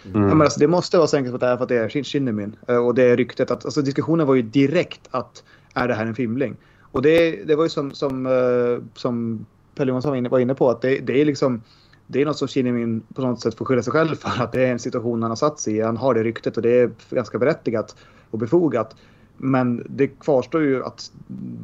Mm. 0.05 0.23
Ja, 0.23 0.35
men 0.35 0.43
alltså, 0.43 0.61
det 0.61 0.69
måste 0.69 0.97
vara 0.97 1.07
så 1.07 1.17
enkelt 1.17 1.35
att 1.35 1.41
det 1.41 1.47
är 1.47 1.57
för 1.57 1.63
att 1.63 1.69
det 1.69 1.77
är 1.77 2.03
Shinnimin. 2.03 2.57
Eh, 2.69 2.87
och 2.87 2.95
det 2.95 3.03
är 3.03 3.17
ryktet 3.17 3.51
att, 3.51 3.65
alltså 3.65 3.83
diskussionen 3.83 4.27
var 4.27 4.35
ju 4.35 4.43
direkt 4.43 5.09
att 5.11 5.45
är 5.75 5.89
det 5.89 5.95
här 5.95 6.07
en 6.07 6.15
filmling? 6.15 6.57
Och 6.81 7.03
det, 7.03 7.45
det 7.45 7.57
var 7.57 7.65
ju 7.65 7.71
som, 7.71 7.93
som, 7.93 8.27
uh, 8.27 8.81
som 8.95 9.47
Pelle 9.75 9.89
Johansson 9.89 10.11
var 10.11 10.17
inne, 10.17 10.29
var 10.29 10.39
inne 10.39 10.55
på 10.55 10.71
att 10.71 10.81
det, 10.81 10.99
det 10.99 11.21
är 11.21 11.25
liksom 11.25 11.63
det 12.07 12.23
är 12.23 12.27
något 12.27 12.39
som 12.39 12.49
Shinnimin 12.49 13.03
på 13.15 13.23
något 13.23 13.41
sätt 13.41 13.55
får 13.55 13.65
skylla 13.65 13.83
sig 13.83 13.93
själv 13.93 14.15
för. 14.15 14.43
Att 14.43 14.53
det 14.53 14.67
är 14.67 14.73
en 14.73 14.79
situation 14.79 15.23
han 15.23 15.31
har 15.31 15.37
satt 15.37 15.61
sig 15.61 15.77
i. 15.77 15.81
Han 15.81 15.97
har 15.97 16.15
det 16.15 16.23
ryktet 16.23 16.57
och 16.57 16.63
det 16.63 16.81
är 16.81 16.91
ganska 17.11 17.39
berättigat 17.39 17.97
och 18.31 18.39
befogat. 18.39 18.97
Men 19.37 19.87
det 19.89 20.07
kvarstår 20.07 20.63
ju 20.63 20.85
att 20.85 21.13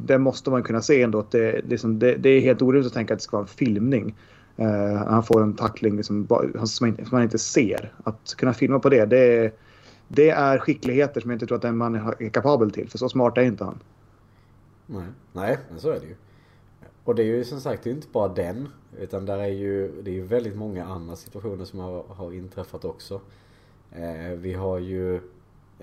det 0.05 0.17
måste 0.17 0.49
man 0.49 0.63
kunna 0.63 0.81
se 0.81 1.01
ändå. 1.01 1.19
Att 1.19 1.31
det, 1.31 1.61
det, 1.67 1.83
det, 1.83 2.15
det 2.15 2.29
är 2.29 2.41
helt 2.41 2.61
orimligt 2.61 2.87
att 2.87 2.93
tänka 2.93 3.13
att 3.13 3.19
det 3.19 3.23
ska 3.23 3.37
vara 3.37 3.43
en 3.43 3.47
filmning. 3.47 4.15
Uh, 4.59 4.95
han 4.95 5.23
får 5.23 5.41
en 5.41 5.53
tackling 5.53 5.95
liksom, 5.95 6.27
som, 6.27 6.67
man, 6.87 6.95
som 6.95 7.09
man 7.11 7.23
inte 7.23 7.37
ser. 7.37 7.93
Att 8.03 8.35
kunna 8.37 8.53
filma 8.53 8.79
på 8.79 8.89
det, 8.89 9.05
det 9.05 9.37
är, 9.37 9.51
det 10.07 10.29
är 10.29 10.59
skickligheter 10.59 11.21
som 11.21 11.29
jag 11.29 11.35
inte 11.35 11.45
tror 11.45 11.57
att 11.57 11.63
en 11.63 11.77
man 11.77 11.95
är 11.95 12.29
kapabel 12.29 12.71
till. 12.71 12.89
För 12.89 12.97
så 12.97 13.09
smart 13.09 13.37
är 13.37 13.41
inte 13.41 13.63
han. 13.63 13.79
Nej, 14.85 15.05
Nej 15.33 15.57
men 15.69 15.79
så 15.79 15.89
är 15.89 15.99
det 15.99 16.05
ju. 16.05 16.15
Och 17.03 17.15
det 17.15 17.23
är 17.23 17.25
ju 17.25 17.43
som 17.43 17.61
sagt 17.61 17.83
det 17.83 17.89
är 17.89 17.93
inte 17.93 18.07
bara 18.11 18.27
den. 18.27 18.67
Utan 18.99 19.25
där 19.25 19.37
är 19.37 19.47
ju, 19.47 20.01
det 20.01 20.11
är 20.11 20.15
ju 20.15 20.25
väldigt 20.25 20.55
många 20.55 20.85
andra 20.85 21.15
situationer 21.15 21.65
som 21.65 21.79
har, 21.79 22.03
har 22.03 22.33
inträffat 22.33 22.85
också. 22.85 23.21
Eh, 23.91 24.31
vi 24.35 24.53
har 24.53 24.79
ju, 24.79 25.19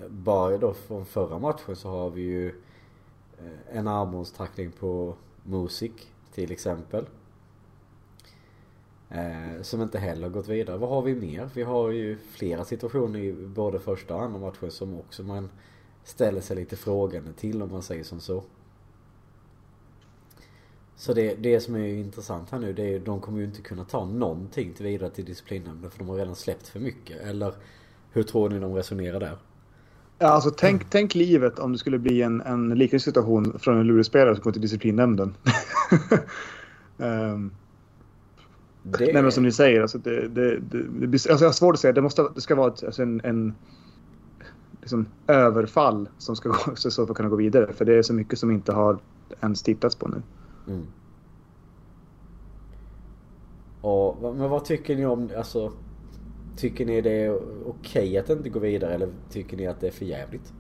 bara 0.08 0.58
då 0.58 0.74
från 0.74 1.06
förra 1.06 1.38
matchen 1.38 1.76
så 1.76 1.88
har 1.88 2.10
vi 2.10 2.22
ju 2.22 2.54
Eh, 3.43 3.78
en 3.78 3.88
armbågstackling 3.88 4.72
på 4.72 5.14
Musik 5.43 6.12
till 6.34 6.53
exempel. 6.53 7.07
Eh, 9.11 9.62
som 9.62 9.82
inte 9.82 9.99
heller 9.99 10.28
gått 10.28 10.49
vidare. 10.49 10.76
Vad 10.76 10.90
har 10.90 11.03
vi 11.03 11.14
mer? 11.14 11.51
Vi 11.55 11.62
har 11.62 11.90
ju 11.90 12.18
flera 12.18 12.64
situationer 12.64 13.20
i 13.20 13.32
både 13.32 13.80
första 13.80 14.14
och 14.14 14.22
andra 14.22 14.40
matchen 14.40 14.70
som 14.70 14.99
också 14.99 15.22
man 15.22 15.49
ställer 16.05 16.40
sig 16.40 16.57
lite 16.57 16.76
frågande 16.76 17.32
till 17.32 17.62
om 17.62 17.70
man 17.70 17.82
säger 17.82 18.05
som 18.05 18.20
så. 18.20 18.43
Så 20.97 21.14
det, 21.14 21.34
det 21.34 21.61
som 21.61 21.74
är 21.74 21.86
intressant 21.86 22.51
här 22.51 22.59
nu 22.59 22.72
det 22.72 22.95
är 22.95 23.01
de 23.01 23.20
kommer 23.20 23.38
ju 23.38 23.45
inte 23.45 23.62
kunna 23.62 23.84
ta 23.84 24.05
någonting 24.05 24.72
till 24.72 24.86
vidare 24.86 25.11
till 25.11 25.24
disciplinnämnden 25.24 25.90
för 25.90 25.99
de 25.99 26.09
har 26.09 26.16
redan 26.16 26.36
släppt 26.36 26.68
för 26.68 26.80
mycket. 26.80 27.20
Eller 27.20 27.55
hur 28.12 28.22
tror 28.22 28.51
ni 28.51 28.59
de 28.59 28.74
resonerar 28.74 29.20
där? 29.20 29.38
Ja, 30.22 30.28
alltså 30.28 30.50
tänk, 30.50 30.90
tänk 30.90 31.14
livet 31.14 31.58
om 31.58 31.72
det 31.72 31.78
skulle 31.78 31.98
bli 31.98 32.22
en, 32.22 32.40
en 32.40 32.68
liknande 32.68 33.04
situation 33.04 33.58
från 33.58 33.78
en 33.78 33.86
lurespelare 33.86 34.34
som 34.34 34.42
går 34.42 34.52
till 34.52 34.60
disciplinnämnden. 34.60 35.34
um, 36.96 37.50
Det... 38.82 39.12
Nej 39.12 39.22
men 39.22 39.32
som 39.32 39.42
ni 39.42 39.52
säger, 39.52 39.82
alltså 39.82 39.98
det, 39.98 40.28
det, 40.28 40.58
det, 40.58 41.06
det 41.06 41.12
alltså 41.12 41.28
jag 41.28 41.48
har 41.48 41.52
svårt 41.52 41.74
att 41.74 41.80
säga. 41.80 41.92
Det, 41.92 42.00
måste, 42.00 42.28
det 42.34 42.40
ska 42.40 42.54
vara 42.54 42.72
ett, 42.72 42.84
alltså 42.84 43.02
en, 43.02 43.20
en 43.24 43.54
liksom, 44.80 45.06
överfall 45.26 46.08
som 46.18 46.36
ska 46.36 46.48
gå, 46.66 46.76
så, 46.76 46.90
så 46.90 47.06
för 47.06 47.12
att 47.12 47.16
kunna 47.16 47.28
gå 47.28 47.36
vidare. 47.36 47.72
För 47.72 47.84
det 47.84 47.94
är 47.94 48.02
så 48.02 48.14
mycket 48.14 48.38
som 48.38 48.50
inte 48.50 48.72
har 48.72 48.98
ens 49.40 49.62
tittats 49.62 49.96
på 49.96 50.08
nu. 50.08 50.22
Mm. 50.68 50.86
Och, 53.80 54.36
men 54.36 54.50
vad 54.50 54.64
tycker 54.64 54.96
ni 54.96 55.06
om, 55.06 55.30
alltså 55.36 55.72
Tycker 56.57 56.86
ni 56.86 57.00
det 57.00 57.11
är 57.11 57.38
okej 57.66 58.18
att 58.18 58.30
inte 58.30 58.48
gå 58.48 58.59
vidare 58.59 58.94
eller 58.94 59.09
tycker 59.30 59.57
ni 59.57 59.66
att 59.66 59.80
det 59.80 59.86
är 59.86 59.90
för 59.90 60.05
jävligt? 60.05 60.53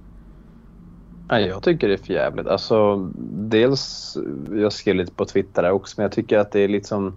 Nej, 1.28 1.46
jag 1.46 1.62
tycker 1.62 1.88
det 1.88 1.94
är 1.94 1.98
för 1.98 2.12
jävligt. 2.12 2.46
Alltså, 2.46 3.10
dels, 3.24 4.16
jag 4.52 4.72
skrev 4.72 4.94
lite 4.96 5.12
på 5.12 5.24
Twitter 5.24 5.62
där 5.62 5.70
också, 5.70 5.94
men 5.96 6.02
jag 6.02 6.12
tycker 6.12 6.38
att 6.38 6.52
det 6.52 6.60
är 6.60 6.68
liksom 6.68 7.16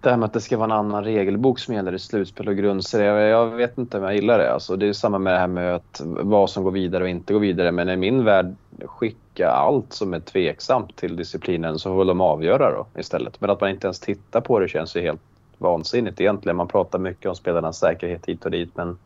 det 0.00 0.10
här 0.10 0.16
med 0.16 0.26
att 0.26 0.32
det 0.32 0.40
ska 0.40 0.56
vara 0.56 0.64
en 0.64 0.78
annan 0.78 1.04
regelbok 1.04 1.58
som 1.58 1.74
gäller 1.74 1.94
i 1.94 1.98
slutspel 1.98 2.48
och 2.48 2.56
grundserie. 2.56 3.28
Jag 3.28 3.46
vet 3.46 3.78
inte 3.78 3.98
om 3.98 4.04
jag 4.04 4.14
gillar 4.14 4.38
det. 4.38 4.52
Alltså, 4.52 4.76
det 4.76 4.88
är 4.88 4.92
samma 4.92 5.18
med 5.18 5.32
det 5.32 5.38
här 5.38 5.46
med 5.46 5.74
att 5.74 6.02
vad 6.04 6.50
som 6.50 6.64
går 6.64 6.70
vidare 6.70 7.02
och 7.02 7.10
inte 7.10 7.32
går 7.32 7.40
vidare. 7.40 7.72
Men 7.72 7.88
i 7.88 7.96
min 7.96 8.24
värld, 8.24 8.54
skicka 8.84 9.50
allt 9.50 9.92
som 9.92 10.14
är 10.14 10.20
tveksamt 10.20 10.96
till 10.96 11.16
disciplinen 11.16 11.78
så 11.78 11.94
får 11.94 12.04
de 12.04 12.20
avgöra 12.20 12.70
då 12.70 12.86
istället. 13.00 13.40
Men 13.40 13.50
att 13.50 13.60
man 13.60 13.70
inte 13.70 13.86
ens 13.86 14.00
tittar 14.00 14.40
på 14.40 14.58
det 14.58 14.68
känns 14.68 14.96
ju 14.96 15.00
helt 15.00 15.20
vansinnigt 15.58 16.20
egentligen. 16.20 16.56
Man 16.56 16.68
pratar 16.68 16.98
mycket 16.98 17.28
om 17.28 17.34
spelarnas 17.34 17.78
säkerhet 17.78 18.26
hit 18.26 18.44
och 18.44 18.50
dit 18.50 18.70
men 18.74 18.98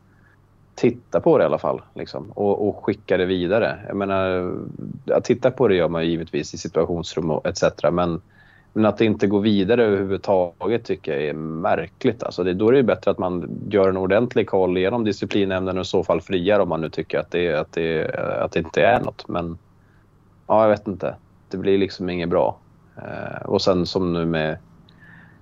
titta 0.74 1.20
på 1.20 1.38
det 1.38 1.42
i 1.42 1.46
alla 1.46 1.59
fall. 1.59 1.80
Liksom, 1.94 2.30
och, 2.30 2.68
och 2.68 2.84
skicka 2.84 3.16
det 3.16 3.26
vidare. 3.26 3.78
Jag 3.88 3.96
menar, 3.96 4.53
att 5.12 5.24
titta 5.24 5.51
på 5.51 5.68
det 5.68 5.74
gör 5.74 5.88
man 5.88 6.07
givetvis 6.07 6.55
i 6.55 6.59
situationsrum 6.59 7.30
och 7.30 7.46
etc. 7.46 7.62
Men, 7.92 8.20
men 8.72 8.86
att 8.86 8.98
det 8.98 9.05
inte 9.05 9.26
går 9.26 9.40
vidare 9.40 9.84
överhuvudtaget 9.84 10.84
tycker 10.84 11.12
jag 11.12 11.22
är 11.22 11.34
märkligt. 11.34 12.22
Alltså 12.22 12.44
det, 12.44 12.55
då 12.55 12.68
är 12.68 12.72
det 12.72 12.82
bättre 12.82 13.11
att 13.11 13.18
man 13.18 13.61
gör 13.68 13.88
en 13.88 13.96
ordentlig 13.96 14.46
koll 14.46 14.78
genom 14.78 15.05
disciplinämnen 15.05 15.78
och 15.78 15.84
i 15.84 15.88
så 15.88 16.05
fall 16.05 16.20
friar 16.20 16.61
om 16.61 16.68
man 16.68 16.80
nu 16.80 16.88
tycker 16.88 17.18
att 17.18 17.30
det, 17.30 17.55
att 17.55 17.72
det, 17.72 18.14
att 18.42 18.53
det 18.53 18.59
inte 18.59 18.82
är 18.82 19.01
något. 19.01 19.28
Men 19.28 19.59
ja, 20.46 20.62
jag 20.62 20.70
vet 20.70 20.88
inte. 20.88 21.14
Det 21.51 21.57
blir 21.57 21.78
liksom 21.78 22.11
inget 22.11 22.28
bra. 22.28 22.57
Eh, 22.96 23.42
och 23.46 23.62
sen 23.62 23.86
som 23.86 24.12
nu 24.12 24.26
med 24.26 24.57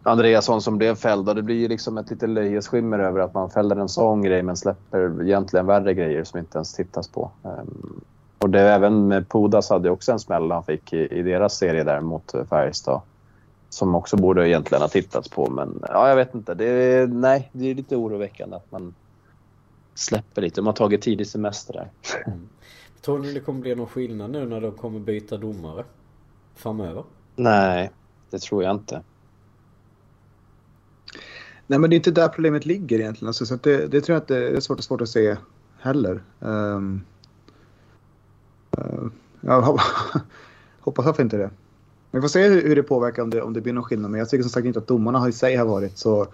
Andreasson 0.02 0.62
som 0.62 0.78
blev 0.78 0.94
fälld. 0.94 1.36
Det 1.36 1.42
blir 1.42 1.56
ju 1.56 1.68
liksom 1.68 1.98
ett 1.98 2.10
lite 2.10 2.26
löjes 2.26 2.68
skimmer 2.68 2.98
över 2.98 3.20
att 3.20 3.34
man 3.34 3.50
fäller 3.50 3.76
en 3.76 3.88
sån 3.88 4.22
grej 4.22 4.42
men 4.42 4.56
släpper 4.56 5.22
egentligen 5.22 5.66
värre 5.66 5.94
grejer 5.94 6.24
som 6.24 6.38
inte 6.38 6.58
ens 6.58 6.74
tittas 6.74 7.08
på. 7.08 7.30
Um, 7.42 8.00
och 8.38 8.50
det 8.50 8.60
även 8.60 9.08
med 9.08 9.28
Pudas 9.28 9.70
hade 9.70 9.90
också 9.90 10.12
en 10.12 10.18
smäll 10.18 10.50
han 10.50 10.64
fick 10.64 10.92
i, 10.92 11.06
i 11.18 11.22
deras 11.22 11.56
serie 11.56 11.84
där 11.84 12.00
mot 12.00 12.34
Färjestad. 12.48 13.00
Som 13.70 13.94
också 13.94 14.16
borde 14.16 14.48
egentligen 14.48 14.82
ha 14.82 14.88
tittats 14.88 15.28
på 15.28 15.50
men 15.50 15.82
ja, 15.88 16.08
jag 16.08 16.16
vet 16.16 16.34
inte. 16.34 16.54
Det 16.54 16.64
är, 16.64 17.06
nej, 17.06 17.50
det 17.52 17.70
är 17.70 17.74
lite 17.74 17.96
oroväckande 17.96 18.56
att 18.56 18.72
man 18.72 18.94
släpper 19.94 20.42
lite. 20.42 20.60
De 20.60 20.66
har 20.66 20.74
tagit 20.74 21.02
tidig 21.02 21.26
semester 21.26 21.72
där. 21.72 21.90
Mm. 22.26 22.48
Tror 23.00 23.18
ni 23.18 23.32
det 23.32 23.40
kommer 23.40 23.60
bli 23.60 23.74
någon 23.74 23.86
skillnad 23.86 24.30
nu 24.30 24.46
när 24.46 24.60
de 24.60 24.72
kommer 24.72 25.00
byta 25.00 25.36
domare 25.36 25.84
framöver? 26.54 27.04
Nej, 27.36 27.90
det 28.30 28.38
tror 28.38 28.62
jag 28.62 28.74
inte. 28.74 29.02
Nej, 31.70 31.78
men 31.78 31.90
det 31.90 31.94
är 31.94 31.96
inte 31.96 32.10
där 32.10 32.28
problemet 32.28 32.66
ligger 32.66 33.00
egentligen. 33.00 33.28
Alltså, 33.28 33.46
så 33.46 33.56
det, 33.56 33.86
det, 33.86 34.00
tror 34.00 34.14
jag 34.14 34.22
att 34.22 34.28
det 34.28 34.48
är 34.48 34.60
svårt, 34.60 34.80
svårt 34.80 35.00
att 35.00 35.08
se 35.08 35.36
heller. 35.78 36.22
Um, 36.40 37.00
uh, 38.78 39.08
jag 39.40 39.78
hoppas 40.80 41.06
varför 41.06 41.22
inte 41.22 41.36
det. 41.36 41.50
Vi 42.10 42.20
får 42.20 42.28
se 42.28 42.48
hur, 42.48 42.62
hur 42.62 42.76
det 42.76 42.82
påverkar 42.82 43.22
om 43.22 43.30
det, 43.30 43.42
om 43.42 43.52
det 43.52 43.60
blir 43.60 43.72
någon 43.72 43.84
skillnad. 43.84 44.10
Men 44.10 44.18
jag 44.18 44.28
tycker 44.28 44.42
som 44.42 44.50
sagt 44.50 44.66
inte 44.66 44.78
att 44.78 44.86
domarna 44.86 45.28
i 45.28 45.32
sig 45.32 45.56
har 45.56 45.66
varit 45.66 45.98
så, 45.98 46.26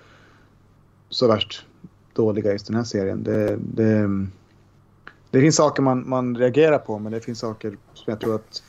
så 1.08 1.28
värst 1.28 1.66
dåliga 2.12 2.50
i 2.50 2.52
just 2.52 2.66
den 2.66 2.76
här 2.76 2.84
serien. 2.84 3.22
Det, 3.22 3.58
det, 3.74 4.08
det 5.30 5.40
finns 5.40 5.56
saker 5.56 5.82
man, 5.82 6.08
man 6.08 6.36
reagerar 6.36 6.78
på 6.78 6.98
men 6.98 7.12
det 7.12 7.20
finns 7.20 7.38
saker 7.38 7.76
som 7.94 8.10
jag 8.10 8.20
tror 8.20 8.34
att 8.34 8.62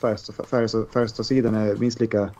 Färjestad-sidan 0.92 1.54
är 1.54 1.76
minst 1.76 2.00
lika 2.00 2.30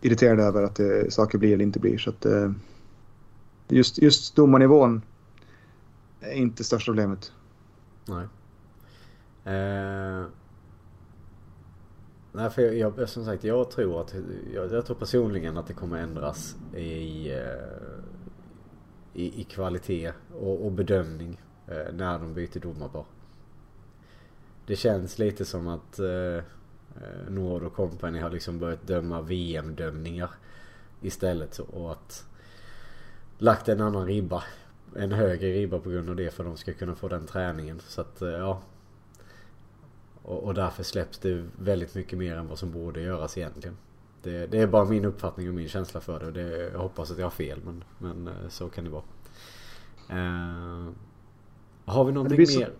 irriterade 0.00 0.42
över 0.42 0.62
att 0.62 0.74
det, 0.74 1.12
saker 1.12 1.38
blir 1.38 1.52
eller 1.52 1.64
inte 1.64 1.80
blir. 1.80 1.98
Så 1.98 2.10
att, 2.10 2.26
uh, 2.26 2.50
just, 3.72 4.02
just 4.02 4.36
domarnivån 4.36 5.02
är 6.20 6.32
inte 6.32 6.64
största 6.64 6.84
problemet. 6.84 7.32
Nej. 8.04 8.26
Eh, 9.44 10.24
nej, 12.32 12.50
för 12.50 12.62
jag, 12.62 12.98
jag, 12.98 13.08
som 13.08 13.24
sagt, 13.24 13.44
jag 13.44 13.70
tror 13.70 14.00
att 14.00 14.14
jag, 14.54 14.72
jag, 14.72 14.86
tror 14.86 14.96
personligen 14.96 15.56
att 15.56 15.66
det 15.66 15.74
kommer 15.74 15.98
ändras 15.98 16.56
i, 16.76 17.30
eh, 17.30 18.02
i, 19.14 19.40
i 19.40 19.44
kvalitet 19.44 20.12
och, 20.34 20.66
och 20.66 20.72
bedömning 20.72 21.40
eh, 21.66 21.92
när 21.94 22.18
de 22.18 22.34
byter 22.34 22.60
domarbara. 22.60 23.04
Det 24.66 24.76
känns 24.76 25.18
lite 25.18 25.44
som 25.44 25.68
att 25.68 25.98
eh, 25.98 26.06
eh 26.06 26.42
Nord 27.28 27.62
och 27.62 27.74
Company 27.74 28.18
har 28.18 28.30
liksom 28.30 28.58
börjat 28.58 28.86
döma 28.86 29.20
VM-dömningar 29.20 30.30
istället 31.00 31.58
och 31.58 31.92
att 31.92 32.26
lagt 33.40 33.68
en 33.68 33.80
annan 33.80 34.06
ribba. 34.06 34.44
En 34.96 35.12
högre 35.12 35.48
ribba 35.48 35.78
på 35.78 35.90
grund 35.90 36.10
av 36.10 36.16
det 36.16 36.30
för 36.34 36.44
att 36.44 36.50
de 36.50 36.56
ska 36.56 36.72
kunna 36.72 36.94
få 36.94 37.08
den 37.08 37.26
träningen. 37.26 37.80
Så 37.86 38.00
att 38.00 38.22
eh, 38.22 38.28
ja. 38.28 38.60
Och, 40.22 40.42
och 40.42 40.54
därför 40.54 40.82
släpps 40.82 41.18
det 41.18 41.44
väldigt 41.58 41.94
mycket 41.94 42.18
mer 42.18 42.36
än 42.36 42.48
vad 42.48 42.58
som 42.58 42.70
borde 42.70 43.00
göras 43.00 43.38
egentligen. 43.38 43.76
Det, 44.22 44.46
det 44.46 44.58
är 44.58 44.66
bara 44.66 44.84
min 44.84 45.04
uppfattning 45.04 45.48
och 45.48 45.54
min 45.54 45.68
känsla 45.68 46.00
för 46.00 46.20
det. 46.20 46.26
Och 46.26 46.32
det, 46.32 46.70
jag 46.72 46.78
hoppas 46.78 47.10
att 47.10 47.18
jag 47.18 47.26
har 47.26 47.30
fel 47.30 47.58
men, 47.64 47.84
men 47.98 48.28
eh, 48.28 48.48
så 48.48 48.68
kan 48.68 48.84
det 48.84 48.90
vara. 48.90 49.02
Uh, 50.10 50.90
har 51.84 52.04
vi 52.04 52.12
någonting 52.12 52.46
så... 52.46 52.58
mer? 52.58 52.72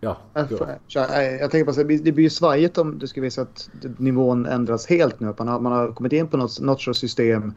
Ja. 0.00 0.16
Jag 0.34 0.48
tänker 0.48 1.64
på 1.64 1.70
att 1.70 1.76
det 1.76 2.12
blir 2.12 2.20
ju 2.20 2.30
svajigt 2.30 2.78
om 2.78 2.98
det 2.98 3.08
skulle 3.08 3.24
visa 3.24 3.42
att 3.42 3.70
nivån 3.98 4.46
ändras 4.46 4.86
helt 4.86 5.20
nu. 5.20 5.28
Att 5.28 5.38
man 5.38 5.48
har, 5.48 5.60
man 5.60 5.72
har 5.72 5.92
kommit 5.92 6.12
in 6.12 6.28
på 6.28 6.36
något, 6.36 6.60
något 6.60 6.80
sorts 6.80 7.00
system. 7.00 7.54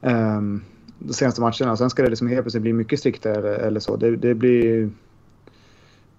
Um, 0.00 0.64
de 0.98 1.12
senaste 1.12 1.40
matcherna. 1.40 1.76
Sen 1.76 1.90
ska 1.90 2.02
det 2.02 2.08
liksom 2.08 2.28
helt 2.28 2.42
plötsligt 2.42 2.62
bli 2.62 2.72
mycket 2.72 2.98
striktare 2.98 3.56
eller 3.56 3.80
så. 3.80 3.96
Det, 3.96 4.16
det 4.16 4.34
blir... 4.34 4.90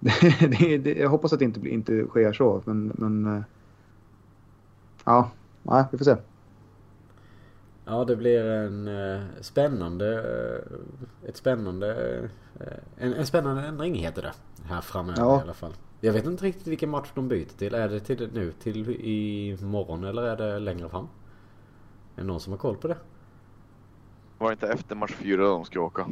det, 0.40 0.78
det, 0.78 0.94
jag 0.94 1.08
hoppas 1.08 1.32
att 1.32 1.38
det 1.38 1.44
inte, 1.44 1.68
inte 1.68 2.04
sker 2.06 2.32
så, 2.32 2.62
men... 2.64 2.92
men 2.94 3.36
eh, 3.36 3.42
ja, 5.04 5.30
nej, 5.62 5.84
vi 5.92 5.98
får 5.98 6.04
se. 6.04 6.16
Ja, 7.84 8.04
det 8.04 8.16
blir 8.16 8.44
en 8.44 8.88
uh, 8.88 9.22
spännande... 9.40 10.06
Uh, 10.06 11.28
ett 11.28 11.36
spännande... 11.36 12.28
En, 12.98 13.12
en 13.12 13.26
spännande 13.26 13.62
ändring 13.62 13.94
heter 13.94 14.22
det. 14.22 14.32
Här 14.64 14.80
framöver 14.80 15.20
ja. 15.20 15.38
i 15.38 15.42
alla 15.42 15.54
fall. 15.54 15.72
Jag 16.00 16.12
vet 16.12 16.26
inte 16.26 16.44
riktigt 16.44 16.66
vilken 16.66 16.90
match 16.90 17.08
de 17.14 17.28
byter 17.28 17.58
till. 17.58 17.74
Är 17.74 17.88
det 17.88 18.00
till 18.00 18.30
nu 18.32 18.52
till 18.52 18.90
i 18.90 19.58
morgon 19.60 20.04
eller 20.04 20.22
är 20.22 20.36
det 20.36 20.58
längre 20.58 20.88
fram? 20.88 21.08
Är 22.16 22.20
det 22.20 22.26
någon 22.26 22.40
som 22.40 22.52
har 22.52 22.58
koll 22.58 22.76
på 22.76 22.88
det? 22.88 22.96
Var 24.38 24.48
det 24.48 24.52
inte 24.52 24.68
efter 24.68 24.94
match 24.94 25.12
fyra 25.12 25.48
de 25.48 25.64
ska 25.64 25.80
åka? 25.80 26.06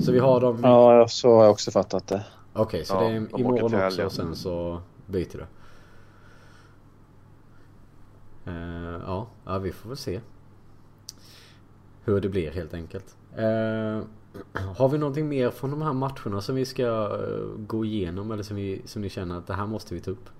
Så 0.00 0.12
vi 0.12 0.18
har 0.18 0.40
dem... 0.40 0.60
Ja, 0.62 1.08
så 1.08 1.36
har 1.36 1.44
jag 1.44 1.50
också 1.50 1.70
fattat 1.70 2.06
det. 2.06 2.24
Okej, 2.52 2.62
okay, 2.62 2.84
så 2.84 2.94
ja, 2.94 3.00
det 3.00 3.06
är 3.06 3.20
de 3.30 3.40
imorgon 3.40 3.84
också 3.84 4.04
och 4.04 4.12
sen 4.12 4.36
så 4.36 4.80
byter 5.06 5.38
det. 5.38 5.46
Uh, 8.50 9.02
ja, 9.06 9.26
ja, 9.44 9.58
vi 9.58 9.72
får 9.72 9.88
väl 9.88 9.96
se. 9.96 10.20
Hur 12.04 12.20
det 12.20 12.28
blir 12.28 12.50
helt 12.50 12.74
enkelt. 12.74 13.16
Uh, 13.38 14.02
har 14.76 14.88
vi 14.88 14.98
någonting 14.98 15.28
mer 15.28 15.50
från 15.50 15.70
de 15.70 15.82
här 15.82 15.92
matcherna 15.92 16.40
som 16.40 16.54
vi 16.54 16.64
ska 16.64 17.08
uh, 17.08 17.56
gå 17.56 17.84
igenom 17.84 18.30
eller 18.30 18.42
som, 18.42 18.56
vi, 18.56 18.82
som 18.84 19.02
ni 19.02 19.08
känner 19.08 19.38
att 19.38 19.46
det 19.46 19.54
här 19.54 19.66
måste 19.66 19.94
vi 19.94 20.00
ta 20.00 20.10
upp? 20.10 20.30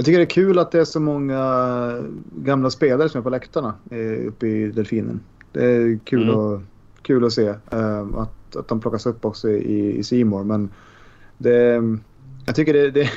Jag 0.00 0.04
tycker 0.04 0.18
det 0.18 0.24
är 0.24 0.26
kul 0.26 0.58
att 0.58 0.70
det 0.70 0.80
är 0.80 0.84
så 0.84 1.00
många 1.00 2.02
gamla 2.36 2.70
spelare 2.70 3.08
som 3.08 3.18
är 3.18 3.22
på 3.22 3.30
läktarna 3.30 3.74
eh, 3.90 4.26
uppe 4.28 4.46
i 4.46 4.70
Delfinen. 4.70 5.20
Det 5.52 5.64
är 5.64 5.98
kul, 6.04 6.22
mm. 6.22 6.38
att, 6.38 6.60
kul 7.02 7.24
att 7.24 7.32
se 7.32 7.48
uh, 7.48 8.18
att, 8.18 8.56
att 8.56 8.68
de 8.68 8.80
plockas 8.80 9.06
upp 9.06 9.24
också 9.24 9.50
i, 9.50 9.98
i 9.98 10.04
Seymour. 10.04 10.44
Men 10.44 10.70
det, 11.38 11.82
jag 12.46 12.54
tycker 12.54 12.72
det, 12.72 12.90
det, 12.90 13.10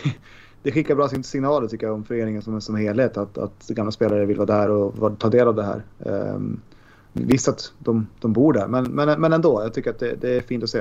det 0.64 0.72
skickar 0.72 0.96
bra 0.96 1.10
signaler 1.10 1.68
tycker 1.68 1.88
jag 1.88 1.96
om 1.96 2.04
föreningen 2.04 2.42
som, 2.42 2.62
som 2.62 2.76
helhet. 2.76 3.18
Att, 3.18 3.38
att 3.38 3.68
gamla 3.68 3.92
spelare 3.92 4.26
vill 4.26 4.38
vara 4.38 4.60
där 4.60 4.70
och 4.70 5.20
ta 5.20 5.30
del 5.30 5.48
av 5.48 5.56
det 5.56 5.64
här. 5.64 5.84
Um, 6.36 6.62
visst 7.14 7.48
att 7.48 7.74
de, 7.80 8.08
de 8.20 8.34
bor 8.34 8.54
där, 8.54 8.68
men, 8.68 8.84
men, 8.84 9.22
men 9.22 9.34
ändå. 9.34 9.62
Jag 9.64 9.74
tycker 9.74 9.90
att 9.90 10.00
det, 10.00 10.16
det 10.22 10.36
är 10.36 10.42
fint 10.42 10.64
att 10.64 10.70
se. 10.70 10.80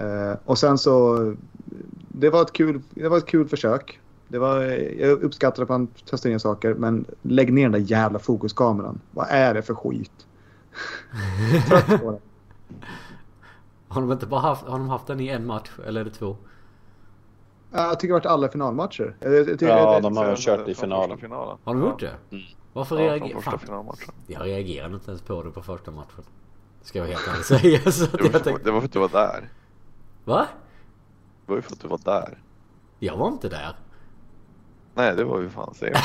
Uh, 0.00 0.36
och 0.44 0.58
sen 0.58 0.78
så, 0.78 1.34
det 2.08 2.30
var 2.30 2.42
ett 2.42 2.52
kul, 2.52 2.80
det 2.90 3.08
var 3.08 3.18
ett 3.18 3.26
kul 3.26 3.48
försök. 3.48 4.00
Det 4.28 4.38
var, 4.38 4.62
jag 5.00 5.10
uppskattar 5.10 5.62
att 5.62 5.68
man 5.68 5.88
testar 6.04 6.30
nya 6.30 6.38
saker, 6.38 6.74
men 6.74 7.04
lägg 7.22 7.52
ner 7.52 7.62
den 7.62 7.72
där 7.72 7.90
jävla 7.90 8.18
fokuskameran. 8.18 9.00
Vad 9.10 9.26
är 9.30 9.54
det 9.54 9.62
för 9.62 9.74
skit? 9.74 10.26
Trött 11.68 12.02
på 12.02 12.10
det. 12.10 12.20
Har 13.88 14.00
de 14.00 14.12
inte 14.12 14.26
bara 14.26 14.40
haft, 14.40 14.66
har 14.66 14.78
de 14.78 14.88
haft 14.88 15.06
den 15.06 15.20
i 15.20 15.28
en 15.28 15.46
match 15.46 15.70
eller 15.86 16.00
är 16.00 16.04
det 16.04 16.10
två? 16.10 16.36
Jag 17.70 18.00
tycker 18.00 18.08
det 18.08 18.14
har 18.14 18.20
varit 18.20 18.32
alla 18.32 18.48
finalmatcher. 18.48 19.16
Ja, 19.60 20.00
de 20.00 20.16
har 20.16 20.36
kört 20.36 20.68
i 20.68 20.74
finalen. 20.74 21.18
finalen. 21.18 21.58
Har 21.64 21.74
de 21.74 21.82
gjort 21.82 22.00
det? 22.00 22.12
Mm. 22.30 22.44
Varför 22.72 23.00
ja, 23.00 23.12
reagerar... 23.12 23.60
Jag 24.26 24.46
reagerade 24.46 24.94
inte 24.94 25.10
ens 25.10 25.22
på 25.22 25.42
det 25.42 25.50
på 25.50 25.62
första 25.62 25.90
matchen. 25.90 26.24
Ska 26.82 26.98
jag 26.98 27.06
helt 27.06 27.28
ärligt 27.28 27.46
säga. 27.46 27.90
Så 27.92 28.16
det, 28.16 28.22
var 28.22 28.30
för, 28.30 28.38
tänkte... 28.38 28.64
det 28.64 28.70
var 28.70 28.80
för 28.80 28.86
att 28.86 28.92
du 28.92 28.98
var 28.98 29.08
där. 29.08 29.48
Va? 30.24 30.46
Det 31.46 31.52
var 31.52 31.56
ju 31.56 31.62
för 31.62 31.72
att 31.72 31.80
du 31.80 31.88
var 31.88 32.00
där. 32.04 32.38
Jag 32.98 33.16
var 33.16 33.28
inte 33.28 33.48
där. 33.48 33.76
Nej, 34.94 35.16
det 35.16 35.24
var 35.24 35.40
ju 35.40 35.48
fan 35.48 35.74
sent. 35.74 35.96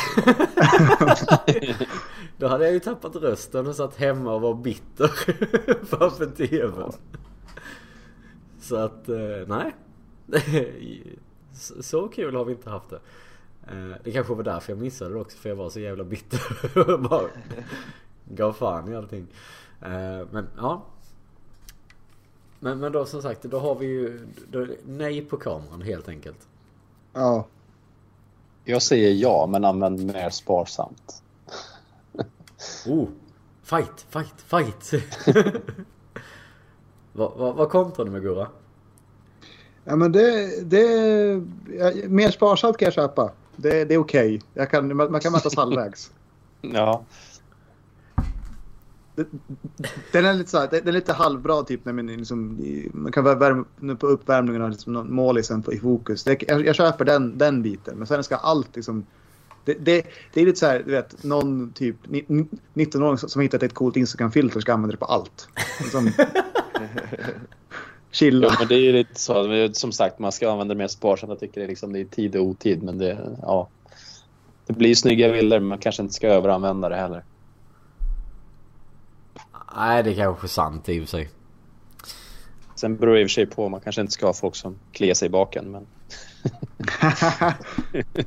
Då 2.37 2.47
hade 2.47 2.63
jag 2.63 2.73
ju 2.73 2.79
tappat 2.79 3.15
rösten 3.15 3.67
och 3.67 3.75
satt 3.75 3.95
hemma 3.95 4.33
och 4.33 4.41
var 4.41 4.53
bitter 4.53 5.07
framför 5.85 6.25
tvn. 6.25 6.91
Så 8.59 8.75
att, 8.75 9.09
eh, 9.09 9.47
nej. 9.47 9.75
Så 11.79 12.07
kul 12.07 12.35
har 12.35 12.45
vi 12.45 12.51
inte 12.51 12.69
haft 12.69 12.89
det. 12.89 12.99
Eh, 13.67 13.95
det 14.03 14.11
kanske 14.11 14.33
var 14.33 14.43
därför 14.43 14.71
jag 14.71 14.79
missade 14.79 15.13
det 15.13 15.19
också, 15.19 15.37
för 15.37 15.49
jag 15.49 15.55
var 15.55 15.69
så 15.69 15.79
jävla 15.79 16.03
bitter. 16.03 16.97
Bara 16.97 17.29
gav 18.25 18.53
fan 18.53 18.91
i 18.91 18.95
allting. 18.95 19.27
Eh, 19.81 20.27
men 20.31 20.47
ja. 20.57 20.85
Men, 22.59 22.79
men 22.79 22.91
då 22.91 23.05
som 23.05 23.21
sagt, 23.21 23.43
då 23.43 23.59
har 23.59 23.75
vi 23.75 23.85
ju 23.85 24.27
då, 24.51 24.67
nej 24.85 25.25
på 25.25 25.37
kameran 25.37 25.81
helt 25.81 26.09
enkelt. 26.09 26.47
Ja. 27.13 27.47
Jag 28.70 28.82
säger 28.82 29.11
ja, 29.11 29.47
men 29.47 29.65
använd 29.65 30.05
mer 30.05 30.30
sparsamt. 30.30 31.24
oh, 32.88 33.07
fight, 33.63 34.05
fight, 34.09 34.41
fight. 34.47 35.03
Vad, 37.13 37.32
vad, 37.38 37.55
vad 37.55 37.70
kontrar 37.70 38.05
du 38.05 38.11
med 38.11 38.22
Gurra? 38.22 38.47
Ja, 39.84 39.95
men 39.95 40.11
det, 40.11 40.61
det, 40.61 40.86
mer 42.07 42.32
sparsamt 42.32 42.78
kan 42.78 42.86
jag 42.86 42.93
köpa. 42.93 43.32
Det, 43.55 43.86
det 43.86 43.93
är 43.93 43.97
okej. 43.97 44.41
Okay. 44.55 44.82
Man, 44.82 45.11
man 45.11 45.22
kan 45.22 45.32
mötas 45.32 45.55
halvvägs. 45.57 46.11
Ja. 46.61 47.03
Den 50.11 50.26
är 50.26 50.34
lite, 50.34 50.49
så 50.49 50.57
här, 50.57 50.67
den 50.72 50.88
är 50.88 50.91
lite 50.91 51.13
halvbra 51.13 51.63
typ 51.63 51.86
när 51.86 51.93
man, 51.93 52.07
liksom, 52.07 52.59
man 52.93 53.11
kan 53.11 53.24
värma 53.24 53.95
på 53.95 54.07
uppvärmningen 54.07 54.61
och 54.61 54.70
liksom 54.70 55.15
målisen 55.15 55.63
i 55.72 55.78
fokus. 55.78 56.26
Jag, 56.26 56.65
jag 56.65 56.76
köper 56.76 57.05
den, 57.05 57.38
den 57.38 57.61
biten. 57.61 57.97
Men 57.97 58.07
sen 58.07 58.24
ska 58.24 58.36
allt 58.36 58.76
liksom... 58.76 59.05
Det, 59.65 59.74
det, 59.74 60.05
det 60.34 60.41
är 60.41 60.45
lite 60.45 60.59
så 60.59 60.65
här, 60.65 60.84
du 60.86 60.91
vet, 60.91 61.24
någon 61.24 61.72
typ 61.72 61.95
19-åring 62.74 63.17
som 63.17 63.41
hittat 63.41 63.63
ett 63.63 63.74
coolt 63.74 63.97
Instagram-filter 63.97 64.59
ska 64.59 64.74
använda 64.74 64.91
det 64.91 64.97
på 64.97 65.05
allt. 65.05 65.47
Liksom, 65.80 66.11
chilla. 68.11 68.47
Jo, 68.49 68.55
men 68.59 68.67
det 68.67 68.76
är 68.76 68.80
ju 68.80 68.91
lite 68.91 69.20
så. 69.20 69.70
Som 69.74 69.91
sagt, 69.91 70.20
man 70.20 70.32
ska 70.32 70.51
använda 70.51 70.74
det 70.74 70.78
mer 70.78 70.88
sparsamt. 70.88 71.30
Jag 71.30 71.39
tycker 71.39 71.61
det 71.61 71.65
är, 71.65 71.70
liksom, 71.70 71.93
det 71.93 71.99
är 71.99 72.05
tid 72.05 72.36
och 72.36 72.43
otid. 72.43 72.84
Men 72.84 72.97
det, 72.97 73.38
ja, 73.41 73.70
det 74.65 74.74
blir 74.74 74.95
snygga 74.95 75.32
bilder, 75.32 75.59
men 75.59 75.70
man 75.70 75.78
kanske 75.78 76.01
inte 76.01 76.13
ska 76.13 76.28
överanvända 76.28 76.89
det 76.89 76.95
heller. 76.95 77.24
Nej, 79.76 80.03
det 80.03 80.11
är 80.11 80.15
kanske 80.15 80.45
är 80.45 80.49
sant 80.49 80.89
i 80.89 80.99
och 80.99 81.03
för 81.03 81.09
sig. 81.09 81.30
Sen 82.76 82.97
beror 82.97 83.13
det 83.13 83.22
i 83.22 83.26
och 83.26 83.30
för 83.30 83.34
sig 83.34 83.45
på. 83.45 83.70
Man 83.70 83.82
kanske 83.82 84.01
inte 84.01 84.13
ska 84.13 84.26
ha 84.26 84.34
folk 84.34 84.55
som 84.55 84.80
kliar 84.91 85.13
sig 85.13 85.26
i 85.26 85.30
baken. 85.30 85.72
Men... 85.72 85.88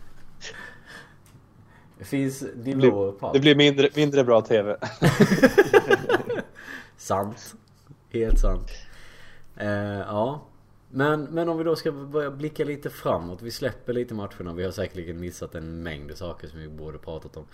det 1.98 2.04
finns 2.04 2.44
nivåer 2.54 3.12
på 3.12 3.26
allt. 3.26 3.34
Det 3.34 3.40
blir 3.40 3.56
mindre, 3.56 3.88
mindre 3.96 4.24
bra 4.24 4.40
TV. 4.40 4.76
sant. 6.96 7.54
Helt 8.10 8.38
sant. 8.38 8.70
Eh, 9.56 9.68
ja. 9.98 10.42
Men, 10.90 11.22
men 11.22 11.48
om 11.48 11.58
vi 11.58 11.64
då 11.64 11.76
ska 11.76 11.92
börja 11.92 12.30
blicka 12.30 12.64
lite 12.64 12.90
framåt. 12.90 13.42
Vi 13.42 13.50
släpper 13.50 13.92
lite 13.92 14.14
matcherna. 14.14 14.52
Vi 14.52 14.64
har 14.64 14.70
säkerligen 14.70 15.20
missat 15.20 15.54
en 15.54 15.82
mängd 15.82 16.16
saker 16.16 16.48
som 16.48 16.60
vi 16.60 16.68
borde 16.68 16.98
pratat 16.98 17.36
om. 17.36 17.44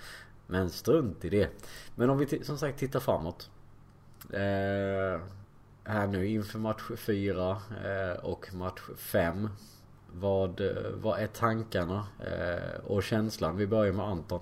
Men 0.46 0.70
strunt 0.70 1.24
i 1.24 1.28
det. 1.28 1.48
Men 1.94 2.10
om 2.10 2.18
vi 2.18 2.44
som 2.44 2.58
sagt 2.58 2.78
tittar 2.78 3.00
framåt. 3.00 3.50
Eh, 4.32 5.20
här 5.84 6.06
nu 6.06 6.26
inför 6.26 6.58
match 6.58 6.82
4 6.96 7.50
eh, 7.50 8.24
och 8.24 8.54
match 8.54 8.80
5. 8.96 9.48
Vad, 10.12 10.60
vad 10.94 11.20
är 11.20 11.26
tankarna 11.26 12.06
eh, 12.20 12.80
och 12.86 13.02
känslan? 13.02 13.56
Vi 13.56 13.66
börjar 13.66 13.92
med 13.92 14.06
Anton. 14.06 14.40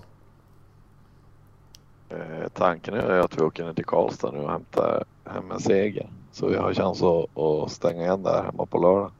Eh, 2.09 2.47
tanken 2.53 2.93
är 2.93 3.19
att 3.19 3.37
vi 3.37 3.41
åker 3.41 3.65
ner 3.65 3.73
till 3.73 3.85
Karlstad 3.85 4.31
nu 4.31 4.39
och 4.39 4.51
hämtar 4.51 5.03
hem 5.25 5.51
en 5.51 5.59
seger. 5.59 6.09
Så 6.31 6.47
vi 6.47 6.55
har 6.55 6.73
chans 6.73 7.01
att, 7.03 7.37
att 7.37 7.71
stänga 7.71 8.01
igen 8.01 8.23
där 8.23 8.43
hemma 8.43 8.65
på 8.65 8.77
lördag. 8.77 9.11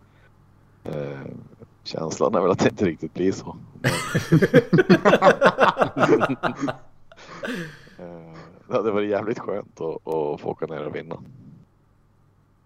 Eh, 0.84 1.20
känslan 1.84 2.36
är 2.36 2.42
väl 2.42 2.52
att 2.52 2.60
det 2.60 2.70
inte 2.70 2.86
riktigt 2.86 3.14
blir 3.14 3.32
så. 3.32 3.56
det 8.70 8.74
hade 8.74 8.92
varit 8.92 9.10
jävligt 9.10 9.40
skönt 9.40 9.82
att, 9.82 10.08
att 10.08 10.42
få 10.42 10.50
åka 10.50 10.66
ner 10.66 10.86
och 10.86 10.96
vinna. 10.96 11.18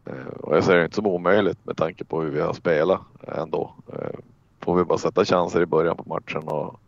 Eh, 0.05 0.33
och 0.39 0.55
jag 0.55 0.63
ser 0.63 0.77
det 0.77 0.83
inte 0.83 0.95
som 0.95 1.07
omöjligt 1.07 1.65
med 1.65 1.77
tanke 1.77 2.03
på 2.03 2.21
hur 2.21 2.31
vi 2.31 2.41
har 2.41 2.53
spelat 2.53 3.01
ändå. 3.21 3.73
Eh, 3.93 4.19
får 4.59 4.75
vi 4.75 4.83
bara 4.83 4.97
sätta 4.97 5.25
chanser 5.25 5.61
i 5.61 5.65
början 5.65 5.97
på 5.97 6.09
matchen 6.09 6.47
och, 6.47 6.79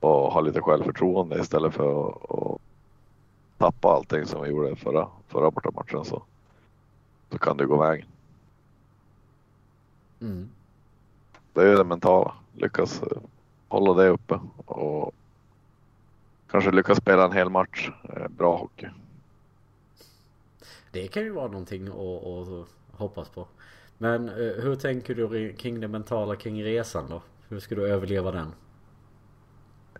och 0.00 0.32
ha 0.32 0.40
lite 0.40 0.60
självförtroende 0.60 1.40
istället 1.40 1.74
för 1.74 2.08
att, 2.08 2.30
att 2.30 2.60
tappa 3.58 3.88
allting 3.88 4.26
som 4.26 4.42
vi 4.42 4.48
gjorde 4.48 4.76
förra, 4.76 5.08
förra 5.28 5.50
bortamatchen 5.50 6.04
så, 6.04 6.22
så 7.30 7.38
kan 7.38 7.56
det 7.56 7.66
gå 7.66 7.76
vägen. 7.76 8.06
Mm. 10.20 10.48
Det 11.52 11.60
är 11.60 11.76
det 11.76 11.84
mentala. 11.84 12.34
Lyckas 12.52 13.02
hålla 13.68 14.02
det 14.02 14.08
uppe 14.08 14.40
och 14.66 15.14
kanske 16.50 16.70
lyckas 16.70 16.98
spela 16.98 17.24
en 17.24 17.32
hel 17.32 17.50
match. 17.50 17.90
Eh, 18.16 18.28
bra 18.28 18.56
hockey. 18.56 18.86
Det 20.92 21.08
kan 21.08 21.22
ju 21.22 21.30
vara 21.30 21.46
någonting 21.46 21.88
att, 21.88 22.68
hoppas 22.98 23.28
på. 23.28 23.46
Men 23.98 24.28
eh, 24.28 24.34
hur 24.34 24.76
tänker 24.76 25.14
du 25.14 25.52
kring 25.52 25.80
det 25.80 25.88
mentala 25.88 26.36
kring 26.36 26.64
resan 26.64 27.08
då? 27.08 27.22
Hur 27.48 27.60
ska 27.60 27.74
du 27.74 27.86
överleva 27.86 28.32
den? 28.32 28.52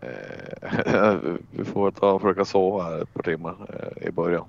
Eh, 0.01 1.15
vi 1.51 1.65
får 1.65 1.91
ta 1.91 2.11
och 2.11 2.21
försöka 2.21 2.45
sova 2.45 2.83
här 2.83 3.01
ett 3.01 3.13
par 3.13 3.23
timmar 3.23 3.55
i 4.01 4.11
början. 4.11 4.45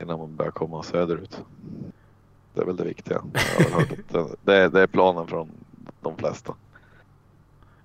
Innan 0.00 0.18
man 0.18 0.36
börjar 0.36 0.52
komma 0.52 0.82
söderut. 0.82 1.44
Det 2.54 2.60
är 2.60 2.64
väl 2.64 2.76
det 2.76 2.84
viktiga. 2.84 3.22
det, 4.44 4.54
är, 4.54 4.68
det 4.68 4.80
är 4.80 4.86
planen 4.86 5.26
från 5.26 5.50
de 6.00 6.16
flesta. 6.16 6.54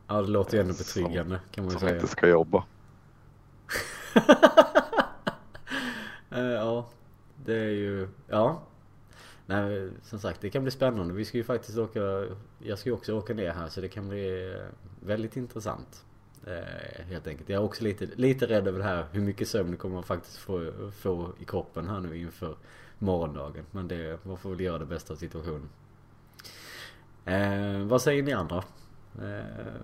Ja, 0.07 0.21
det 0.21 0.27
låter 0.27 0.57
ju 0.57 0.61
ändå 0.61 0.73
betryggande 0.73 1.39
kan 1.51 1.65
man 1.65 1.73
ju 1.73 1.79
säga. 1.79 1.89
Som 1.89 1.97
inte 1.97 2.07
ska 2.07 2.27
jobba. 2.27 2.63
Eh, 6.29 6.43
ja, 6.43 6.89
det 7.45 7.55
är 7.55 7.69
ju... 7.69 8.07
Ja. 8.27 8.61
Nej, 9.45 9.89
som 10.03 10.19
sagt, 10.19 10.41
det 10.41 10.49
kan 10.49 10.61
bli 10.61 10.71
spännande. 10.71 11.13
Vi 11.13 11.25
ska 11.25 11.37
ju 11.37 11.43
faktiskt 11.43 11.77
åka... 11.77 12.27
Jag 12.59 12.79
ska 12.79 12.89
ju 12.89 12.95
också 12.95 13.13
åka 13.13 13.33
ner 13.33 13.51
här 13.51 13.67
så 13.67 13.81
det 13.81 13.87
kan 13.87 14.09
bli 14.09 14.53
eh, 14.53 14.61
väldigt 14.99 15.37
intressant. 15.37 16.05
Eh, 16.47 17.05
helt 17.05 17.27
enkelt. 17.27 17.49
Jag 17.49 17.61
är 17.61 17.65
också 17.65 17.83
lite, 17.83 18.07
lite 18.15 18.45
rädd 18.45 18.67
över 18.67 18.79
det 18.79 18.85
här 18.85 19.05
hur 19.11 19.21
mycket 19.21 19.47
sömn 19.47 19.77
kommer 19.77 19.95
man 19.95 20.03
faktiskt 20.03 20.37
få, 20.37 20.71
få 20.91 21.33
i 21.39 21.45
kroppen 21.45 21.87
här 21.87 21.99
nu 21.99 22.17
inför 22.17 22.55
morgondagen. 22.99 23.65
Men 23.71 23.87
det, 23.87 24.25
man 24.25 24.37
får 24.37 24.49
väl 24.49 24.59
göra 24.59 24.79
det 24.79 24.85
bästa 24.85 25.13
av 25.13 25.17
situationen. 25.17 25.69
Eh, 27.25 27.87
vad 27.87 28.01
säger 28.01 28.23
ni 28.23 28.33
andra? 28.33 28.63
Eh, 29.17 29.81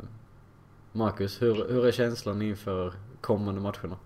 Marcus, 0.91 1.41
hur, 1.41 1.55
hur 1.69 1.87
är 1.87 1.91
känslan 1.91 2.41
inför 2.41 2.93
kommande 3.21 3.61
matcherna? 3.61 3.97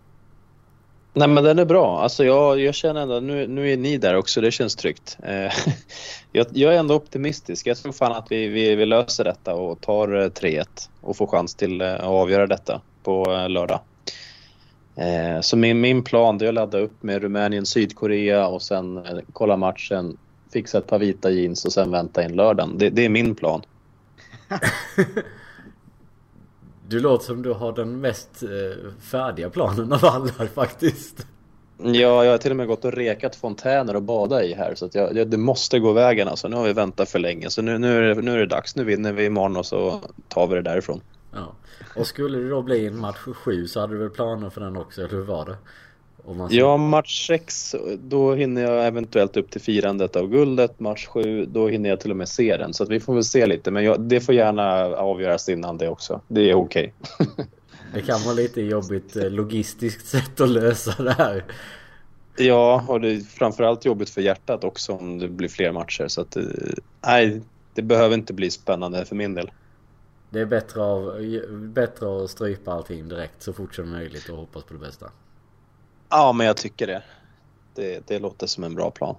Nej 1.14 1.28
men 1.28 1.44
den 1.44 1.60
är 1.60 1.66
bra. 1.66 2.02
Alltså 2.02 2.26
jag, 2.26 2.60
jag 2.60 2.76
känner 2.76 3.02
ändå, 3.02 3.20
nu, 3.20 3.48
nu 3.48 3.72
är 3.72 3.78
ni 3.78 3.98
där 3.98 4.16
också, 4.16 4.42
det 4.42 4.52
känns 4.52 4.76
tryggt. 4.76 5.18
Eh, 5.24 5.52
jag, 6.32 6.48
jag, 6.54 6.74
är 6.74 6.80
ändå 6.80 6.96
optimistisk. 6.96 7.68
Jag 7.68 7.78
tror 7.78 7.92
fan 7.92 8.12
att 8.12 8.26
vi, 8.30 8.48
vi, 8.48 8.76
vi 8.76 8.86
löser 8.86 9.24
detta 9.24 9.54
och 9.54 9.82
tar 9.82 10.22
eh, 10.22 10.30
3-1 10.30 10.66
och 11.02 11.18
får 11.18 11.28
chans 11.28 11.56
till 11.56 11.82
eh, 11.82 11.94
att 11.94 12.04
avgöra 12.04 12.48
detta 12.48 12.82
på 13.04 13.26
lördag. 13.50 13.80
Eh, 14.96 15.42
så 15.42 15.58
min, 15.58 15.82
min 15.82 16.04
plan 16.04 16.42
är 16.42 16.48
att 16.48 16.54
ladda 16.54 16.78
upp 16.78 17.04
med 17.04 17.22
Rumänien, 17.22 17.66
Sydkorea 17.66 18.48
och 18.48 18.62
sen 18.62 19.08
kolla 19.34 19.58
matchen, 19.58 20.18
fixa 20.54 20.78
ett 20.78 20.88
par 20.88 21.00
vita 21.00 21.30
jeans 21.30 21.66
och 21.66 21.74
sen 21.74 21.92
vänta 21.92 22.24
in 22.24 22.36
lördagen. 22.36 22.78
Det, 22.78 22.90
det 22.90 23.06
är 23.06 23.10
min 23.10 23.36
plan. 23.36 23.62
Du 26.90 27.00
låter 27.00 27.26
som 27.26 27.42
du 27.42 27.54
har 27.54 27.72
den 27.72 28.02
mest 28.02 28.44
eh, 28.44 28.92
färdiga 29.00 29.50
planen 29.50 29.94
av 29.94 30.06
alla 30.06 30.48
faktiskt. 30.48 31.28
Ja, 31.78 32.24
jag 32.24 32.32
har 32.32 32.38
till 32.38 32.52
och 32.52 32.58
med 32.58 32.68
gått 32.68 32.86
och 32.86 32.94
rekat 32.94 33.36
fontäner 33.36 33.96
och 33.96 34.02
badat 34.02 34.44
i 34.44 34.54
här 34.54 34.76
så 34.76 34.86
att 34.86 34.96
jag, 34.96 35.18
jag, 35.18 35.28
det 35.28 35.38
måste 35.38 35.80
gå 35.80 35.92
vägen 35.92 36.28
alltså. 36.28 36.48
Nu 36.48 36.56
har 36.56 36.64
vi 36.64 36.74
väntat 36.74 37.10
för 37.10 37.20
länge 37.20 37.50
så 37.50 37.62
nu, 37.62 37.78
nu, 37.78 37.98
är 37.98 38.16
det, 38.16 38.22
nu 38.22 38.34
är 38.34 38.38
det 38.38 38.46
dags. 38.46 38.76
Nu 38.76 38.84
vinner 38.84 39.14
vi 39.14 39.26
imorgon 39.26 39.58
och 39.58 39.66
så 39.66 40.02
tar 40.28 40.48
vi 40.48 40.56
det 40.56 40.62
därifrån. 40.62 41.02
Ja. 41.34 41.56
Och 41.96 42.08
skulle 42.08 42.38
det 42.38 42.50
då 42.50 42.62
bli 42.62 42.88
en 42.88 42.98
match 42.98 43.18
7 43.18 43.68
så 43.68 43.80
hade 43.80 43.94
du 43.94 44.00
väl 44.00 44.10
planer 44.10 44.50
för 44.50 44.62
den 44.62 44.78
också, 44.78 45.02
eller 45.02 45.12
hur 45.12 45.24
var 45.24 45.46
det? 45.46 45.58
Ja, 46.50 46.78
match 46.78 47.28
6 47.28 47.76
då 48.00 48.34
hinner 48.34 48.62
jag 48.62 48.88
eventuellt 48.88 49.38
upp 49.38 49.52
till 49.52 49.62
firandet 49.62 50.16
av 50.16 50.28
guldet. 50.28 50.80
Match 50.80 51.06
7 51.06 51.46
då 51.46 51.68
hinner 51.68 51.90
jag 51.90 52.00
till 52.00 52.12
och 52.12 52.18
med 52.18 52.30
se 52.30 52.58
den. 52.58 52.74
Så 52.74 52.86
vi 52.86 53.00
får 53.00 53.14
väl 53.14 53.24
se 53.24 53.46
lite. 53.46 53.72
Men 53.72 53.84
jag, 53.84 54.02
det 54.02 54.20
får 54.20 54.36
gärna 54.36 54.86
avgöras 54.96 55.50
innan 55.50 55.78
det 55.78 55.90
också. 55.90 56.22
Det 56.28 56.50
är 56.50 56.54
okej. 56.54 56.94
Okay. 57.20 57.46
det 57.94 58.02
kan 58.02 58.24
vara 58.24 58.34
lite 58.34 58.62
jobbigt 58.62 59.16
eh, 59.16 59.30
logistiskt 59.30 60.08
sätt 60.08 60.42
att 60.42 60.50
lösa 60.50 61.04
det 61.04 61.14
här. 61.14 61.44
Ja, 62.38 62.86
och 62.88 63.02
det 63.02 63.12
är 63.12 63.20
framförallt 63.20 63.86
jobbigt 63.86 64.10
för 64.10 64.22
hjärtat 64.22 64.64
också 64.64 64.94
om 64.94 65.20
det 65.20 65.28
blir 65.28 65.50
fler 65.50 65.72
matcher. 65.72 66.08
Så 66.08 66.22
att, 66.22 66.36
eh, 66.36 66.44
nej, 67.06 67.42
det 67.74 67.82
behöver 67.82 68.16
inte 68.16 68.34
bli 68.34 68.52
spännande 68.52 69.06
för 69.06 69.16
min 69.16 69.34
del. 69.34 69.52
Det 70.30 70.40
är 70.40 70.46
bättre, 70.46 70.82
av, 70.82 71.22
bättre 71.52 72.24
att 72.24 72.30
strypa 72.30 72.72
allting 72.72 73.10
direkt 73.10 73.44
så 73.44 73.54
fort 73.54 73.76
som 73.76 73.92
möjligt 73.92 74.30
och 74.30 74.38
hoppas 74.38 74.64
på 74.64 74.74
det 74.74 74.80
bästa. 74.80 75.12
Ja, 76.10 76.34
men 76.34 76.48
jag 76.48 76.58
tycker 76.58 76.88
det. 76.88 77.04
Det, 77.76 78.08
det 78.08 78.20
låter 78.20 78.48
som 78.48 78.64
en 78.64 78.76
bra 78.76 78.92
plan. 78.92 79.16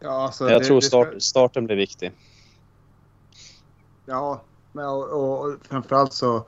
Ja, 0.00 0.10
alltså, 0.10 0.50
jag 0.50 0.60
det, 0.60 0.66
tror 0.66 0.80
start, 0.80 1.08
ska... 1.10 1.20
starten 1.20 1.66
blir 1.66 1.76
viktig. 1.76 2.12
Ja, 4.06 4.42
men, 4.72 4.86
och, 4.86 5.40
och, 5.40 5.56
framförallt 5.68 6.12
så 6.12 6.44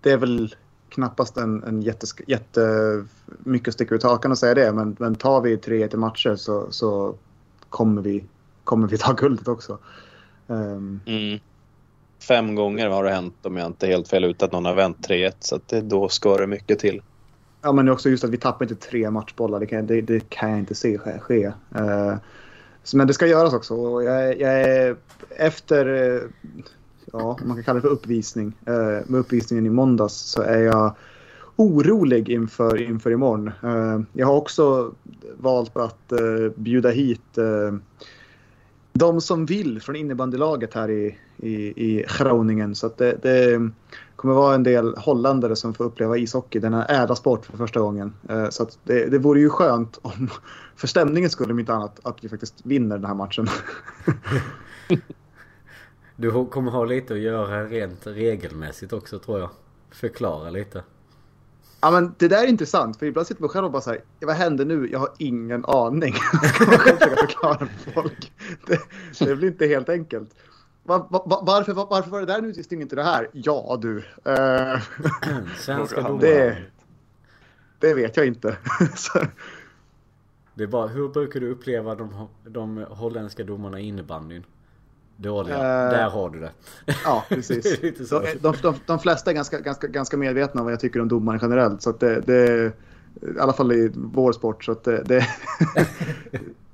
det 0.00 0.10
är 0.10 0.16
väl 0.16 0.54
knappast 0.88 1.36
en, 1.36 1.62
en 1.62 1.82
jätte, 1.82 2.06
jättemycket 2.26 3.68
att 3.68 3.74
sticka 3.74 3.94
ut 3.94 4.02
hakan 4.02 4.30
och 4.30 4.38
säga 4.38 4.54
det. 4.54 4.72
Men, 4.72 4.96
men 4.98 5.14
tar 5.14 5.40
vi 5.40 5.56
tre 5.56 5.88
till 5.88 5.98
matcher 5.98 6.36
så, 6.36 6.66
så 6.70 7.14
kommer, 7.68 8.02
vi, 8.02 8.24
kommer 8.64 8.88
vi 8.88 8.98
ta 8.98 9.12
guldet 9.12 9.48
också. 9.48 9.78
Um... 10.46 11.00
Mm. 11.06 11.40
Fem 12.18 12.54
gånger 12.54 12.88
har 12.88 13.04
det 13.04 13.10
hänt 13.10 13.46
om 13.46 13.56
jag 13.56 13.66
inte 13.66 13.86
är 13.86 13.90
helt 13.90 14.08
fel 14.08 14.24
ut 14.24 14.42
att 14.42 14.52
någon 14.52 14.64
har 14.64 14.74
vänt 14.74 15.08
3-1 15.08 15.32
så 15.40 15.56
att 15.56 15.68
det, 15.68 15.80
då 15.80 16.08
ska 16.08 16.36
det 16.36 16.46
mycket 16.46 16.78
till. 16.78 17.02
Ja, 17.66 17.72
men 17.72 17.88
också 17.88 18.08
just 18.08 18.24
att 18.24 18.30
vi 18.30 18.36
tappar 18.36 18.64
inte 18.64 18.88
tre 18.88 19.10
matchbollar. 19.10 19.60
Det 19.60 19.66
kan, 19.66 19.86
det, 19.86 20.00
det 20.00 20.28
kan 20.28 20.50
jag 20.50 20.58
inte 20.58 20.74
se 20.74 20.98
ske. 20.98 21.46
Uh, 21.46 22.14
Men 22.94 23.06
det 23.06 23.14
ska 23.14 23.26
göras 23.26 23.54
också. 23.54 23.74
Och 23.74 24.04
jag, 24.04 24.40
jag 24.40 24.60
är 24.60 24.96
efter, 25.30 25.86
eh, 25.86 26.20
ja, 27.12 27.38
man 27.44 27.56
kan 27.56 27.64
kalla 27.64 27.74
det 27.74 27.80
för 27.80 27.88
uppvisning. 27.88 28.52
uh, 28.68 29.00
med 29.06 29.20
uppvisningen 29.20 29.66
i 29.66 29.70
måndags 29.70 30.14
så 30.14 30.42
är 30.42 30.58
jag 30.58 30.94
orolig 31.56 32.28
inför, 32.28 32.82
inför 32.82 33.10
imorgon. 33.10 33.50
Uh, 33.64 34.00
jag 34.12 34.26
har 34.26 34.36
också 34.36 34.92
valt 35.36 35.76
att 35.76 36.12
bjuda 36.56 36.90
hit 36.90 37.38
de 38.92 39.20
som 39.20 39.46
vill 39.46 39.82
från 39.82 39.96
innebandylaget 39.96 40.74
här 40.74 40.90
i, 40.90 41.18
i, 41.36 41.52
i 41.86 42.04
Groningen. 42.18 42.74
Så 42.74 42.86
att 42.86 42.98
det, 42.98 43.18
det 43.22 43.70
kommer 44.26 44.40
vara 44.40 44.54
en 44.54 44.62
del 44.62 44.96
holländare 44.96 45.56
som 45.56 45.74
får 45.74 45.84
uppleva 45.84 46.16
ishockey, 46.16 46.58
denna 46.58 46.84
ädla 46.84 47.16
sport 47.16 47.46
för 47.46 47.56
första 47.56 47.80
gången. 47.80 48.14
Så 48.50 48.62
att 48.62 48.78
det, 48.84 49.06
det 49.06 49.18
vore 49.18 49.40
ju 49.40 49.50
skönt 49.50 49.98
om, 50.02 50.30
för 50.76 50.86
stämningens 50.86 51.32
skull 51.32 51.50
om 51.50 51.58
inte 51.58 51.74
annat, 51.74 52.00
att 52.02 52.24
vi 52.24 52.28
faktiskt 52.28 52.54
vinner 52.64 52.96
den 52.96 53.04
här 53.04 53.14
matchen. 53.14 53.46
du 56.16 56.46
kommer 56.46 56.70
ha 56.70 56.84
lite 56.84 57.14
att 57.14 57.20
göra 57.20 57.64
rent 57.64 58.06
regelmässigt 58.06 58.92
också 58.92 59.18
tror 59.18 59.38
jag. 59.40 59.50
Förklara 59.90 60.50
lite. 60.50 60.82
Ja 61.80 61.90
men 61.90 62.14
det 62.18 62.28
där 62.28 62.44
är 62.44 62.48
intressant 62.48 62.98
för 62.98 63.06
ibland 63.06 63.26
sitter 63.26 63.42
man 63.42 63.48
själv 63.48 63.66
och 63.66 63.72
bara 63.72 63.82
såhär, 63.82 64.00
vad 64.20 64.36
händer 64.36 64.64
nu? 64.64 64.88
Jag 64.92 64.98
har 64.98 65.10
ingen 65.18 65.64
aning. 65.64 66.14
Ska 66.54 66.66
man 66.66 66.78
själv 66.78 66.96
försöka 66.96 67.16
förklara 67.16 67.58
för 67.58 67.90
folk. 67.90 68.32
Det, 68.66 68.80
det, 69.18 69.36
blir 69.36 69.48
inte 69.48 69.66
helt 69.66 69.88
enkelt. 69.88 70.30
Var, 70.86 71.06
var, 71.10 71.42
varför, 71.42 71.72
var, 71.72 71.86
varför 71.90 72.10
var 72.10 72.20
det 72.20 72.26
där 72.26 72.42
nu 72.42 72.54
sist 72.54 72.72
inte 72.72 72.96
det 72.96 73.02
här? 73.02 73.30
Ja 73.32 73.78
du. 73.82 73.96
Uh, 73.96 74.04
Svenska 75.58 76.00
domare. 76.00 76.20
Det, 76.20 76.56
det 77.78 77.94
vet 77.94 78.16
jag 78.16 78.26
inte. 78.26 78.56
Det 80.54 80.62
är 80.62 80.68
bara, 80.68 80.86
hur 80.86 81.08
brukar 81.08 81.40
du 81.40 81.50
uppleva 81.50 81.94
de, 81.94 82.28
de 82.44 82.86
holländska 82.90 83.44
domarna 83.44 83.80
i 83.80 83.88
innebandyn? 83.88 84.44
Dåliga. 85.16 85.56
Uh, 85.56 85.90
Där 85.90 86.10
har 86.10 86.30
du 86.30 86.40
det. 86.40 86.50
Ja, 87.04 87.24
precis. 87.28 87.80
de, 88.10 88.22
de, 88.40 88.54
de, 88.62 88.74
de, 88.86 88.98
flesta 88.98 89.30
är 89.30 89.34
ganska, 89.34 89.60
ganska, 89.60 89.86
ganska 89.86 90.16
medvetna 90.16 90.60
om 90.60 90.64
vad 90.64 90.72
jag 90.72 90.80
tycker 90.80 91.00
om 91.00 91.08
domare 91.08 91.38
generellt. 91.42 91.82
Så 91.82 91.92
det, 91.92 92.20
det, 92.20 92.72
I 93.22 93.38
alla 93.40 93.52
fall 93.52 93.72
i 93.72 93.92
vår 93.94 94.32
sport. 94.32 94.64
Så 94.64 94.76
det, 94.84 95.02
det, 95.02 95.26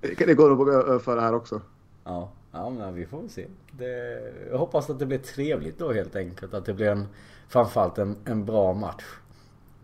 det 0.19 0.35
går 0.35 0.51
nog 0.51 0.69
att 0.69 0.87
överföra 0.87 1.21
här 1.21 1.35
också. 1.35 1.61
Ja, 2.05 2.33
ja 2.53 2.71
men 2.71 2.95
vi 2.95 3.07
får 3.07 3.21
väl 3.21 3.31
se. 3.31 3.47
Det, 3.73 4.23
jag 4.51 4.59
hoppas 4.59 4.91
att 4.91 4.99
det 4.99 5.07
blir 5.07 5.19
trevligt 5.19 5.79
då 5.79 5.93
helt 5.93 6.17
enkelt. 6.17 6.55
Att 6.55 6.65
det 6.65 6.75
blir 6.75 6.89
en, 6.89 7.07
framförallt 7.49 7.99
en, 7.99 8.17
en 8.25 8.45
bra 8.45 8.73
match. 8.73 9.05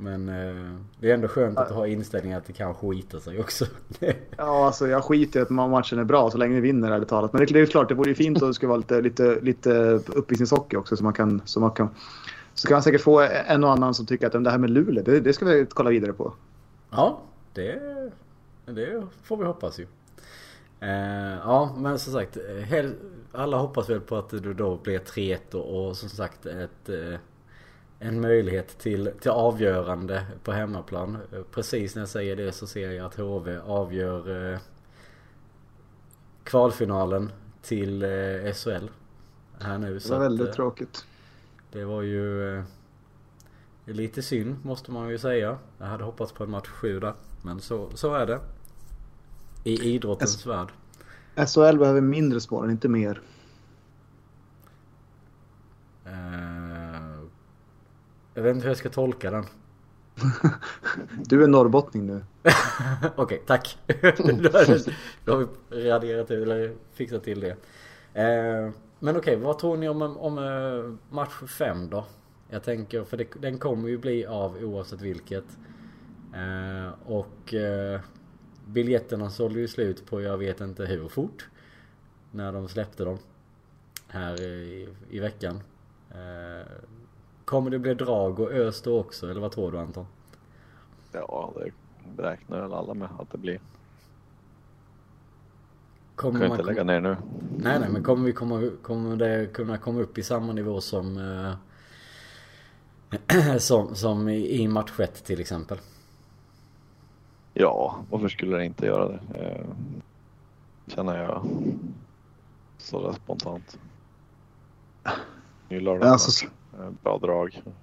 Men 0.01 0.29
eh, 0.29 0.75
det 1.01 1.11
är 1.11 1.15
ändå 1.15 1.29
skönt 1.29 1.59
att 1.59 1.71
ha 1.71 1.87
inställningen 1.87 2.39
att 2.39 2.45
det 2.45 2.53
kan 2.53 2.75
skita 2.75 3.21
sig 3.21 3.41
också. 3.41 3.65
ja, 4.37 4.67
alltså 4.67 4.89
jag 4.89 5.05
skiter 5.05 5.41
i 5.41 5.43
att 5.43 5.51
matchen 5.51 5.99
är 5.99 6.05
bra 6.05 6.31
så 6.31 6.39
länge 6.39 6.55
vi 6.55 6.61
vinner 6.61 6.91
ärligt 6.91 7.09
talat. 7.09 7.33
Men 7.33 7.47
det 7.47 7.61
är 7.61 7.67
klart, 7.67 7.89
det 7.89 7.95
vore 7.95 8.09
ju 8.09 8.15
fint 8.15 8.43
om 8.43 8.49
det 8.49 8.55
skulle 8.55 8.69
vara 8.69 8.79
lite, 8.79 9.01
lite, 9.01 9.41
lite 9.41 9.71
uppvisningshockey 10.07 10.77
också. 10.77 10.97
Så 10.97 11.05
man 11.05 11.13
kan, 11.13 11.43
så 11.45 11.61
man 11.61 11.71
kan, 11.71 11.89
så 12.55 12.69
kan 12.69 12.75
man 12.75 12.83
säkert 12.83 13.01
få 13.01 13.21
en 13.47 13.65
och 13.65 13.73
annan 13.73 13.95
som 13.95 14.07
tycker 14.07 14.27
att 14.27 14.45
det 14.45 14.51
här 14.51 14.59
med 14.59 14.71
Luleå, 14.71 15.05
det, 15.05 15.21
det 15.21 15.33
ska 15.33 15.45
vi 15.45 15.67
kolla 15.71 15.91
vidare 15.91 16.13
på. 16.13 16.33
Ja, 16.91 17.21
det, 17.53 17.81
det 18.67 19.03
får 19.23 19.37
vi 19.37 19.45
hoppas 19.45 19.81
ju. 19.81 19.87
Eh, 20.81 21.39
ja, 21.45 21.75
men 21.79 21.99
som 21.99 22.13
sagt, 22.13 22.39
alla 23.33 23.57
hoppas 23.57 23.91
väl 23.91 24.01
på 24.01 24.17
att 24.17 24.29
det 24.29 24.55
då 24.55 24.77
blir 24.77 24.99
3-1 24.99 25.55
och, 25.55 25.89
och 25.89 25.97
som 25.97 26.09
sagt 26.09 26.47
ett 26.47 26.89
eh, 26.89 27.21
en 27.99 28.21
möjlighet 28.21 28.79
till, 28.79 29.11
till 29.21 29.31
avgörande 29.31 30.27
på 30.45 30.53
hemmaplan. 30.53 31.19
Precis 31.51 31.95
när 31.95 32.03
jag 32.03 32.09
säger 32.09 32.37
det 32.37 32.53
så 32.53 32.67
ser 32.67 32.91
jag 32.91 33.07
att 33.07 33.15
HV 33.15 33.59
avgör 33.59 34.53
eh, 34.53 34.59
kvalfinalen 36.45 37.33
till 37.63 38.03
eh, 38.03 38.53
SHL. 38.53 38.89
Här 39.61 39.79
nu. 39.79 39.99
Det 39.99 40.11
var 40.11 40.19
väldigt 40.19 40.49
att, 40.49 40.49
eh, 40.49 40.55
tråkigt. 40.55 41.07
Det 41.73 41.85
var 41.85 42.03
ju 42.03 42.57
eh, 42.59 42.65
lite 43.85 44.23
synd 44.23 44.65
måste 44.65 44.91
man 44.91 45.09
ju 45.09 45.19
säga. 45.19 45.59
Jag 45.79 45.87
hade 45.87 46.05
hoppats 46.05 46.33
på 46.33 46.45
en 46.45 46.51
match 46.51 46.69
7 46.69 47.01
där. 47.01 47.15
Men 47.43 47.61
så, 47.61 47.91
så 47.95 48.15
är 48.15 48.27
det. 48.27 48.41
I 49.69 49.95
idrottens 49.95 50.37
S 50.37 50.47
värld. 50.47 50.69
SHL 51.37 51.79
behöver 51.79 52.01
mindre 52.01 52.41
spår, 52.41 52.71
inte 52.71 52.89
mer. 52.89 53.21
Jag 58.39 58.43
vet 58.43 58.55
inte 58.55 58.65
hur 58.65 58.71
jag 58.71 58.79
ska 58.79 58.89
tolka 58.89 59.31
den. 59.31 59.45
Du 61.25 61.45
är 61.45 61.47
norrbottning 61.47 62.07
nu. 62.07 62.25
Okej, 62.43 63.11
okay, 63.17 63.39
tack. 63.47 63.79
Då 65.25 65.33
har 65.33 65.39
vi 65.39 65.91
raderat 65.91 66.31
eller 66.31 66.75
fixat 66.93 67.25
till 67.25 67.41
det. 67.41 67.51
Eh, 68.15 68.73
men 68.99 69.17
okej, 69.17 69.19
okay, 69.19 69.37
vad 69.37 69.59
tror 69.59 69.77
ni 69.77 69.89
om, 69.89 70.03
om 70.03 70.39
eh, 70.39 71.15
match 71.15 71.43
5 71.59 71.91
då? 71.91 72.05
Jag 72.51 72.63
tänker, 72.63 73.05
för 73.05 73.17
det, 73.17 73.27
den 73.41 73.59
kommer 73.59 73.89
ju 73.89 73.99
bli 73.99 74.27
av 74.27 74.57
oavsett 74.63 75.01
vilket. 75.01 75.45
Och 77.05 77.55
biljetterna 78.69 79.31
sålde 79.31 79.61
ju 79.61 79.69
slut 79.69 80.07
på 80.07 80.23
jag 80.23 80.39
vet 80.39 80.61
inte 80.61 80.85
hur 80.85 81.09
fort. 81.09 81.49
När 82.31 82.53
de 82.53 82.69
släppte 82.69 83.05
dem. 83.05 83.19
Här 84.09 84.43
i, 84.43 84.89
i 85.11 85.21
veckan. 85.21 85.61
Kommer 87.45 87.71
det 87.71 87.79
bli 87.79 87.95
drag 87.95 88.41
och 88.41 88.53
ös 88.53 88.83
då 88.83 89.01
också 89.01 89.31
eller 89.31 89.41
vad 89.41 89.53
tror 89.53 89.73
du 89.73 89.79
Anton? 89.79 90.07
Ja 91.13 91.53
det 91.57 91.71
beräknar 92.17 92.61
väl 92.61 92.73
alla 92.73 92.95
med 92.95 93.09
att 93.19 93.33
det 93.33 93.39
blir. 93.39 93.61
Kommer 96.15 96.41
kan 96.41 96.49
man 96.49 96.59
inte 96.59 96.71
lägga 96.71 96.85
ner 96.85 97.01
nu. 97.01 97.17
Nej 97.57 97.81
nej 97.81 97.89
men 97.91 98.03
kommer 98.03 98.27
vi 98.27 98.33
komma, 98.33 98.71
kommer 98.83 99.17
det 99.17 99.53
kunna 99.53 99.79
komma 99.79 100.01
upp 100.01 100.19
i 100.19 100.23
samma 100.23 100.53
nivå 100.53 100.81
som 100.81 101.19
eh, 101.19 101.55
som, 103.59 103.95
som 103.95 104.29
i, 104.29 104.63
i 104.63 104.69
match 104.69 105.01
1 105.01 105.25
till 105.25 105.41
exempel? 105.41 105.79
Ja, 107.61 107.99
varför 108.11 108.29
skulle 108.29 108.57
det 108.57 108.65
inte 108.65 108.87
göra 108.87 109.09
det? 109.09 109.21
Eh, 109.35 109.67
känner 110.87 111.23
jag 111.23 111.43
sådär 112.79 113.13
spontant. 113.13 113.79
Ny 115.69 115.81
lördag. 115.81 116.09
Alltså, 116.09 116.47
Eh, 116.79 116.91
bra 117.03 117.19
drag. 117.19 117.63
Mm. 117.65 117.77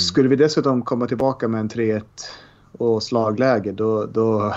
Skulle 0.00 0.28
vi 0.28 0.36
dessutom 0.36 0.82
komma 0.82 1.06
tillbaka 1.06 1.48
med 1.48 1.60
en 1.60 1.68
3-1 1.68 2.02
och 2.72 3.02
slagläge 3.02 3.72
då, 3.72 4.06
då, 4.06 4.54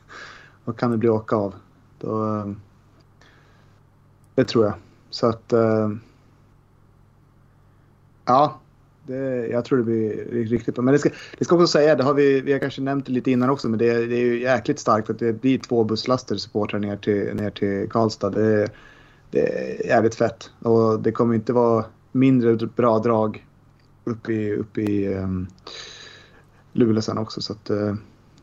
då 0.64 0.72
kan 0.72 0.90
det 0.90 0.96
bli 0.96 1.08
åka 1.08 1.36
av. 1.36 1.54
Då, 1.98 2.44
det 4.34 4.44
tror 4.44 4.64
jag. 4.64 4.74
Så 5.10 5.26
att... 5.26 5.52
Eh, 5.52 5.90
ja, 8.24 8.60
det, 9.08 9.46
jag 9.46 9.64
tror 9.64 9.78
det 9.78 9.84
blir 9.84 10.24
riktigt 10.48 10.74
bra. 10.74 10.84
Men 10.84 10.92
det 10.92 10.98
ska, 10.98 11.10
det 11.38 11.44
ska 11.44 11.54
också 11.54 11.66
säga, 11.66 11.94
det 11.94 12.04
har 12.04 12.14
vi, 12.14 12.40
vi 12.40 12.52
har 12.52 12.58
kanske 12.58 12.80
nämnt 12.80 13.06
det 13.06 13.12
lite 13.12 13.30
innan 13.30 13.50
också, 13.50 13.68
men 13.68 13.78
det, 13.78 14.06
det 14.06 14.14
är 14.14 14.24
ju 14.24 14.40
jäkligt 14.40 14.78
starkt 14.78 15.10
att 15.10 15.18
det 15.18 15.32
blir 15.32 15.58
två 15.58 15.84
busslaster 15.84 16.36
supportrar 16.36 16.80
ner 16.80 16.96
till, 16.96 17.34
ner 17.34 17.50
till 17.50 17.90
Karlstad. 17.90 18.30
Det, 18.30 18.68
det 19.30 19.40
är 19.40 19.86
jävligt 19.86 20.14
fett. 20.14 20.50
Och 20.58 21.00
det 21.00 21.12
kommer 21.12 21.34
inte 21.34 21.52
vara 21.52 21.84
mindre 22.12 22.66
bra 22.66 22.98
drag 22.98 23.46
uppe 24.04 24.32
i, 24.32 24.56
upp 24.56 24.78
i 24.78 25.14
um, 25.14 25.46
Luleå 26.72 27.02
sen 27.02 27.18
också. 27.18 27.40
Så 27.40 27.52
att, 27.52 27.70
uh, 27.70 27.94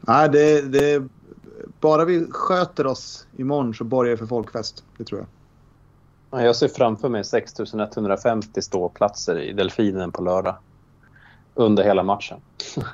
nej, 0.01 0.29
det, 0.29 0.61
det, 0.61 1.03
bara 1.79 2.05
vi 2.05 2.27
sköter 2.31 2.87
oss 2.87 3.27
imorgon 3.37 3.73
så 3.73 3.83
borgar 3.83 4.11
det 4.11 4.17
för 4.17 4.25
folkfest. 4.25 4.83
Det 4.97 5.03
tror 5.03 5.19
jag. 5.19 5.27
Jag 6.31 6.55
ser 6.55 6.67
framför 6.67 7.09
mig 7.09 7.23
6150 7.23 8.61
ståplatser 8.61 9.39
i 9.39 9.53
Delfinen 9.53 10.11
på 10.11 10.21
lördag. 10.21 10.55
Under 11.53 11.83
hela 11.83 12.03
matchen. 12.03 12.41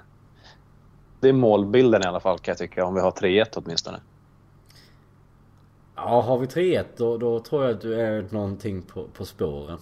Det 1.19 1.29
är 1.29 1.33
målbilden 1.33 2.01
i 2.03 2.05
alla 2.05 2.19
fall 2.19 2.39
kan 2.39 2.51
jag 2.51 2.57
tycka, 2.57 2.85
om 2.85 2.93
vi 2.93 3.01
har 3.01 3.11
3-1 3.11 3.45
åtminstone. 3.53 3.99
Ja, 5.95 6.21
har 6.21 6.37
vi 6.37 6.45
3-1 6.45 6.85
då, 6.97 7.17
då 7.17 7.39
tror 7.39 7.63
jag 7.63 7.71
att 7.71 7.81
du 7.81 8.01
är 8.01 8.25
någonting 8.29 8.81
på, 8.81 9.07
på 9.13 9.25
spåren. 9.25 9.77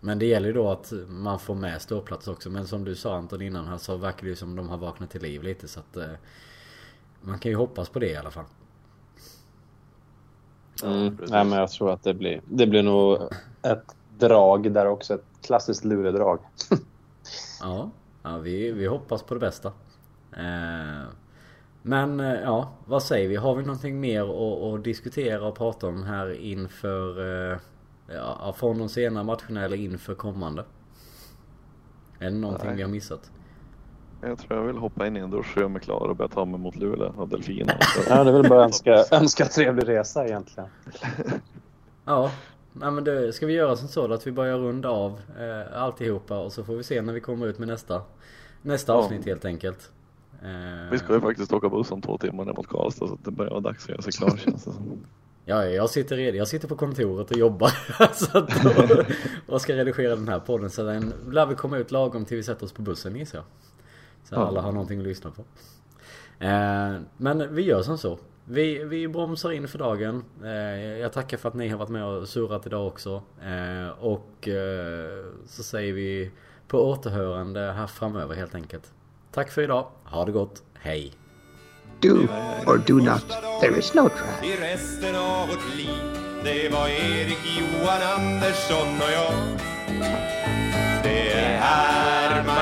Men 0.00 0.18
det 0.18 0.26
gäller 0.26 0.46
ju 0.46 0.52
då 0.52 0.70
att 0.70 0.92
man 1.08 1.38
får 1.38 1.54
med 1.54 1.82
ståplats 1.82 2.28
också. 2.28 2.50
Men 2.50 2.66
som 2.66 2.84
du 2.84 2.94
sa 2.94 3.16
Anton 3.16 3.42
innan 3.42 3.66
här 3.66 3.78
så 3.78 3.96
verkar 3.96 4.22
det 4.22 4.28
ju 4.28 4.36
som 4.36 4.56
de 4.56 4.68
har 4.68 4.78
vaknat 4.78 5.10
till 5.10 5.22
liv 5.22 5.42
lite 5.42 5.68
så 5.68 5.80
att 5.80 5.96
eh, 5.96 6.08
Man 7.20 7.38
kan 7.38 7.50
ju 7.50 7.56
hoppas 7.56 7.88
på 7.88 7.98
det 7.98 8.10
i 8.10 8.16
alla 8.16 8.30
fall. 8.30 8.44
Mm, 10.82 11.18
nej 11.28 11.44
men 11.44 11.58
jag 11.58 11.70
tror 11.70 11.92
att 11.92 12.02
det 12.02 12.14
blir, 12.14 12.40
det 12.44 12.66
blir 12.66 12.82
nog 12.82 13.18
ett 13.62 13.96
drag 14.18 14.72
där 14.72 14.86
också. 14.86 15.14
Ett 15.14 15.24
klassiskt 15.42 15.84
luredrag. 15.84 16.38
ja, 17.60 17.90
ja 18.22 18.38
vi, 18.38 18.72
vi 18.72 18.86
hoppas 18.86 19.22
på 19.22 19.34
det 19.34 19.40
bästa. 19.40 19.68
Eh, 20.36 21.08
men 21.82 22.20
eh, 22.20 22.40
ja, 22.40 22.68
vad 22.86 23.02
säger 23.02 23.28
vi? 23.28 23.36
Har 23.36 23.54
vi 23.54 23.62
någonting 23.62 24.00
mer 24.00 24.22
att, 24.22 24.74
att 24.74 24.84
diskutera 24.84 25.48
och 25.48 25.56
prata 25.56 25.86
om 25.86 26.02
här 26.02 26.40
inför 26.40 27.52
eh, 27.52 27.58
Ja, 28.08 28.54
från 28.56 28.78
de 28.78 28.88
senare 28.88 29.24
matcherna 29.24 29.64
eller 29.64 29.76
inför 29.76 30.14
kommande? 30.14 30.64
Är 32.18 32.30
det 32.30 32.36
någonting 32.36 32.66
Nej. 32.68 32.76
vi 32.76 32.82
har 32.82 32.90
missat? 32.90 33.30
Jag 34.28 34.38
tror 34.38 34.58
jag 34.60 34.66
vill 34.66 34.76
hoppa 34.76 35.06
in 35.06 35.16
i 35.16 35.20
en 35.20 35.30
dusch 35.30 35.52
och 35.54 35.60
göra 35.60 35.68
mig 35.68 35.82
klar 35.82 36.08
och 36.08 36.16
börja 36.16 36.28
ta 36.28 36.44
mig 36.44 36.60
mot 36.60 36.76
Luleå 36.76 37.12
och 37.16 37.28
delfiner. 37.28 37.78
Ja, 38.08 38.24
det 38.24 38.30
är 38.30 38.34
väl 38.34 38.48
bara 38.48 38.64
önska, 38.64 39.04
önska 39.10 39.44
trevlig 39.46 39.88
resa 39.88 40.26
egentligen. 40.26 40.68
Ja, 42.04 42.30
nej 42.72 42.90
men 42.90 43.04
det, 43.04 43.32
ska 43.32 43.46
vi 43.46 43.52
göra 43.52 43.76
som 43.76 43.88
så 43.88 44.06
då 44.06 44.14
att 44.14 44.26
vi 44.26 44.32
börjar 44.32 44.58
runda 44.58 44.88
av 44.88 45.20
eh, 45.38 45.82
alltihopa 45.82 46.38
och 46.38 46.52
så 46.52 46.64
får 46.64 46.76
vi 46.76 46.82
se 46.82 47.02
när 47.02 47.12
vi 47.12 47.20
kommer 47.20 47.46
ut 47.46 47.58
med 47.58 47.68
nästa, 47.68 48.02
nästa 48.62 48.92
Ja. 48.92 48.96
avsnitt 48.98 49.26
helt 49.26 49.44
enkelt. 49.44 49.90
Eh, 50.42 50.90
Vi 50.90 50.98
ska 50.98 51.14
ju 51.14 51.20
faktiskt 51.20 51.52
åka 51.52 51.68
buss 51.68 51.90
om 51.92 52.02
två 52.02 52.18
timmar 52.18 52.44
ner 52.44 52.52
mot 52.52 52.66
Karlstad 52.68 53.06
så 53.06 53.18
det 53.24 53.30
börjar 53.30 53.50
vara 53.50 53.60
dags 53.60 53.84
att 53.84 53.88
göra 53.90 54.02
sig 54.02 54.12
klar 54.12 54.36
känns 54.36 54.64
det 54.64 54.72
som. 54.72 54.98
Ja, 55.44 55.64
jag 55.64 55.90
sitter 55.90 56.16
redan. 56.16 56.36
Jag 56.38 56.48
sitter 56.48 56.68
på 56.68 56.76
kontoret 56.76 57.30
och 57.30 57.36
jobbar. 57.36 57.70
så 58.14 58.38
att, 58.38 58.66
och, 59.48 59.54
och 59.54 59.60
ska 59.60 59.72
redigera 59.76 60.16
den 60.16 60.28
här 60.28 60.40
podden. 60.40 60.70
Så 60.70 60.82
den 60.82 61.12
lär 61.30 61.46
vi 61.46 61.54
komma 61.54 61.76
ut 61.78 61.90
lagom 61.90 62.24
till 62.24 62.36
vi 62.36 62.42
sätter 62.42 62.64
oss 62.64 62.72
på 62.72 62.82
bussen 62.82 63.16
gissar 63.16 63.38
jag. 63.38 63.44
Så 64.24 64.34
Ja. 64.34 64.46
alla 64.46 64.60
har 64.60 64.72
någonting 64.72 64.98
att 65.00 65.06
lyssna 65.06 65.30
på. 65.30 65.42
Eh, 66.44 66.94
men 67.16 67.54
vi 67.54 67.62
gör 67.62 67.82
som 67.82 67.98
så. 67.98 68.18
Vi, 68.44 68.84
vi 68.84 69.08
bromsar 69.08 69.50
in 69.52 69.68
för 69.68 69.78
dagen. 69.78 70.24
Eh, 70.44 70.50
jag 70.98 71.12
tackar 71.12 71.36
för 71.36 71.48
att 71.48 71.54
ni 71.54 71.68
har 71.68 71.78
varit 71.78 71.88
med 71.88 72.04
och 72.04 72.28
surrat 72.28 72.66
idag 72.66 72.86
också. 72.86 73.22
Eh, 73.42 73.88
och 74.04 74.48
eh, 74.48 75.24
så 75.46 75.62
säger 75.62 75.92
vi 75.92 76.30
på 76.68 76.90
återhörande 76.90 77.60
här 77.72 77.86
framöver 77.86 78.34
helt 78.34 78.54
enkelt. 78.54 78.92
Tack 79.32 79.50
för 79.50 79.62
idag. 79.62 79.86
Ha 80.04 80.24
det 80.24 80.32
gott. 80.32 80.62
Hej! 80.74 81.12
Do 82.00 82.14
or 82.66 82.78
do 82.86 82.94
not. 82.94 83.28
There 83.60 83.78
is 83.78 83.94
no 83.94 84.08
try. 84.08 84.48
i 84.50 84.56
resten 84.56 85.16
av 85.16 85.48
vårt 85.48 85.76
liv. 85.76 86.18
Det 86.44 86.68
var 86.72 86.88
Erik 86.88 87.38
Johan 87.60 88.02
Andersson 88.18 88.88
och 88.96 89.12
jag. 89.12 89.32
Det 91.02 91.32
är 91.32 91.58
här 91.58 92.13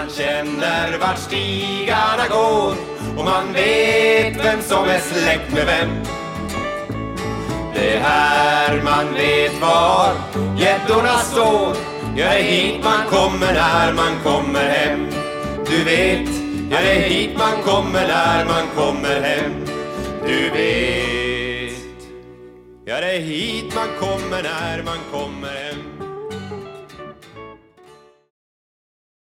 man 0.03 0.11
känner 0.11 0.99
vart 0.99 1.19
stigarna 1.19 2.29
går 2.31 2.75
och 3.19 3.25
man 3.25 3.53
vet 3.53 4.45
vem 4.45 4.63
som 4.63 4.85
är 4.85 4.99
släkt 4.99 5.53
med 5.55 5.67
vem. 5.67 5.91
Det 7.75 7.97
är 7.97 8.01
här 8.01 8.83
man 8.83 9.15
vet 9.15 9.61
var 9.61 10.15
gäddorna 10.59 11.19
står. 11.19 11.77
Ja, 12.17 12.31
det 12.31 12.39
är 12.39 12.43
hit 12.43 12.85
man 12.85 13.07
kommer 13.11 13.53
när 13.53 13.93
man 13.93 14.19
kommer 14.25 14.69
hem. 14.69 15.07
Du 15.67 15.85
vet, 15.85 16.29
ja 16.71 16.79
det 16.81 16.93
är 16.93 17.09
hit 17.09 17.39
man 17.39 17.63
kommer 17.65 18.09
när 18.09 18.45
man 18.45 18.67
kommer 18.77 19.21
hem. 19.21 19.53
Du 20.27 20.51
vet, 20.51 21.79
ja 22.85 23.01
det 23.01 23.17
är 23.17 23.21
hit 23.21 23.75
man 23.75 23.89
kommer 24.01 24.43
när 24.43 24.83
man 24.83 24.99
kommer 25.13 25.32